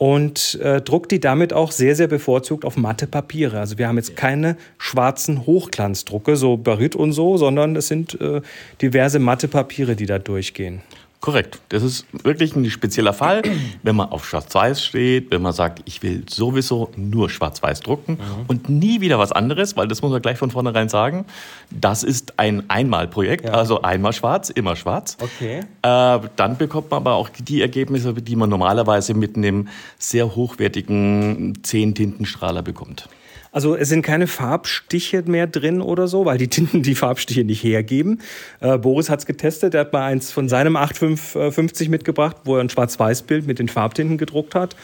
und 0.00 0.58
äh, 0.62 0.80
druckt 0.80 1.12
die 1.12 1.20
damit 1.20 1.52
auch 1.52 1.72
sehr, 1.72 1.94
sehr 1.94 2.06
bevorzugt 2.06 2.64
auf 2.64 2.76
matte 2.76 3.06
Papiere. 3.06 3.60
Also 3.60 3.76
wir 3.76 3.86
haben 3.86 3.96
jetzt 3.96 4.16
keine 4.16 4.56
schwarzen 4.78 5.44
Hochglanzdrucke, 5.44 6.36
so 6.36 6.56
Baryt 6.56 6.96
und 6.96 7.12
so, 7.12 7.36
sondern 7.36 7.76
es 7.76 7.88
sind 7.88 8.18
äh, 8.20 8.40
diverse 8.80 9.18
matte 9.18 9.46
Papiere, 9.46 9.96
die 9.96 10.06
da 10.06 10.18
durchgehen. 10.18 10.80
Korrekt. 11.20 11.60
Das 11.68 11.82
ist 11.82 12.06
wirklich 12.24 12.56
ein 12.56 12.68
spezieller 12.70 13.12
Fall, 13.12 13.42
wenn 13.82 13.94
man 13.94 14.10
auf 14.10 14.26
Schwarz-Weiß 14.26 14.82
steht, 14.82 15.30
wenn 15.30 15.42
man 15.42 15.52
sagt, 15.52 15.82
ich 15.84 16.02
will 16.02 16.24
sowieso 16.28 16.90
nur 16.96 17.28
Schwarz-Weiß 17.28 17.80
drucken 17.80 18.18
und 18.48 18.70
nie 18.70 19.02
wieder 19.02 19.18
was 19.18 19.30
anderes, 19.30 19.76
weil 19.76 19.86
das 19.86 20.00
muss 20.00 20.10
man 20.10 20.22
gleich 20.22 20.38
von 20.38 20.50
vornherein 20.50 20.88
sagen. 20.88 21.26
Das 21.70 22.04
ist 22.04 22.38
ein 22.38 22.68
Einmalprojekt, 22.68 23.46
also 23.48 23.82
einmal 23.82 24.14
schwarz, 24.14 24.48
immer 24.48 24.76
schwarz. 24.76 25.18
Okay. 25.20 25.60
Äh, 25.82 26.28
dann 26.36 26.56
bekommt 26.56 26.90
man 26.90 26.98
aber 26.98 27.14
auch 27.14 27.28
die 27.28 27.60
Ergebnisse, 27.60 28.14
die 28.14 28.36
man 28.36 28.48
normalerweise 28.48 29.12
mit 29.12 29.36
einem 29.36 29.68
sehr 29.98 30.34
hochwertigen 30.34 31.54
10-Tintenstrahler 31.62 32.62
bekommt. 32.62 33.08
Also 33.52 33.74
es 33.74 33.88
sind 33.88 34.02
keine 34.02 34.26
Farbstiche 34.26 35.22
mehr 35.26 35.46
drin 35.46 35.80
oder 35.80 36.06
so, 36.06 36.24
weil 36.24 36.38
die 36.38 36.48
Tinten 36.48 36.82
die 36.82 36.94
Farbstiche 36.94 37.44
nicht 37.44 37.64
hergeben. 37.64 38.20
Äh, 38.60 38.78
Boris 38.78 39.10
hat 39.10 39.20
es 39.20 39.26
getestet, 39.26 39.74
er 39.74 39.80
hat 39.80 39.92
mal 39.92 40.06
eins 40.06 40.30
von 40.30 40.48
seinem 40.48 40.76
8550 40.76 41.88
mitgebracht, 41.88 42.36
wo 42.44 42.56
er 42.56 42.62
ein 42.62 42.70
Schwarz-Weiß-Bild 42.70 43.46
mit 43.46 43.58
den 43.58 43.68
Farbtinten 43.68 44.18
gedruckt 44.18 44.54
hat. 44.54 44.76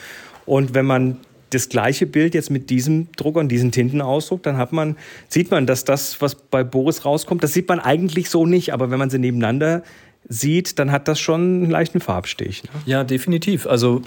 Und 0.47 0.75
wenn 0.75 0.87
man 0.87 1.19
das 1.51 1.69
gleiche 1.69 2.07
Bild 2.07 2.35
jetzt 2.35 2.51
mit 2.51 2.71
diesem 2.71 3.09
Drucker 3.17 3.39
und 3.39 3.49
diesen 3.49 3.71
Tinten 3.71 4.01
ausdruckt, 4.01 4.47
dann 4.47 4.57
hat 4.57 4.73
man, 4.73 4.97
sieht 5.29 5.51
man, 5.51 5.67
dass 5.67 5.85
das, 5.85 6.21
was 6.21 6.35
bei 6.35 6.65
Boris 6.65 7.05
rauskommt, 7.05 7.45
das 7.45 7.53
sieht 7.53 7.69
man 7.69 7.79
eigentlich 7.79 8.31
so 8.31 8.47
nicht. 8.47 8.73
Aber 8.73 8.91
wenn 8.91 8.99
man 8.99 9.11
sie 9.11 9.19
nebeneinander 9.19 9.85
sieht, 10.29 10.79
dann 10.79 10.91
hat 10.91 11.09
das 11.09 11.21
schon 11.21 11.41
einen 11.41 11.71
leichten 11.71 12.01
Farbstich. 12.01 12.65
Ne? 12.65 12.71
Ja, 12.87 13.05
definitiv. 13.05 13.67
Also 13.67 14.03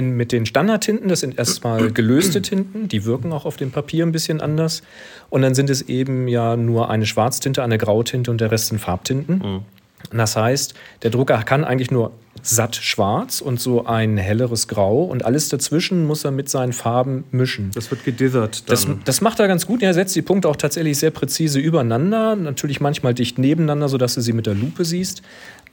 mit 0.00 0.32
den 0.32 0.46
Standardtinten, 0.46 1.08
das 1.08 1.20
sind 1.20 1.38
erstmal 1.38 1.92
gelöste 1.92 2.40
Tinten, 2.42 2.88
die 2.88 3.04
wirken 3.04 3.32
auch 3.32 3.44
auf 3.44 3.56
dem 3.56 3.70
Papier 3.70 4.06
ein 4.06 4.12
bisschen 4.12 4.40
anders. 4.40 4.82
Und 5.30 5.42
dann 5.42 5.54
sind 5.54 5.68
es 5.70 5.82
eben 5.82 6.28
ja 6.28 6.56
nur 6.56 6.90
eine 6.90 7.04
Schwarztinte, 7.06 7.62
eine 7.62 7.78
Grautinte 7.78 8.30
und 8.30 8.40
der 8.40 8.50
Rest 8.50 8.68
sind 8.68 8.78
Farbtinten. 8.80 9.42
Und 10.10 10.18
Das 10.18 10.36
heißt, 10.36 10.74
der 11.02 11.10
Drucker 11.10 11.42
kann 11.42 11.64
eigentlich 11.64 11.90
nur 11.90 12.12
satt 12.42 12.76
schwarz 12.76 13.40
und 13.40 13.60
so 13.60 13.86
ein 13.86 14.16
helleres 14.16 14.68
Grau 14.68 15.04
und 15.04 15.24
alles 15.24 15.48
dazwischen 15.48 16.06
muss 16.06 16.24
er 16.24 16.30
mit 16.30 16.48
seinen 16.48 16.72
Farben 16.72 17.24
mischen. 17.30 17.70
Das 17.74 17.90
wird 17.90 18.04
gedithert. 18.04 18.68
Das, 18.70 18.86
das 19.04 19.20
macht 19.20 19.40
er 19.40 19.48
ganz 19.48 19.66
gut. 19.66 19.82
Er 19.82 19.94
setzt 19.94 20.14
die 20.16 20.22
Punkte 20.22 20.48
auch 20.48 20.56
tatsächlich 20.56 20.98
sehr 20.98 21.10
präzise 21.10 21.58
übereinander. 21.58 22.36
Natürlich 22.36 22.80
manchmal 22.80 23.14
dicht 23.14 23.38
nebeneinander, 23.38 23.88
sodass 23.88 24.14
du 24.14 24.20
sie 24.20 24.32
mit 24.32 24.46
der 24.46 24.54
Lupe 24.54 24.84
siehst. 24.84 25.22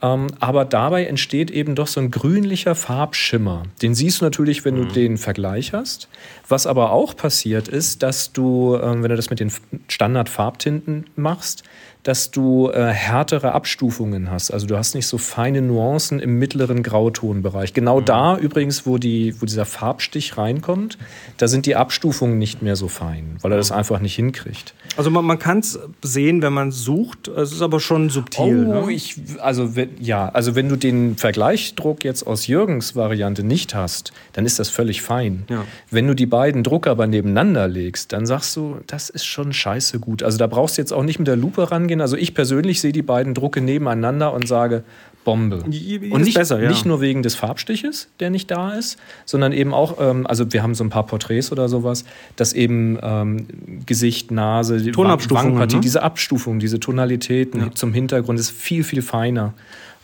Ähm, 0.02 0.26
aber 0.40 0.64
dabei 0.64 1.06
entsteht 1.06 1.50
eben 1.50 1.74
doch 1.74 1.86
so 1.86 2.00
ein 2.00 2.10
grünlicher 2.10 2.74
Farbschimmer. 2.74 3.62
Den 3.82 3.94
siehst 3.94 4.20
du 4.20 4.24
natürlich, 4.24 4.64
wenn 4.64 4.76
du 4.76 4.84
den 4.84 5.16
Vergleich 5.16 5.72
hast. 5.72 6.08
Was 6.48 6.66
aber 6.66 6.92
auch 6.92 7.16
passiert 7.16 7.68
ist, 7.68 8.02
dass 8.02 8.32
du, 8.32 8.76
ähm, 8.76 9.02
wenn 9.02 9.10
du 9.10 9.16
das 9.16 9.30
mit 9.30 9.40
den 9.40 9.50
Standard-Farbtinten 9.88 11.06
machst, 11.16 11.62
dass 12.06 12.30
du 12.30 12.70
äh, 12.70 12.84
härtere 12.86 13.52
Abstufungen 13.52 14.30
hast. 14.30 14.52
Also 14.52 14.66
du 14.66 14.76
hast 14.76 14.94
nicht 14.94 15.06
so 15.08 15.18
feine 15.18 15.60
Nuancen 15.62 16.20
im 16.20 16.38
mittleren 16.38 16.82
Grautonbereich. 16.82 17.72
Genau 17.72 18.00
da 18.00 18.36
übrigens, 18.36 18.86
wo, 18.86 18.98
die, 18.98 19.34
wo 19.40 19.46
dieser 19.46 19.64
Farbstich 19.64 20.36
reinkommt, 20.38 20.98
da 21.38 21.48
sind 21.48 21.66
die 21.66 21.74
Abstufungen 21.74 22.38
nicht 22.38 22.62
mehr 22.62 22.76
so 22.76 22.86
fein, 22.88 23.38
weil 23.40 23.50
er 23.52 23.58
das 23.58 23.72
einfach 23.72 23.98
nicht 24.00 24.14
hinkriegt. 24.14 24.74
Also 24.96 25.10
man, 25.10 25.24
man 25.24 25.38
kann 25.40 25.58
es 25.58 25.78
sehen, 26.02 26.42
wenn 26.42 26.52
man 26.52 26.70
sucht. 26.70 27.28
Es 27.28 27.50
ist 27.52 27.60
aber 27.62 27.80
schon 27.80 28.08
subtil. 28.08 28.66
Oh, 28.68 28.86
ne? 28.86 28.92
ich, 28.92 29.16
also 29.40 29.74
we- 29.74 29.76
Wenn, 29.76 29.90
ja, 30.00 30.28
also 30.28 30.54
wenn 30.54 30.68
du 30.68 30.76
den 30.76 31.16
Vergleichdruck 31.16 32.04
jetzt 32.04 32.26
aus 32.26 32.46
Jürgens 32.46 32.94
Variante 32.96 33.42
nicht 33.42 33.74
hast, 33.74 34.12
dann 34.32 34.46
ist 34.46 34.58
das 34.58 34.68
völlig 34.70 35.02
fein. 35.02 35.44
Ja. 35.50 35.64
Wenn 35.90 36.06
du 36.06 36.14
die 36.14 36.26
beiden 36.26 36.62
Drucker 36.62 36.92
aber 36.92 37.06
nebeneinander 37.06 37.68
legst, 37.68 38.12
dann 38.12 38.26
sagst 38.26 38.54
du, 38.56 38.76
das 38.86 39.10
ist 39.10 39.24
schon 39.26 39.52
scheiße 39.52 39.98
gut. 39.98 40.22
Also 40.22 40.38
da 40.38 40.46
brauchst 40.46 40.78
du 40.78 40.82
jetzt 40.82 40.92
auch 40.92 41.02
nicht 41.02 41.18
mit 41.18 41.26
der 41.28 41.36
Lupe 41.36 41.70
rangehen. 41.70 41.95
Also 42.00 42.16
ich 42.16 42.34
persönlich 42.34 42.80
sehe 42.80 42.92
die 42.92 43.02
beiden 43.02 43.34
Drucke 43.34 43.60
nebeneinander 43.60 44.32
und 44.32 44.46
sage, 44.48 44.84
Bombe. 45.26 45.64
Und 46.12 46.22
nicht, 46.22 46.34
besser, 46.34 46.62
ja. 46.62 46.68
nicht 46.68 46.86
nur 46.86 47.00
wegen 47.00 47.24
des 47.24 47.34
Farbstiches, 47.34 48.08
der 48.20 48.30
nicht 48.30 48.48
da 48.48 48.74
ist, 48.74 48.96
sondern 49.24 49.52
eben 49.52 49.74
auch, 49.74 49.96
ähm, 50.00 50.24
also 50.24 50.52
wir 50.52 50.62
haben 50.62 50.76
so 50.76 50.84
ein 50.84 50.90
paar 50.90 51.04
Porträts 51.04 51.50
oder 51.50 51.68
sowas, 51.68 52.04
dass 52.36 52.52
eben 52.52 52.96
ähm, 53.02 53.46
Gesicht, 53.86 54.30
Nase, 54.30 54.96
Wangenpartie, 54.96 55.76
ne? 55.76 55.80
diese 55.80 56.04
Abstufung, 56.04 56.60
diese 56.60 56.78
Tonalitäten 56.78 57.74
zum 57.74 57.92
Hintergrund 57.92 58.38
ist 58.38 58.50
viel, 58.50 58.84
viel 58.84 59.02
feiner. 59.02 59.52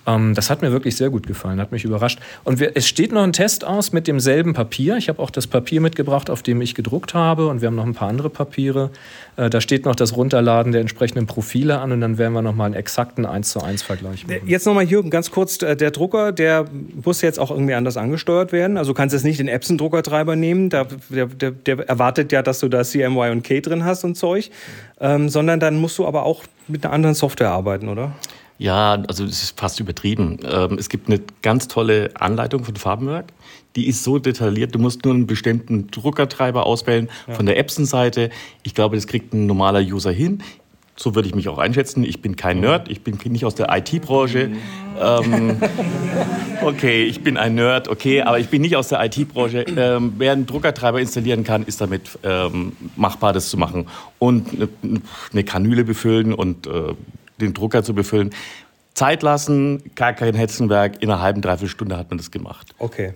Ähm, 0.07 0.35
das 0.35 0.51
hat 0.51 0.63
mir 0.63 0.73
wirklich 0.73 0.97
sehr 0.97 1.11
gut 1.11 1.27
gefallen, 1.27 1.61
hat 1.61 1.73
mich 1.73 1.85
überrascht. 1.85 2.19
Und 2.45 2.61
wir, 2.61 2.73
es 2.75 2.87
steht 2.89 3.13
noch 3.13 3.23
ein 3.23 3.33
Test 3.33 3.65
aus 3.65 3.93
mit 3.93 4.07
demselben 4.09 4.53
Papier. 4.53 4.97
Ich 4.97 5.09
habe 5.09 5.21
auch 5.21 5.31
das 5.31 5.47
Papier 5.47 5.81
mitgebracht, 5.81 6.31
auf 6.31 6.43
dem 6.43 6.61
ich 6.61 6.75
gedruckt 6.75 7.15
habe. 7.15 7.47
Und 7.49 7.61
wir 7.61 7.69
haben 7.69 7.77
noch 7.77 7.87
ein 7.87 7.95
paar 7.95 8.09
andere 8.09 8.31
Papiere. 8.31 8.91
Äh, 9.37 9.49
da 9.51 9.61
steht 9.61 9.85
noch 9.85 9.95
das 9.95 10.17
Runterladen 10.17 10.73
der 10.73 10.81
entsprechenden 10.81 11.27
Profile 11.27 11.79
an. 11.79 11.93
Und 11.93 12.01
dann 12.01 12.19
werden 12.19 12.33
wir 12.33 12.43
noch 12.43 12.55
mal 12.55 12.67
einen 12.67 12.75
exakten 12.75 13.27
1 13.27 13.51
zu 13.51 13.63
1 13.63 13.83
Vergleich 13.83 14.27
machen. 14.27 14.41
Jetzt 14.47 14.67
nochmal, 14.67 14.85
Jürgen, 14.85 15.11
ganz 15.11 15.31
kurz. 15.31 15.63
äh, 15.63 15.77
Der 15.77 15.91
Drucker, 15.91 16.33
der 16.33 16.65
muss 17.05 17.23
jetzt 17.23 17.39
auch 17.39 17.51
irgendwie 17.51 17.75
anders 17.75 17.97
angesteuert 17.97 18.53
werden. 18.53 18.77
Also 18.77 18.93
du 18.93 18.97
kannst 18.97 19.13
jetzt 19.13 19.25
nicht 19.25 19.39
den 19.39 19.49
Epson-Druckertreiber 19.49 20.37
nehmen. 20.37 20.69
Da, 20.69 20.87
der, 21.11 21.27
der, 21.27 21.53
der 21.53 21.89
erwartet 21.89 22.33
ja, 22.33 22.43
dass 22.43 22.59
du 22.59 22.69
da 22.69 22.83
CMY 22.83 23.31
und 23.31 23.43
K 23.45 23.61
drin 23.61 23.85
hast 23.85 24.05
und 24.05 24.17
Zeug. 24.17 24.51
Ähm, 25.01 25.29
sondern 25.29 25.61
dann 25.61 25.77
musst 25.77 25.99
du 25.99 26.07
aber 26.07 26.25
auch 26.25 26.45
mit 26.69 26.85
einer 26.85 26.93
anderen 26.95 27.15
Software 27.15 27.51
arbeiten, 27.51 27.89
oder? 27.89 28.13
Ja, 28.63 29.03
also 29.09 29.25
es 29.25 29.43
ist 29.43 29.59
fast 29.59 29.81
übertrieben. 29.81 30.39
Ähm, 30.49 30.79
es 30.79 30.89
gibt 30.89 31.09
eine 31.09 31.21
ganz 31.43 31.67
tolle 31.67 32.11
Anleitung 32.15 32.63
von 32.63 32.77
Farbenwerk. 32.77 33.33
Die 33.75 33.89
ist 33.89 34.05
so 34.05 34.21
detailliert, 34.21 34.73
du 34.73 34.79
musst 34.79 35.05
nur 35.05 35.15
einen 35.15 35.27
bestimmten 35.27 35.89
Druckertreiber 35.89 36.65
auswählen 36.65 37.09
von 37.29 37.45
der 37.47 37.59
Epson-Seite. 37.59 38.31
Ich 38.63 38.77
glaube, 38.77 38.95
das 38.95 39.09
kriegt 39.09 39.35
ein 39.35 39.47
normaler 39.47 39.81
User 39.81 40.13
hin. 40.13 40.45
So 40.95 41.17
würde 41.17 41.27
ich 41.27 41.35
mich 41.35 41.49
auch 41.49 41.59
einschätzen. 41.59 42.05
Ich 42.05 42.23
bin 42.23 42.37
kein 42.37 42.61
Nerd, 42.61 42.89
ich 42.89 43.03
bin 43.03 43.19
nicht 43.33 43.45
aus 43.45 43.57
der 43.57 43.77
IT-Branche. 43.77 44.53
Ähm, 45.01 45.57
okay, 46.63 47.03
ich 47.03 47.21
bin 47.23 47.37
ein 47.37 47.57
Nerd, 47.57 47.89
okay, 47.89 48.23
aber 48.23 48.39
ich 48.39 48.49
bin 48.49 48.63
nicht 48.63 48.77
aus 48.77 48.87
der 48.87 49.05
IT-Branche. 49.05 49.65
Ähm, 49.77 50.13
wer 50.19 50.33
einen 50.33 50.47
Druckertreiber 50.47 51.01
installieren 51.01 51.43
kann, 51.43 51.65
ist 51.65 51.81
damit 51.81 52.17
ähm, 52.23 52.77
machbar, 52.95 53.33
das 53.33 53.49
zu 53.49 53.57
machen. 53.57 53.89
Und 54.21 54.53
eine, 54.53 54.69
eine 55.33 55.43
Kanüle 55.43 55.83
befüllen 55.83 56.33
und 56.33 56.69
äh, 56.69 56.95
den 57.43 57.55
Drucker 57.55 57.83
zu 57.83 57.95
befüllen. 57.95 58.31
Zeit 58.95 59.23
lassen, 59.23 59.83
gar 59.95 60.13
kein 60.13 60.35
Hexenwerk. 60.35 61.03
In 61.03 61.11
einer 61.11 61.21
halben, 61.21 61.41
dreiviertel 61.41 61.69
Stunde 61.69 61.97
hat 61.97 62.11
man 62.11 62.19
das 62.19 62.31
gemacht. 62.31 62.75
Okay. 62.79 63.15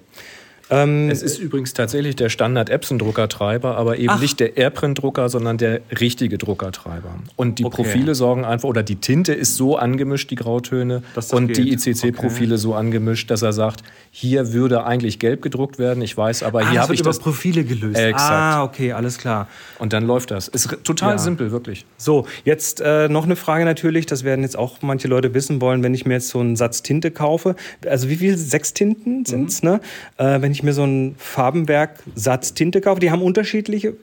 Es 0.69 1.23
ist 1.23 1.39
übrigens 1.39 1.75
tatsächlich 1.75 2.17
der 2.17 2.29
Standard 2.29 2.71
Epson-Druckertreiber, 2.71 3.77
aber 3.77 3.99
eben 3.99 4.11
Ach. 4.11 4.21
nicht 4.21 4.41
der 4.41 4.57
AirPrint-Drucker, 4.57 5.29
sondern 5.29 5.59
der 5.59 5.81
richtige 6.01 6.39
Druckertreiber. 6.39 7.15
Und 7.37 7.61
die 7.61 7.65
Okay. 7.65 7.77
Profile 7.83 8.15
sorgen 8.17 8.45
einfach, 8.45 8.69
oder 8.69 8.83
die 8.83 8.97
Tinte 8.97 9.33
ist 9.33 9.55
so 9.57 9.77
angemischt, 9.77 10.31
die 10.31 10.35
Grautöne, 10.35 11.03
das 11.15 11.33
und 11.33 11.57
die 11.57 11.67
geht. 11.71 11.87
ICC-Profile 11.87 12.59
so 12.59 12.75
angemischt, 12.75 13.31
dass 13.31 13.43
er 13.43 13.53
sagt, 13.53 13.83
hier 14.11 14.53
würde 14.53 14.85
eigentlich 14.85 15.19
gelb 15.21 15.43
gedruckt 15.43 15.79
werden, 15.79 16.03
ich 16.03 16.17
weiß, 16.17 16.43
aber 16.43 16.63
Ah, 16.63 16.71
hier 16.71 16.81
habe 16.83 16.95
ich 16.95 17.01
über 17.01 17.11
das. 17.11 17.21
Profile 17.21 17.63
gelöst. 17.65 17.99
Exakt. 17.99 18.23
Ah, 18.33 18.65
okay, 18.65 18.93
alles 18.93 19.19
klar. 19.19 19.47
Und 19.79 19.93
dann 19.93 20.05
läuft 20.05 20.31
das. 20.33 20.49
Ist 20.49 20.77
total 20.83 21.13
Ja. 21.13 21.19
simpel, 21.19 21.53
wirklich. 21.53 21.85
So, 21.97 22.27
jetzt 22.45 22.81
äh, 22.81 23.09
noch 23.09 23.25
eine 23.25 23.37
Frage 23.37 23.65
natürlich, 23.65 24.07
das 24.07 24.25
werden 24.25 24.43
jetzt 24.43 24.59
auch 24.59 24.79
manche 24.83 25.07
Leute 25.07 25.33
wissen 25.35 25.61
wollen, 25.61 25.83
wenn 25.85 25.95
ich 25.95 26.07
mir 26.07 26.15
jetzt 26.15 26.29
so 26.29 26.41
einen 26.41 26.57
Satz 26.57 26.83
Tinte 26.83 27.11
kaufe. 27.13 27.55
Also 27.87 28.09
wie 28.09 28.17
viel? 28.17 28.37
Sechs 28.37 28.75
Tinten 28.75 29.25
sind 29.25 29.51
es, 29.51 29.63
ne? 29.63 29.81
Äh, 30.17 30.41
wenn 30.41 30.51
ich 30.53 30.56
mir 30.63 30.73
so 30.73 30.83
einen 30.83 31.15
Farbenwerk-Satz 31.19 32.55
Tinte 32.55 32.81
kaufe, 32.81 33.01
die 33.01 33.11
haben 33.11 33.23
unterschiedliche 33.23 33.95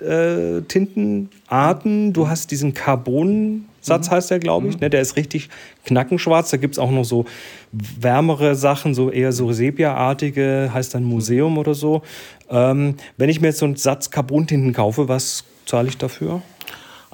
äh, 0.00 0.62
Tintenarten. 0.62 2.12
Du 2.12 2.28
hast 2.28 2.50
diesen 2.50 2.74
Carbon-Satz, 2.74 4.10
heißt 4.10 4.30
der, 4.30 4.38
glaube 4.38 4.68
ich. 4.68 4.80
Ne? 4.80 4.90
Der 4.90 5.00
ist 5.00 5.16
richtig 5.16 5.48
knackenschwarz. 5.84 6.50
Da 6.50 6.56
gibt 6.56 6.74
es 6.74 6.78
auch 6.78 6.90
noch 6.90 7.04
so 7.04 7.24
wärmere 7.72 8.54
Sachen, 8.54 8.94
so 8.94 9.10
eher 9.10 9.32
so 9.32 9.52
Sepia-artige, 9.52 10.70
heißt 10.72 10.94
dann 10.94 11.04
Museum 11.04 11.58
oder 11.58 11.74
so. 11.74 12.02
Ähm, 12.50 12.96
wenn 13.16 13.30
ich 13.30 13.40
mir 13.40 13.48
jetzt 13.48 13.58
so 13.58 13.66
einen 13.66 13.76
Satz 13.76 14.10
Carbon-Tinten 14.10 14.72
kaufe, 14.72 15.08
was 15.08 15.44
zahle 15.66 15.88
ich 15.88 15.98
dafür? 15.98 16.42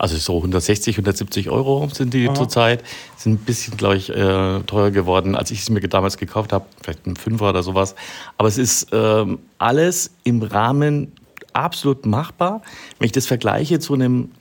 Also 0.03 0.17
so 0.17 0.39
160, 0.39 0.97
170 0.97 1.49
Euro 1.49 1.89
sind 1.93 2.13
die 2.13 2.29
zurzeit. 2.35 2.83
Sind 3.17 3.35
ein 3.35 3.45
bisschen, 3.45 3.77
glaube 3.77 3.99
ich, 3.99 4.11
äh, 4.11 4.59
teuer 4.67 4.91
geworden, 4.91 5.37
als 5.37 5.53
ich 5.53 5.61
es 5.61 5.71
mir 5.71 5.81
damals 5.81 6.17
gekauft 6.17 6.53
habe. 6.53 6.65
Vielleicht 6.83 7.07
ein 7.07 7.15
Fünfer 7.15 7.51
oder 7.51 7.63
sowas. 7.63 7.95
Aber 8.37 8.49
es 8.49 8.59
ist 8.59 8.89
ähm, 8.91 9.39
alles 9.59 10.11
im 10.25 10.43
Rahmen 10.43 11.13
absolut 11.53 12.05
machbar. 12.05 12.63
Wenn 12.99 13.07
ich 13.07 13.13
das 13.13 13.27
vergleiche 13.27 13.79
zu 13.79 13.95
einem 13.95 14.33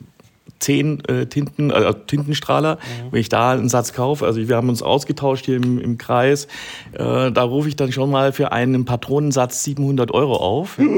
10 0.62 1.04
äh, 1.04 1.26
Tinten, 1.26 1.70
äh, 1.70 1.92
Tintenstrahler, 2.06 2.78
wenn 3.10 3.20
ich 3.20 3.28
da 3.28 3.52
einen 3.52 3.68
Satz 3.68 3.92
kaufe, 3.92 4.24
also 4.24 4.48
wir 4.48 4.56
haben 4.56 4.68
uns 4.68 4.82
ausgetauscht 4.82 5.44
hier 5.46 5.56
im, 5.56 5.78
im 5.80 5.98
Kreis, 5.98 6.46
äh, 6.92 7.30
da 7.30 7.42
rufe 7.42 7.68
ich 7.68 7.76
dann 7.76 7.92
schon 7.92 8.10
mal 8.10 8.32
für 8.32 8.52
einen 8.52 8.84
Patronensatz 8.84 9.64
700 9.64 10.12
Euro 10.12 10.36
auf. 10.36 10.78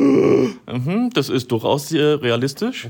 Mhm, 0.66 1.10
das 1.14 1.28
ist 1.28 1.52
durchaus 1.52 1.92
äh, 1.92 2.00
realistisch. 2.00 2.88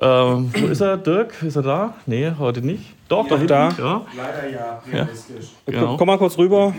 Ähm, 0.00 0.50
wo 0.54 0.66
ist 0.66 0.80
er, 0.80 0.96
Dirk? 0.96 1.42
Ist 1.42 1.56
er 1.56 1.62
da? 1.62 1.94
Nee, 2.06 2.32
heute 2.38 2.60
nicht. 2.60 2.82
Doch, 3.08 3.26
da 3.28 3.36
hinten. 3.36 3.48
da. 3.48 3.68
Ja. 3.78 4.06
Leider 4.16 4.50
ja, 4.50 4.82
realistisch. 4.90 5.46
Genau. 5.66 5.96
Komm 5.96 6.06
mal 6.06 6.18
kurz 6.18 6.38
rüber. 6.38 6.74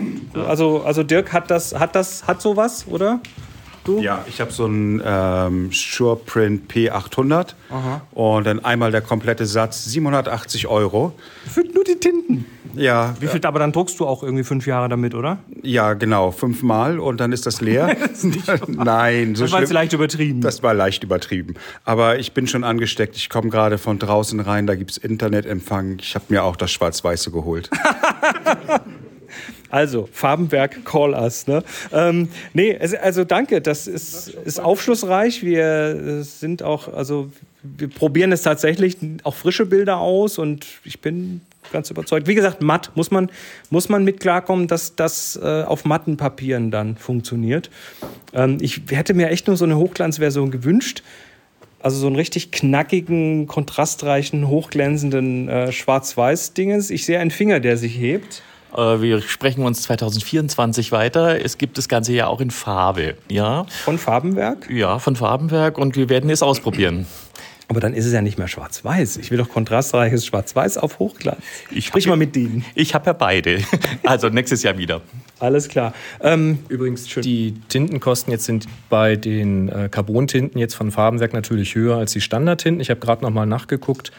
Also, 0.48 0.82
also 0.84 1.02
Dirk 1.02 1.32
hat 1.32 1.50
das, 1.50 1.74
hat 1.78 1.94
das, 1.94 2.26
hat 2.26 2.40
sowas, 2.40 2.86
oder? 2.88 3.20
Ja, 4.00 4.24
ich 4.28 4.40
habe 4.40 4.52
so 4.52 4.64
einen 4.64 5.00
ähm, 5.04 5.70
Sureprint 5.72 6.70
P800 6.72 7.54
und 8.12 8.46
dann 8.46 8.64
einmal 8.64 8.90
der 8.92 9.00
komplette 9.00 9.46
Satz, 9.46 9.84
780 9.84 10.66
Euro. 10.66 11.12
Für 11.46 11.62
nur 11.62 11.84
die 11.84 11.96
Tinten. 11.96 12.44
Ja, 12.74 13.14
Wie 13.20 13.26
viel, 13.26 13.44
aber 13.46 13.58
dann 13.58 13.72
druckst 13.72 13.98
du 14.00 14.06
auch 14.06 14.22
irgendwie 14.22 14.44
fünf 14.44 14.66
Jahre 14.66 14.88
damit, 14.88 15.14
oder? 15.14 15.38
ja, 15.62 15.94
genau, 15.94 16.30
fünfmal 16.30 17.00
und 17.00 17.18
dann 17.20 17.32
ist 17.32 17.46
das 17.46 17.60
leer. 17.60 17.96
Nein, 18.68 19.34
so 19.34 19.44
Das 19.44 19.52
war 19.52 19.60
jetzt 19.60 19.72
leicht 19.72 19.92
übertrieben. 19.92 20.40
Das 20.40 20.62
war 20.62 20.74
leicht 20.74 21.02
übertrieben. 21.02 21.54
Aber 21.84 22.18
ich 22.18 22.32
bin 22.32 22.46
schon 22.46 22.64
angesteckt. 22.64 23.16
Ich 23.16 23.30
komme 23.30 23.48
gerade 23.50 23.78
von 23.78 23.98
draußen 23.98 24.40
rein, 24.40 24.66
da 24.66 24.74
gibt's 24.74 24.96
Internetempfang. 24.96 25.98
Ich 26.00 26.14
habe 26.14 26.26
mir 26.28 26.44
auch 26.44 26.56
das 26.56 26.70
Schwarz-Weiße 26.70 27.30
geholt. 27.30 27.70
Also, 29.70 30.08
Farbenwerk, 30.12 30.84
call 30.84 31.12
us. 31.14 31.46
Ne? 31.46 31.62
Ähm, 31.92 32.28
nee, 32.54 32.78
also 32.78 33.24
danke, 33.24 33.60
das 33.60 33.86
ist, 33.86 34.28
ist 34.28 34.60
aufschlussreich. 34.60 35.42
Wir 35.42 35.64
äh, 35.64 36.22
sind 36.22 36.62
auch, 36.62 36.92
also 36.92 37.30
wir 37.62 37.88
probieren 37.88 38.32
es 38.32 38.42
tatsächlich 38.42 38.96
auch 39.24 39.34
frische 39.34 39.66
Bilder 39.66 39.98
aus 39.98 40.38
und 40.38 40.66
ich 40.84 41.00
bin 41.00 41.40
ganz 41.72 41.90
überzeugt. 41.90 42.26
Wie 42.26 42.34
gesagt, 42.34 42.62
matt 42.62 42.92
muss 42.94 43.10
man, 43.10 43.30
muss 43.70 43.88
man 43.88 44.04
mit 44.04 44.20
klarkommen, 44.20 44.68
dass 44.68 44.94
das 44.94 45.36
äh, 45.42 45.62
auf 45.62 45.84
matten 45.84 46.16
Papieren 46.16 46.70
dann 46.70 46.96
funktioniert. 46.96 47.70
Ähm, 48.32 48.58
ich 48.60 48.82
hätte 48.90 49.14
mir 49.14 49.30
echt 49.30 49.46
nur 49.48 49.56
so 49.56 49.64
eine 49.64 49.76
Hochglanzversion 49.76 50.50
gewünscht. 50.50 51.02
Also 51.80 51.98
so 51.98 52.06
einen 52.06 52.16
richtig 52.16 52.50
knackigen, 52.50 53.46
kontrastreichen, 53.46 54.48
hochglänzenden 54.48 55.48
äh, 55.48 55.72
Schwarz-Weiß-Dingens. 55.72 56.90
Ich 56.90 57.04
sehe 57.04 57.18
einen 57.20 57.30
Finger, 57.30 57.60
der 57.60 57.76
sich 57.76 57.96
hebt. 57.98 58.42
Äh, 58.76 59.00
wir 59.02 59.20
sprechen 59.22 59.64
uns 59.64 59.82
2024 59.82 60.92
weiter. 60.92 61.42
Es 61.44 61.58
gibt 61.58 61.78
das 61.78 61.88
Ganze 61.88 62.12
ja 62.12 62.26
auch 62.26 62.40
in 62.40 62.50
Farbe. 62.50 63.14
Ja, 63.28 63.64
Von 63.84 63.98
Farbenwerk? 63.98 64.68
ja 64.70 64.98
von 64.98 65.16
Farbenwerk 65.16 65.78
und 65.78 65.96
wir 65.96 66.08
werden 66.08 66.30
es 66.30 66.42
ausprobieren. 66.42 67.06
Aber 67.68 67.80
dann 67.80 67.94
ist 67.94 68.06
es 68.06 68.12
ja 68.12 68.22
nicht 68.22 68.38
mehr 68.38 68.46
schwarz-weiß. 68.46 69.16
Ich 69.16 69.32
will 69.32 69.38
doch 69.38 69.48
kontrastreiches 69.48 70.24
Schwarz-Weiß 70.24 70.78
auf 70.78 71.00
Hochglanz. 71.00 71.40
Ich 71.72 71.86
Sprich 71.86 72.04
hab- 72.06 72.10
mal 72.10 72.16
mit 72.16 72.36
denen. 72.36 72.64
Ich 72.76 72.94
habe 72.94 73.06
ja 73.06 73.12
beide. 73.12 73.58
Also 74.04 74.28
nächstes 74.28 74.62
Jahr 74.62 74.78
wieder. 74.78 75.00
Alles 75.40 75.66
klar. 75.68 75.92
Ähm, 76.20 76.60
Übrigens, 76.68 77.04
die 77.06 77.54
Tintenkosten 77.68 78.30
jetzt 78.32 78.44
sind 78.44 78.66
bei 78.88 79.16
den 79.16 79.68
äh, 79.68 79.88
Carbon-Tinten 79.90 80.60
jetzt 80.60 80.74
von 80.74 80.92
Farbenwerk 80.92 81.32
natürlich 81.32 81.74
höher 81.74 81.96
als 81.96 82.12
die 82.12 82.20
Standardtinten. 82.20 82.80
Ich 82.80 82.88
habe 82.90 83.00
gerade 83.00 83.22
noch 83.22 83.30
mal 83.30 83.46
nachgeguckt. 83.46 84.12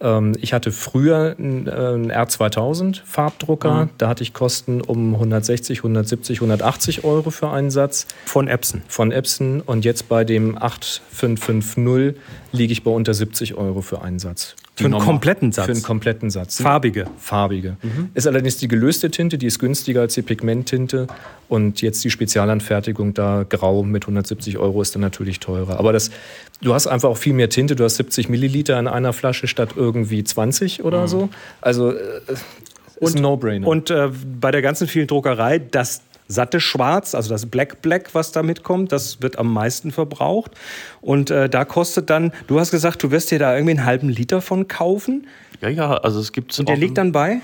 Ähm, 0.00 0.32
ich 0.40 0.52
hatte 0.52 0.72
früher 0.72 1.34
einen, 1.38 1.66
äh, 1.66 1.70
einen 1.70 2.12
R2000 2.12 3.02
Farbdrucker. 3.04 3.88
Da 3.98 4.08
hatte 4.08 4.22
ich 4.22 4.32
Kosten 4.32 4.80
um 4.80 5.14
160, 5.14 5.78
170, 5.78 6.38
180 6.38 7.04
Euro 7.04 7.30
für 7.30 7.50
einen 7.50 7.70
Satz 7.70 8.06
von 8.26 8.48
Epson. 8.48 8.82
von 8.88 9.12
Epson. 9.12 9.60
Und 9.60 9.84
jetzt 9.84 10.08
bei 10.08 10.24
dem 10.24 10.56
8550 10.60 12.20
liege 12.52 12.72
ich 12.72 12.82
bei 12.82 12.90
unter 12.90 13.14
70 13.14 13.54
Euro 13.54 13.80
für 13.80 14.02
einen 14.02 14.18
Satz. 14.18 14.56
Für 14.76 14.86
einen 14.86 14.98
kompletten 14.98 15.52
Satz? 15.52 15.66
Für 15.66 15.72
einen 15.72 15.82
kompletten 15.82 16.30
Satz. 16.30 16.60
Farbige. 16.60 17.06
Farbige. 17.18 17.76
Ist 18.14 18.26
allerdings 18.26 18.56
die 18.56 18.66
gelöste 18.66 19.08
Tinte, 19.10 19.38
die 19.38 19.46
ist 19.46 19.60
günstiger 19.60 20.00
als 20.00 20.14
die 20.14 20.22
Pigmenttinte. 20.22 21.06
Und 21.48 21.80
jetzt 21.80 22.02
die 22.02 22.10
Spezialanfertigung 22.10 23.14
da 23.14 23.44
grau 23.48 23.84
mit 23.84 24.04
170 24.04 24.58
Euro 24.58 24.82
ist 24.82 24.94
dann 24.94 25.02
natürlich 25.02 25.38
teurer. 25.38 25.78
Aber 25.78 25.92
das, 25.92 26.10
du 26.60 26.74
hast 26.74 26.88
einfach 26.88 27.08
auch 27.08 27.16
viel 27.16 27.34
mehr 27.34 27.48
Tinte. 27.48 27.76
Du 27.76 27.84
hast 27.84 27.96
70 27.96 28.28
Milliliter 28.28 28.78
in 28.80 28.88
einer 28.88 29.12
Flasche 29.12 29.46
statt 29.46 29.70
irgendwie 29.76 30.24
20 30.24 30.82
oder 30.82 31.06
so. 31.06 31.28
Also 31.60 31.92
äh, 31.92 31.96
ist 33.00 33.16
ein 33.16 33.22
No-Brainer. 33.22 33.66
Und 33.66 33.90
äh, 33.90 34.10
bei 34.40 34.50
der 34.50 34.62
ganzen 34.62 34.88
vielen 34.88 35.06
Druckerei, 35.06 35.58
das 35.58 36.02
satte 36.28 36.60
Schwarz, 36.60 37.14
also 37.14 37.28
das 37.28 37.46
Black 37.46 37.82
Black, 37.82 38.14
was 38.14 38.32
da 38.32 38.42
mitkommt, 38.42 38.92
das 38.92 39.20
wird 39.20 39.38
am 39.38 39.52
meisten 39.52 39.92
verbraucht. 39.92 40.52
Und 41.00 41.30
äh, 41.30 41.48
da 41.48 41.64
kostet 41.64 42.10
dann, 42.10 42.32
du 42.46 42.58
hast 42.58 42.70
gesagt, 42.70 43.02
du 43.02 43.10
wirst 43.10 43.30
dir 43.30 43.38
da 43.38 43.54
irgendwie 43.54 43.72
einen 43.72 43.84
halben 43.84 44.08
Liter 44.08 44.40
von 44.40 44.68
kaufen. 44.68 45.26
Ja, 45.60 45.68
ja, 45.68 45.94
also 45.94 46.20
es 46.20 46.32
gibt 46.32 46.58
Und 46.58 46.68
der 46.68 46.76
liegt 46.76 46.98
dann 46.98 47.12
bei? 47.12 47.40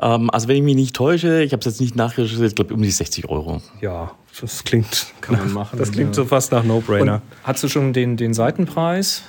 Ähm, 0.00 0.30
also 0.30 0.48
wenn 0.48 0.56
ich 0.56 0.62
mich 0.62 0.76
nicht 0.76 0.96
täusche, 0.96 1.42
ich 1.42 1.52
habe 1.52 1.60
es 1.60 1.66
jetzt 1.66 1.80
nicht 1.80 1.96
nachrecherchiert, 1.96 2.48
ich 2.48 2.54
glaube 2.54 2.74
um 2.74 2.82
die 2.82 2.90
60 2.90 3.28
Euro. 3.28 3.60
Ja, 3.80 4.12
das 4.40 4.64
klingt, 4.64 5.06
Kann 5.20 5.38
man 5.38 5.52
machen, 5.52 5.78
Das 5.78 5.92
klingt 5.92 6.10
ja. 6.10 6.14
so 6.14 6.24
fast 6.24 6.52
nach 6.52 6.64
No-Brainer. 6.64 7.22
Hast 7.44 7.62
du 7.62 7.68
schon 7.68 7.92
den, 7.92 8.16
den 8.16 8.34
Seitenpreis 8.34 9.22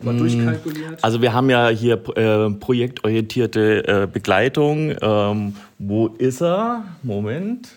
mal 0.00 0.16
durchkalkuliert? 0.16 1.02
Also 1.02 1.22
wir 1.22 1.32
haben 1.32 1.50
ja 1.50 1.68
hier 1.68 1.94
äh, 2.16 2.50
projektorientierte 2.50 3.86
äh, 3.86 4.08
Begleitung. 4.10 4.94
Ähm, 5.00 5.56
wo 5.78 6.08
ist 6.08 6.42
er? 6.42 6.84
Moment. 7.02 7.68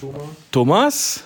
Thomas. 0.00 0.22
Thomas? 0.50 1.24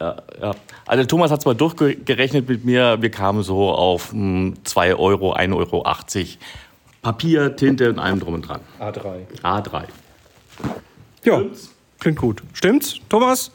Ja, 0.00 0.16
ja. 0.40 0.54
Also 0.86 1.04
Thomas 1.04 1.30
hat 1.30 1.40
es 1.40 1.44
mal 1.44 1.54
durchgerechnet 1.54 2.48
mit 2.48 2.64
mir. 2.64 3.00
Wir 3.00 3.10
kamen 3.10 3.42
so 3.42 3.70
auf 3.70 4.14
2 4.64 4.94
Euro, 4.94 5.34
1,80 5.34 5.54
Euro. 5.54 5.84
Papier, 7.02 7.56
Tinte 7.56 7.88
und 7.88 7.98
allem 7.98 8.20
drum 8.20 8.34
und 8.34 8.42
dran. 8.42 8.60
A3. 8.78 9.42
A3. 9.42 9.84
Ja, 11.24 11.42
klingt 11.98 12.18
gut. 12.18 12.42
Stimmt's, 12.52 12.96
Thomas? 13.08 13.50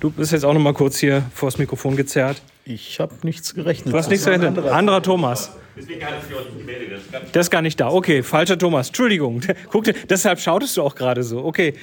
Du 0.00 0.10
bist 0.10 0.32
jetzt 0.32 0.44
auch 0.44 0.52
noch 0.52 0.60
mal 0.60 0.74
kurz 0.74 0.98
hier 0.98 1.22
vors 1.32 1.56
Mikrofon 1.56 1.96
gezerrt. 1.96 2.42
Ich 2.66 2.98
habe 3.00 3.14
nichts 3.22 3.54
gerechnet. 3.54 3.92
Du 3.92 3.98
hast 3.98 4.08
nichts 4.08 4.24
gerechnet. 4.24 4.58
Anderer 4.58 5.02
Thomas. 5.02 5.52
Der 7.34 7.40
ist 7.40 7.50
gar 7.50 7.62
nicht 7.62 7.80
da. 7.80 7.90
Okay, 7.90 8.22
falscher 8.22 8.58
Thomas. 8.58 8.88
Entschuldigung. 8.88 9.40
Guck 9.70 9.84
dir, 9.84 9.94
deshalb 10.08 10.40
schautest 10.40 10.76
du 10.76 10.82
auch 10.82 10.94
gerade 10.94 11.22
so. 11.22 11.44
Okay. 11.44 11.74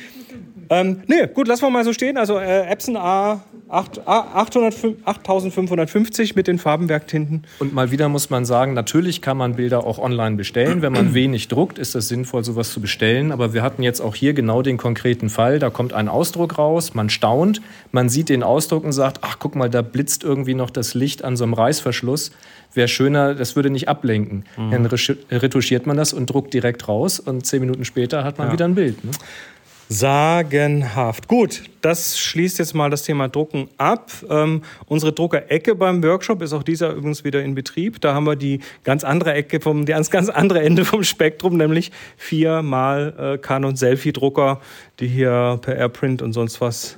Ähm, 0.70 1.02
nee, 1.08 1.28
gut, 1.34 1.48
lassen 1.48 1.64
wir 1.64 1.70
mal 1.70 1.84
so 1.84 1.92
stehen. 1.94 2.18
Also 2.18 2.38
äh, 2.38 2.68
Epson 2.70 2.96
A 2.98 3.42
8, 3.68 4.08
A 4.08 4.20
805 4.42 4.98
8550 5.06 6.36
mit 6.36 6.48
den 6.48 6.60
Farbenwerktinten. 6.60 7.44
Und 7.60 7.74
mal 7.74 7.92
wieder 7.92 8.10
muss 8.10 8.30
man 8.30 8.46
sagen, 8.46 8.74
natürlich 8.74 9.22
kann 9.22 9.38
man 9.38 9.56
Bilder 9.56 9.86
auch 9.86 9.98
online 10.00 10.36
bestellen. 10.36 10.82
Wenn 10.82 10.94
man 10.94 11.14
wenig 11.14 11.48
druckt, 11.48 11.78
ist 11.80 11.96
es 11.96 12.08
sinnvoll, 12.08 12.44
sowas 12.44 12.72
zu 12.72 12.82
bestellen. 12.82 13.32
Aber 13.32 13.54
wir 13.54 13.64
hatten 13.64 13.84
jetzt 13.84 14.00
auch 14.02 14.16
hier 14.16 14.34
genau 14.34 14.62
den 14.62 14.78
konkreten 14.78 15.30
Fall. 15.30 15.60
Da 15.60 15.70
kommt 15.70 15.94
ein 15.94 16.08
Ausdruck 16.08 16.58
raus, 16.58 16.94
man 16.94 17.10
staunt, 17.10 17.62
man 17.92 18.10
sieht 18.10 18.30
den 18.30 18.44
Ausdruck 18.44 18.84
und 18.84 18.92
sagt, 18.94 19.20
ach 19.22 19.38
guck 19.40 19.56
mal, 19.56 19.70
da 19.70 19.82
blitzt 19.82 20.24
irgendwie 20.24 20.54
noch 20.54 20.70
das 20.70 20.94
Licht 20.94 21.24
an 21.24 21.36
so 21.38 21.44
einem 21.44 21.54
Reißverschluss. 21.54 22.32
Wäre 22.74 22.88
schöner, 22.88 23.36
das 23.36 23.58
würde 23.58 23.70
nicht 23.70 23.90
ablenken. 23.90 24.46
Dann 24.56 24.88
resch- 24.88 25.18
retuschiert 25.30 25.86
man 25.88 25.98
das 25.98 26.14
und 26.14 26.28
druckt 26.30 26.54
direkt 26.54 26.88
raus 26.88 27.20
und 27.20 27.46
zehn 27.46 27.60
Minuten 27.60 27.84
später 27.84 28.24
hat 28.24 28.38
man 28.38 28.48
Ja. 28.48 28.54
wieder 28.54 28.64
ein 28.66 28.76
Bild. 28.76 29.04
Ne? 29.04 29.12
Sagenhaft. 29.92 31.28
Gut, 31.28 31.64
das 31.82 32.18
schließt 32.18 32.60
jetzt 32.60 32.74
mal 32.74 32.90
das 32.90 33.04
Thema 33.04 33.28
Drucken 33.28 33.68
ab. 33.78 34.10
Ähm, 34.30 34.62
unsere 34.88 35.12
Druckerecke 35.12 35.76
beim 35.76 36.02
Workshop 36.02 36.42
ist 36.42 36.54
auch 36.54 36.64
dieser 36.64 36.94
übrigens 36.94 37.26
wieder 37.26 37.44
in 37.44 37.56
Betrieb. 37.56 38.00
Da 38.00 38.14
haben 38.14 38.24
wir 38.26 38.38
die 38.38 38.62
ganz 38.86 39.04
andere 39.04 39.34
Ecke 39.34 39.60
vom, 39.60 39.86
die 39.86 39.92
ganz, 39.92 40.10
ganz 40.10 40.30
andere 40.30 40.62
Ende 40.62 40.86
vom 40.86 41.04
Spektrum, 41.04 41.58
nämlich 41.58 41.92
viermal 42.16 43.14
äh, 43.20 43.38
Canon 43.38 43.76
Selfie-Drucker, 43.76 44.62
die 45.02 45.08
hier 45.08 45.60
per 45.62 45.76
AirPrint 45.76 46.22
und 46.22 46.32
sonst 46.32 46.62
was 46.62 46.98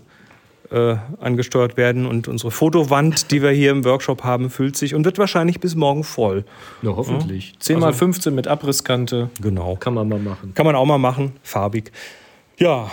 äh, 0.69 0.95
angesteuert 1.19 1.77
werden. 1.77 2.05
Und 2.05 2.27
unsere 2.27 2.51
Fotowand, 2.51 3.31
die 3.31 3.41
wir 3.41 3.49
hier 3.51 3.71
im 3.71 3.83
Workshop 3.85 4.23
haben, 4.23 4.51
füllt 4.51 4.77
sich 4.77 4.93
und 4.93 5.03
wird 5.03 5.17
wahrscheinlich 5.17 5.59
bis 5.59 5.73
morgen 5.73 6.03
voll. 6.03 6.45
Ja, 6.83 6.95
hoffentlich. 6.95 7.55
10 7.59 7.79
mal 7.79 7.87
Also- 7.87 7.97
15 7.97 8.35
mit 8.35 8.47
Abrisskante. 8.47 9.29
Genau. 9.41 9.77
Kann 9.77 9.95
man 9.95 10.07
mal 10.07 10.19
machen. 10.19 10.53
Kann 10.53 10.65
man 10.67 10.75
auch 10.75 10.85
mal 10.85 10.99
machen, 10.99 11.33
farbig. 11.41 11.91
Ja, 12.57 12.89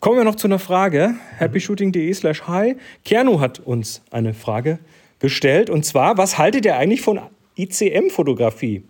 kommen 0.00 0.16
wir 0.18 0.24
noch 0.24 0.34
zu 0.34 0.48
einer 0.48 0.58
Frage. 0.58 1.14
happyshooting.de 1.38 2.12
slash 2.14 2.42
hi. 2.46 2.76
Kernu 3.04 3.40
hat 3.40 3.60
uns 3.60 4.02
eine 4.10 4.34
Frage 4.34 4.78
gestellt. 5.18 5.70
Und 5.70 5.84
zwar, 5.84 6.18
was 6.18 6.38
haltet 6.38 6.64
ihr 6.64 6.76
eigentlich 6.76 7.02
von 7.02 7.20
ICM-Fotografie? 7.56 8.82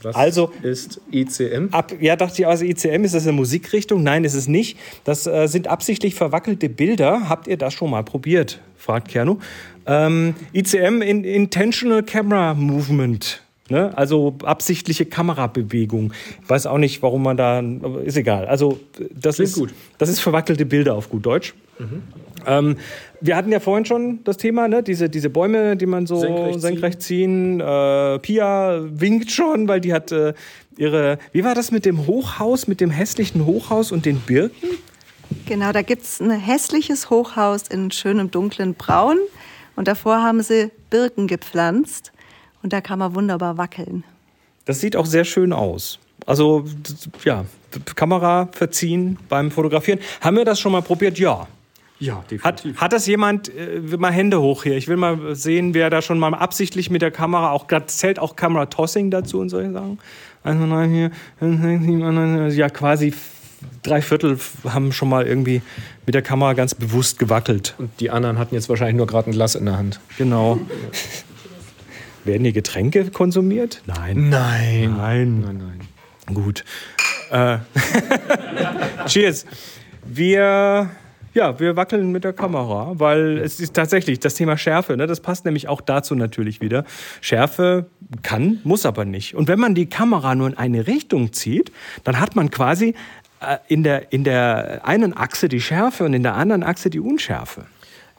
Was 0.00 0.14
Also- 0.14 0.52
ist 0.62 1.00
ICM? 1.10 1.68
Ab, 1.72 1.92
ja, 2.00 2.14
dachte 2.14 2.42
ich, 2.42 2.46
also 2.46 2.64
ICM, 2.64 3.04
ist 3.04 3.14
das 3.14 3.24
eine 3.24 3.32
Musikrichtung? 3.32 4.02
Nein, 4.04 4.22
ist 4.24 4.34
es 4.34 4.46
nicht. 4.46 4.78
Das 5.04 5.26
äh, 5.26 5.48
sind 5.48 5.66
absichtlich 5.66 6.14
verwackelte 6.14 6.68
Bilder. 6.68 7.28
Habt 7.28 7.48
ihr 7.48 7.56
das 7.56 7.74
schon 7.74 7.90
mal 7.90 8.04
probiert? 8.04 8.60
fragt 8.76 9.08
Kernu. 9.08 9.38
Ähm, 9.86 10.34
ICM, 10.54 11.02
in, 11.02 11.24
Intentional 11.24 12.04
Camera 12.04 12.54
Movement. 12.54 13.42
Ne? 13.70 13.96
Also 13.96 14.36
absichtliche 14.44 15.04
Kamerabewegung. 15.06 16.12
Ich 16.42 16.48
weiß 16.48 16.66
auch 16.66 16.78
nicht, 16.78 17.02
warum 17.02 17.22
man 17.22 17.36
da. 17.36 17.60
Ist 18.04 18.16
egal. 18.16 18.46
Also, 18.46 18.80
das 19.10 19.36
Klingt 19.36 19.50
ist, 19.50 19.56
gut. 19.56 19.74
das 19.98 20.08
ist 20.08 20.20
verwackelte 20.20 20.64
Bilder 20.64 20.94
auf 20.94 21.10
gut 21.10 21.26
Deutsch. 21.26 21.54
Ähm, 22.46 22.76
wir 23.20 23.36
hatten 23.36 23.52
ja 23.52 23.60
vorhin 23.60 23.84
schon 23.84 24.24
das 24.24 24.36
Thema, 24.36 24.68
ne? 24.68 24.82
diese, 24.82 25.08
diese 25.08 25.30
Bäume, 25.30 25.76
die 25.76 25.86
man 25.86 26.06
so 26.06 26.16
Senkrecht 26.16 26.60
senkrecht, 26.60 27.02
ziehen. 27.02 27.60
Äh, 27.60 28.18
Pia 28.20 28.80
winkt 28.82 29.30
schon, 29.30 29.68
weil 29.68 29.80
die 29.80 29.92
hat 29.92 30.12
äh, 30.12 30.34
ihre. 30.76 31.18
Wie 31.32 31.44
war 31.44 31.54
das 31.54 31.70
mit 31.70 31.84
dem 31.84 32.06
Hochhaus, 32.06 32.66
mit 32.66 32.80
dem 32.80 32.90
hässlichen 32.90 33.44
Hochhaus 33.44 33.92
und 33.92 34.06
den 34.06 34.20
Birken? 34.20 34.68
Genau, 35.46 35.72
da 35.72 35.82
gibt 35.82 36.02
es 36.02 36.20
ein 36.20 36.30
hässliches 36.30 37.10
Hochhaus 37.10 37.64
in 37.68 37.90
schönem 37.90 38.30
dunklen 38.30 38.74
Braun 38.74 39.18
und 39.76 39.88
davor 39.88 40.22
haben 40.22 40.42
sie 40.42 40.70
Birken 40.90 41.26
gepflanzt 41.26 42.12
und 42.62 42.72
da 42.72 42.80
kann 42.80 42.98
man 42.98 43.14
wunderbar 43.14 43.56
wackeln. 43.58 44.04
Das 44.64 44.80
sieht 44.80 44.96
auch 44.96 45.06
sehr 45.06 45.24
schön 45.24 45.52
aus. 45.52 45.98
Also, 46.26 46.64
ja, 47.24 47.44
Kamera 47.94 48.48
verziehen 48.52 49.18
beim 49.28 49.50
Fotografieren. 49.50 50.00
Haben 50.20 50.36
wir 50.36 50.44
das 50.44 50.60
schon 50.60 50.72
mal 50.72 50.82
probiert? 50.82 51.18
Ja. 51.18 51.46
Ja, 52.00 52.22
Hat, 52.42 52.64
hat 52.76 52.92
das 52.92 53.08
jemand, 53.08 53.48
äh, 53.48 53.80
mal 53.98 54.12
Hände 54.12 54.40
hoch 54.40 54.62
hier, 54.62 54.76
ich 54.76 54.86
will 54.86 54.96
mal 54.96 55.34
sehen, 55.34 55.74
wer 55.74 55.90
da 55.90 56.00
schon 56.00 56.20
mal 56.20 56.32
absichtlich 56.32 56.90
mit 56.90 57.02
der 57.02 57.10
Kamera, 57.10 57.50
auch 57.50 57.66
da 57.66 57.88
zählt 57.88 58.20
auch 58.20 58.36
Kamera-Tossing 58.36 59.10
dazu 59.10 59.40
und 59.40 59.48
solche 59.48 59.72
Sachen. 59.72 59.98
Also 60.44 60.64
nein, 60.64 60.90
hier, 61.40 62.50
ja 62.50 62.70
quasi 62.70 63.14
drei 63.82 64.00
Viertel 64.00 64.38
haben 64.64 64.92
schon 64.92 65.08
mal 65.08 65.26
irgendwie 65.26 65.62
mit 66.06 66.14
der 66.14 66.22
Kamera 66.22 66.52
ganz 66.52 66.74
bewusst 66.74 67.18
gewackelt. 67.18 67.74
Und 67.78 67.90
die 68.00 68.10
anderen 68.10 68.38
hatten 68.38 68.54
jetzt 68.54 68.68
wahrscheinlich 68.68 68.96
nur 68.96 69.06
gerade 69.06 69.30
ein 69.30 69.32
Glas 69.32 69.54
in 69.54 69.64
der 69.64 69.76
Hand. 69.76 70.00
Genau. 70.16 70.60
Werden 72.28 72.44
hier 72.44 72.52
Getränke 72.52 73.10
konsumiert? 73.10 73.82
Nein. 73.86 74.28
Nein. 74.28 74.94
Nein. 74.98 75.40
Nein, 75.40 75.56
nein. 75.56 76.34
Gut. 76.34 76.62
Äh, 77.30 77.56
Cheers. 79.06 79.46
Wir, 80.04 80.90
ja, 81.32 81.58
wir 81.58 81.76
wackeln 81.76 82.12
mit 82.12 82.24
der 82.24 82.34
Kamera, 82.34 82.92
weil 82.96 83.38
es 83.38 83.60
ist 83.60 83.72
tatsächlich 83.72 84.20
das 84.20 84.34
Thema 84.34 84.58
Schärfe, 84.58 84.98
ne, 84.98 85.06
das 85.06 85.20
passt 85.20 85.46
nämlich 85.46 85.68
auch 85.68 85.80
dazu 85.80 86.14
natürlich 86.14 86.60
wieder. 86.60 86.84
Schärfe 87.22 87.86
kann, 88.22 88.60
muss 88.62 88.84
aber 88.84 89.06
nicht. 89.06 89.34
Und 89.34 89.48
wenn 89.48 89.58
man 89.58 89.74
die 89.74 89.86
Kamera 89.86 90.34
nur 90.34 90.48
in 90.48 90.58
eine 90.58 90.86
Richtung 90.86 91.32
zieht, 91.32 91.72
dann 92.04 92.20
hat 92.20 92.36
man 92.36 92.50
quasi 92.50 92.94
äh, 93.40 93.56
in, 93.68 93.84
der, 93.84 94.12
in 94.12 94.22
der 94.22 94.82
einen 94.84 95.16
Achse 95.16 95.48
die 95.48 95.62
Schärfe 95.62 96.04
und 96.04 96.12
in 96.12 96.22
der 96.22 96.34
anderen 96.34 96.62
Achse 96.62 96.90
die 96.90 97.00
Unschärfe. 97.00 97.64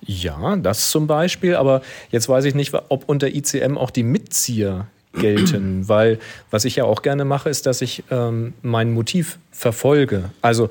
Ja, 0.05 0.55
das 0.55 0.91
zum 0.91 1.07
Beispiel. 1.07 1.55
Aber 1.55 1.81
jetzt 2.11 2.29
weiß 2.29 2.45
ich 2.45 2.55
nicht, 2.55 2.73
ob 2.73 3.07
unter 3.07 3.27
ICM 3.27 3.77
auch 3.77 3.91
die 3.91 4.03
Mitzieher 4.03 4.87
gelten, 5.13 5.87
weil 5.87 6.19
was 6.51 6.65
ich 6.65 6.75
ja 6.75 6.85
auch 6.85 7.01
gerne 7.01 7.25
mache, 7.25 7.49
ist, 7.49 7.65
dass 7.65 7.81
ich 7.81 8.03
ähm, 8.11 8.53
mein 8.61 8.91
Motiv 8.93 9.39
verfolge. 9.51 10.29
Also 10.41 10.69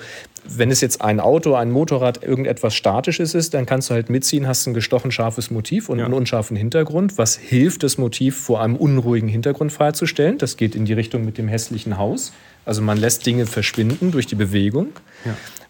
wenn 0.48 0.70
es 0.70 0.80
jetzt 0.80 1.02
ein 1.02 1.20
Auto, 1.20 1.54
ein 1.54 1.70
Motorrad, 1.70 2.22
irgendetwas 2.22 2.74
Statisches 2.74 3.34
ist, 3.34 3.54
dann 3.54 3.66
kannst 3.66 3.90
du 3.90 3.94
halt 3.94 4.08
mitziehen, 4.08 4.46
hast 4.46 4.66
ein 4.66 4.74
gestochen 4.74 5.10
scharfes 5.10 5.50
Motiv 5.50 5.88
und 5.88 6.00
einen 6.00 6.14
unscharfen 6.14 6.56
Hintergrund. 6.56 7.18
Was 7.18 7.36
hilft, 7.36 7.82
das 7.82 7.98
Motiv 7.98 8.36
vor 8.38 8.62
einem 8.62 8.76
unruhigen 8.76 9.28
Hintergrund 9.28 9.72
freizustellen? 9.72 10.38
Das 10.38 10.56
geht 10.56 10.74
in 10.74 10.84
die 10.84 10.94
Richtung 10.94 11.24
mit 11.24 11.36
dem 11.36 11.48
hässlichen 11.48 11.98
Haus. 11.98 12.32
Also 12.64 12.82
man 12.82 12.98
lässt 12.98 13.26
Dinge 13.26 13.46
verschwinden 13.46 14.10
durch 14.10 14.26
die 14.26 14.36
Bewegung. 14.36 14.88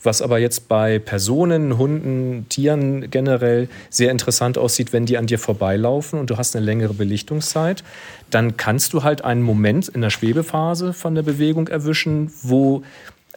Was 0.02 0.22
aber 0.22 0.38
jetzt 0.38 0.68
bei 0.68 0.98
Personen, 0.98 1.76
Hunden, 1.76 2.46
Tieren 2.48 3.10
generell 3.10 3.68
sehr 3.90 4.10
interessant 4.10 4.56
aussieht, 4.56 4.92
wenn 4.92 5.06
die 5.06 5.18
an 5.18 5.26
dir 5.26 5.38
vorbeilaufen 5.38 6.20
und 6.20 6.30
du 6.30 6.36
hast 6.36 6.54
eine 6.54 6.64
längere 6.64 6.94
Belichtungszeit, 6.94 7.82
dann 8.30 8.56
kannst 8.56 8.92
du 8.92 9.02
halt 9.02 9.24
einen 9.24 9.42
Moment 9.42 9.88
in 9.88 10.00
der 10.00 10.10
Schwebephase 10.10 10.92
von 10.92 11.14
der 11.14 11.22
Bewegung 11.22 11.68
erwischen, 11.68 12.32
wo 12.42 12.82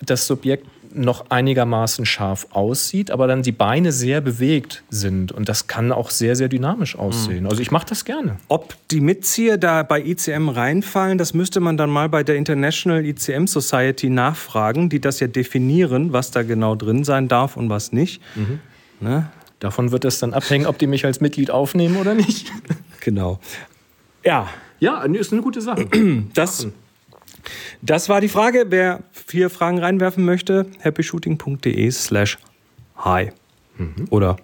das 0.02 0.28
Subjekt 0.28 0.68
noch 0.94 1.30
einigermaßen 1.30 2.06
scharf 2.06 2.48
aussieht, 2.52 3.12
aber 3.12 3.28
dann 3.28 3.44
die 3.44 3.52
Beine 3.52 3.92
sehr 3.92 4.22
bewegt 4.22 4.84
sind. 4.90 5.32
Und 5.32 5.50
das 5.50 5.68
kann 5.68 5.92
auch 5.92 6.10
sehr, 6.10 6.36
sehr 6.36 6.48
dynamisch 6.50 6.96
aussehen. 6.98 7.46
Also 7.46 7.62
ich 7.62 7.72
mache 7.72 7.86
das 7.88 8.06
gerne. 8.06 8.38
Ob 8.48 8.76
die 8.90 9.02
Mitzieher 9.02 9.58
da 9.58 9.84
bei 9.84 10.02
ICM 10.04 10.50
reinfallen, 10.50 11.18
das 11.18 11.34
müsste 11.34 11.60
man 11.60 11.78
dann 11.78 11.90
mal 11.90 12.10
bei 12.10 12.24
der 12.24 12.36
International 12.36 13.06
ICM 13.06 13.48
Society 13.48 14.10
nachfragen, 14.10 14.90
die 14.90 15.00
das 15.02 15.20
ja 15.20 15.28
definieren, 15.28 16.14
was 16.14 16.32
da 16.32 16.44
genau 16.44 16.76
drin 16.76 17.04
sein 17.04 17.28
darf 17.28 17.58
und 17.58 17.70
was 17.70 17.92
nicht. 17.92 18.22
Ne? 19.00 19.30
Davon 19.60 19.92
wird 19.92 20.06
es 20.06 20.20
dann 20.20 20.34
abhängen, 20.34 20.66
ob 20.66 20.78
die 20.80 20.88
mich 20.88 21.06
als 21.06 21.22
Mitglied 21.22 21.52
aufnehmen 21.52 21.98
oder 21.98 22.14
nicht. 22.14 22.52
Genau. 23.04 23.40
Ja, 24.24 24.48
Ja, 24.80 25.02
ist 25.02 25.34
eine 25.34 25.42
gute 25.42 25.60
Sache. 25.60 25.88
das 26.36 26.68
Das 27.82 28.10
war 28.10 28.22
die 28.22 28.28
Frage. 28.28 28.66
Wer 28.70 29.02
vier 29.12 29.50
Fragen 29.50 29.80
reinwerfen 29.80 30.26
möchte, 30.26 30.68
happyshooting.de 30.84 31.92
slash 31.92 32.38
hi. 32.98 33.32
Oder 34.10 34.38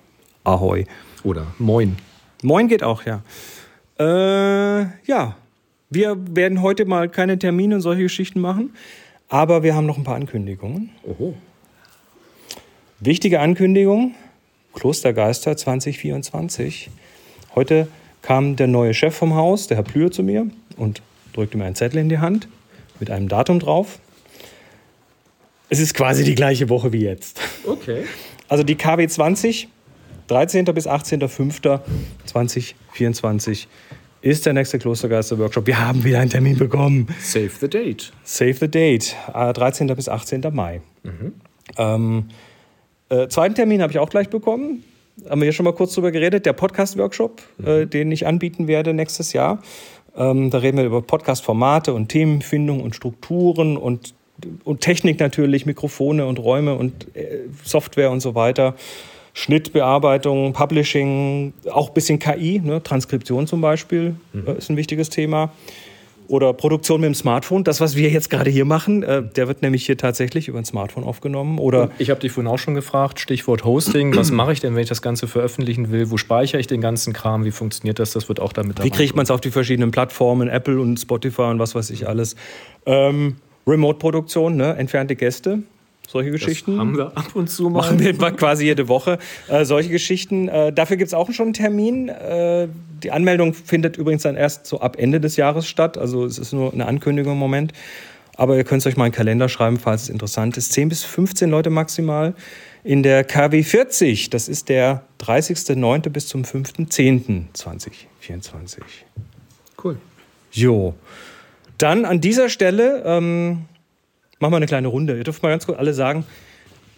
ahoi. 0.44 0.86
Oder 1.24 1.48
moin. 1.60 1.98
Moin 2.44 2.68
geht 2.68 2.84
auch, 2.84 3.04
ja. 3.06 3.22
Äh, 4.00 4.88
ja, 5.06 5.36
wir 5.90 6.18
werden 6.36 6.62
heute 6.62 6.86
mal 6.86 7.10
keine 7.10 7.40
Termine 7.40 7.76
und 7.76 7.82
solche 7.82 8.04
Geschichten 8.04 8.40
machen, 8.40 8.74
aber 9.30 9.64
wir 9.64 9.76
haben 9.76 9.86
noch 9.86 9.98
ein 9.98 10.04
paar 10.04 10.16
Ankündigungen. 10.16 10.92
Oho. 11.04 11.36
Wichtige 13.00 13.40
Ankündigung, 13.40 14.16
Klostergeister 14.74 15.56
2024. 15.58 16.90
Heute 17.56 17.88
kam 18.22 18.56
der 18.56 18.68
neue 18.68 18.94
Chef 18.94 19.16
vom 19.16 19.34
Haus, 19.36 19.68
der 19.68 19.78
Herr 19.78 19.84
Plühr, 19.84 20.12
zu 20.12 20.24
mir 20.24 20.48
und 20.78 21.02
drückte 21.34 21.58
mir 21.58 21.66
einen 21.66 21.76
Zettel 21.76 22.00
in 22.00 22.10
die 22.10 22.20
Hand 22.20 22.48
mit 23.00 23.12
einem 23.12 23.28
Datum 23.28 23.60
drauf. 23.60 24.00
Es 25.70 25.80
ist 25.80 25.94
quasi 25.94 26.24
die 26.24 26.36
gleiche 26.36 26.70
Woche 26.70 26.94
wie 26.94 27.04
jetzt. 27.04 27.42
Okay. 27.66 28.06
Also 28.48 28.64
die 28.64 28.76
KW 28.76 29.06
20, 29.08 29.68
13. 30.28 30.66
bis 30.66 30.88
18.05.2024 30.88 33.68
ist 34.22 34.46
der 34.46 34.54
nächste 34.54 34.80
Klostergeister-Workshop. 34.80 35.68
Wir 35.68 35.86
haben 35.86 36.04
wieder 36.04 36.20
einen 36.20 36.30
Termin 36.30 36.58
bekommen. 36.58 37.08
Save 37.22 37.52
the 37.60 37.70
date. 37.70 38.12
Save 38.24 38.54
the 38.54 38.70
date, 38.70 39.16
äh, 39.34 39.54
13. 39.54 39.88
bis 39.88 40.10
18. 40.10 40.54
Mai. 40.54 40.82
Ähm, 41.78 42.26
äh, 43.10 43.28
zweiten 43.28 43.56
Termin 43.56 43.82
habe 43.82 43.92
ich 43.92 44.00
auch 44.00 44.10
gleich 44.10 44.30
bekommen. 44.30 44.84
Haben 45.30 45.42
wir 45.42 45.46
hier 45.46 45.54
schon 45.54 45.64
mal 45.64 45.74
kurz 45.74 45.94
drüber 45.94 46.12
geredet. 46.12 46.46
Der 46.46 46.54
Podcast-Workshop, 46.54 47.42
äh, 47.66 47.86
den 47.86 48.12
ich 48.12 48.28
anbieten 48.28 48.68
werde 48.68 48.94
nächstes 48.94 49.34
Jahr. 49.34 49.62
Ähm, 50.18 50.50
da 50.50 50.58
reden 50.58 50.78
wir 50.78 50.86
über 50.86 51.02
Podcast-Formate 51.02 51.94
und 51.94 52.10
Themenfindung 52.10 52.82
und 52.82 52.96
Strukturen 52.96 53.78
und, 53.78 54.16
und 54.64 54.82
Technik 54.82 55.20
natürlich, 55.20 55.66
Mikrofone 55.66 56.26
und 56.26 56.40
Räume 56.40 56.76
und 56.76 57.16
äh, 57.16 57.42
Software 57.64 58.12
und 58.12 58.20
so 58.20 58.36
weiter. 58.36 58.76
Schnittbearbeitung, 59.34 60.54
Publishing, 60.54 61.54
auch 61.72 61.90
ein 61.90 61.94
bisschen 61.94 62.18
KI, 62.18 62.60
ne? 62.60 62.82
Transkription 62.82 63.46
zum 63.46 63.62
Beispiel 63.62 64.16
äh, 64.34 64.58
ist 64.58 64.72
ein 64.72 64.78
wichtiges 64.78 65.12
Thema. 65.12 65.52
Oder 66.28 66.54
Produktion 66.54 67.02
mit 67.02 67.08
dem 67.08 67.16
Smartphone, 67.16 67.64
das, 67.64 67.80
was 67.80 67.96
wir 67.96 68.10
jetzt 68.10 68.30
gerade 68.30 68.50
hier 68.50 68.66
machen, 68.66 69.04
äh, 69.04 69.24
der 69.24 69.48
wird 69.48 69.62
nämlich 69.62 69.86
hier 69.86 69.98
tatsächlich 69.98 70.48
über 70.48 70.60
ein 70.60 70.66
Smartphone 70.66 71.04
aufgenommen. 71.04 71.58
Oder 71.58 71.90
Ich 72.00 72.10
habe 72.10 72.20
dich 72.20 72.32
vorhin 72.32 72.52
auch 72.52 72.58
schon 72.58 72.76
gefragt, 72.76 73.20
Stichwort 73.20 73.64
Hosting. 73.64 74.16
Was 74.16 74.32
mache 74.32 74.52
ich 74.52 74.60
denn, 74.60 74.76
wenn 74.76 74.84
ich 74.84 74.90
das 74.90 75.02
Ganze 75.02 75.28
veröffentlichen 75.28 75.92
will? 75.92 76.12
Wo 76.12 76.18
speichere 76.18 76.60
ich 76.60 76.68
den 76.68 76.82
ganzen 76.82 77.14
Kram? 77.14 77.46
Wie 77.46 77.52
funktioniert 77.52 78.00
das? 78.00 78.12
Das 78.12 78.28
wird 78.28 78.40
auch 78.40 78.52
damit 78.52 78.84
Wie 78.84 78.90
kriegt 78.90 79.16
man 79.16 79.24
es 79.24 79.32
auf 79.32 79.42
die 79.42 79.52
verschiedenen 79.52 79.92
Plattformen, 79.92 80.50
Apple 80.50 80.80
und 80.80 80.98
Spotify 80.98 81.44
und 81.44 81.60
was 81.60 81.76
weiß 81.76 81.90
ich 81.92 82.08
alles? 82.08 82.36
Ähm, 82.86 83.38
Remote-Produktion, 83.66 84.56
ne? 84.56 84.76
entfernte 84.76 85.16
Gäste, 85.16 85.60
solche 86.08 86.32
Geschichten. 86.32 86.80
haben 86.80 86.98
wir 86.98 87.16
ab 87.16 87.36
und 87.36 87.50
zu 87.50 87.70
mal. 87.70 87.82
Machen 87.82 88.00
wir 88.00 88.14
quasi 88.32 88.66
jede 88.66 88.88
Woche. 88.88 89.20
Äh, 89.50 89.66
solche 89.66 89.90
Geschichten. 89.90 90.48
Äh, 90.48 90.74
dafür 90.74 90.98
gibt 90.98 91.10
es 91.10 91.14
auch 91.14 91.32
schon 91.32 91.48
einen 91.48 91.54
Termin. 91.54 92.10
Äh, 92.10 92.70
die 93.04 93.12
Anmeldung 93.12 93.54
findet 93.54 93.98
übrigens 93.98 94.24
dann 94.24 94.36
erst 94.36 94.66
so 94.66 94.80
ab 94.80 94.96
Ende 94.98 95.20
des 95.20 95.36
Jahres 95.36 95.68
statt. 95.68 95.98
Also 95.98 96.26
es 96.26 96.40
ist 96.40 96.54
nur 96.54 96.74
eine 96.74 96.88
Ankündigung 96.88 97.34
im 97.34 97.40
Moment. 97.40 97.74
Aber 98.38 98.56
ihr 98.56 98.64
könnt 98.64 98.82
es 98.82 98.88
euch 98.88 98.98
mal 98.98 99.08
in 99.08 99.12
den 99.12 99.18
Kalender 99.18 99.50
schreiben, 99.50 99.78
falls 99.78 100.04
es 100.04 100.10
interessant 100.10 100.58
ist. 100.58 100.72
10 100.72 100.90
bis 100.90 101.04
15 101.04 101.50
Leute 101.50 101.70
maximal 101.70 102.34
in 102.84 103.04
der 103.04 103.24
KW 103.24 103.64
40. 103.64 104.30
Das 104.30 104.48
ist 104.48 104.70
der 104.70 105.04
30.09. 105.22 106.10
bis 106.10 106.28
zum 106.28 106.44
5.10.2024. 106.44 108.80
Cool. 109.84 109.98
Jo. 110.52 110.94
Dann 111.78 112.06
an 112.06 112.22
dieser 112.22 112.50
Stelle 112.50 113.04
ähm, 113.06 113.66
machen 114.40 114.52
wir 114.54 114.58
eine 114.58 114.66
kleine 114.66 114.88
Runde. 114.88 115.18
Ihr 115.18 115.24
dürft 115.24 115.44
mal 115.44 115.50
ganz 115.50 115.66
kurz 115.66 115.78
alle 115.80 115.94
sagen, 115.94 116.26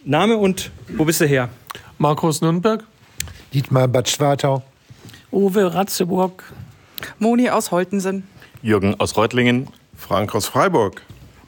Name 0.05 0.37
und 0.37 0.71
wo 0.95 1.05
bist 1.05 1.21
du 1.21 1.25
her? 1.25 1.49
Markus 1.97 2.41
Nürnberg. 2.41 2.83
Dietmar 3.53 3.87
Bad 3.87 4.09
Schwartau. 4.09 4.63
Uwe 5.31 5.73
Ratzeburg. 5.73 6.43
Moni 7.19 7.49
aus 7.49 7.71
Holtensen. 7.71 8.27
Jürgen 8.61 8.99
aus 8.99 9.17
Reutlingen. 9.17 9.67
Frank 9.97 10.33
aus 10.33 10.47
Freiburg. 10.47 11.01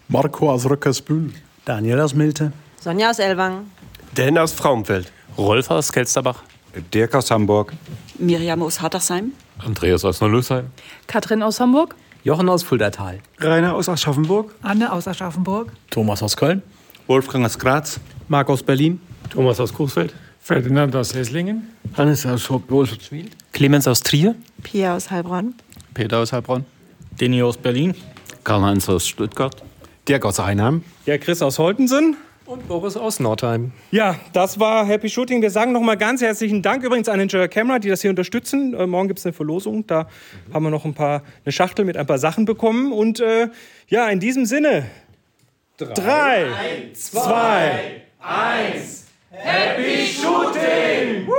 Marco 0.10 0.52
aus 0.52 0.70
Rückersbühl. 0.70 1.32
Daniel 1.64 2.02
aus 2.02 2.14
Milte. 2.14 2.52
Sonja 2.80 3.12
aus 3.12 3.20
Elwang. 3.20 3.72
Dan 4.16 4.38
aus 4.38 4.52
Frauenfeld. 4.52 5.12
Rolf 5.38 5.72
aus 5.72 5.92
Kelsterbach. 5.94 6.44
Dirk 6.94 7.16
aus 7.16 7.32
Hamburg. 7.32 7.74
Miriam 8.20 8.62
aus 8.62 8.82
Hartersheim. 8.82 9.32
Andreas 9.60 10.04
aus 10.04 10.20
Neulösheim. 10.20 10.68
Katrin 11.08 11.44
aus 11.44 11.60
Hamburg. 11.60 11.96
Jochen 12.24 12.50
aus 12.50 12.62
Fuldatal. 12.62 13.20
Rainer 13.40 13.74
aus 13.74 13.90
Aschaffenburg. 13.90 14.54
Anne 14.62 14.92
aus 14.92 15.08
Aschaffenburg. 15.08 15.72
Thomas 15.90 16.22
aus 16.22 16.38
Köln. 16.38 16.62
Wolfgang 17.08 17.44
aus 17.44 17.58
Graz. 17.58 18.00
Marc 18.28 18.48
aus 18.50 18.62
Berlin. 18.62 19.02
Thomas 19.32 19.60
aus 19.60 19.74
Coesfeld. 19.74 20.14
Ferdinand 20.40 20.96
aus 20.96 21.16
Esslingen. 21.16 21.70
Hannes 21.98 22.26
aus 22.28 22.48
Wolfswil. 22.50 23.30
Clemens 23.54 23.88
aus 23.88 24.02
Trier. 24.02 24.36
Pia 24.62 24.96
aus 24.96 25.10
Heilbronn. 25.10 25.56
Peter 25.96 26.20
aus 26.20 26.32
Heilbronn. 26.32 26.66
Denny 27.20 27.42
aus 27.42 27.58
Berlin. 27.58 27.96
Karl-Heinz 28.44 28.88
aus 28.88 29.08
Stuttgart. 29.08 29.56
Dirk 30.08 30.24
aus 30.24 30.40
Einheim. 30.40 30.84
Ja, 31.08 31.18
Chris 31.18 31.42
aus 31.42 31.58
Holtensen. 31.58 32.18
Und 32.52 32.68
Boris 32.68 32.98
aus 32.98 33.22
Nordheim. 33.22 33.72
Ja, 33.92 34.18
das 34.34 34.60
war 34.60 34.86
Happy 34.86 35.08
Shooting. 35.08 35.42
Wir 35.42 35.52
sagen 35.52 35.72
nochmal 35.72 35.96
ganz 35.96 36.22
herzlichen 36.22 36.62
Dank 36.62 36.84
übrigens 36.84 37.08
an 37.08 37.18
Enjoy 37.18 37.48
Camera, 37.48 37.80
die 37.80 37.88
das 37.88 38.02
hier 38.02 38.10
unterstützen. 38.10 38.74
Äh, 38.74 38.88
morgen 38.88 39.08
gibt 39.08 39.20
es 39.20 39.26
eine 39.26 39.32
Verlosung. 39.32 39.88
Da 39.88 40.10
haben 40.54 40.64
wir 40.64 40.70
noch 40.70 40.84
ein 40.84 40.94
paar, 40.94 41.24
eine 41.46 41.54
Schachtel 41.54 41.86
mit 41.86 41.96
ein 41.96 42.06
paar 42.06 42.18
Sachen 42.18 42.44
bekommen. 42.44 42.92
Und 42.92 43.22
äh, 43.22 43.48
ja, 43.88 44.10
in 44.10 44.20
diesem 44.20 44.46
Sinne. 44.46 44.84
Drei, 45.78 46.48
zwei, 46.94 48.02
eins. 48.20 49.06
Happy 49.32 50.06
Shooting! 50.08 51.30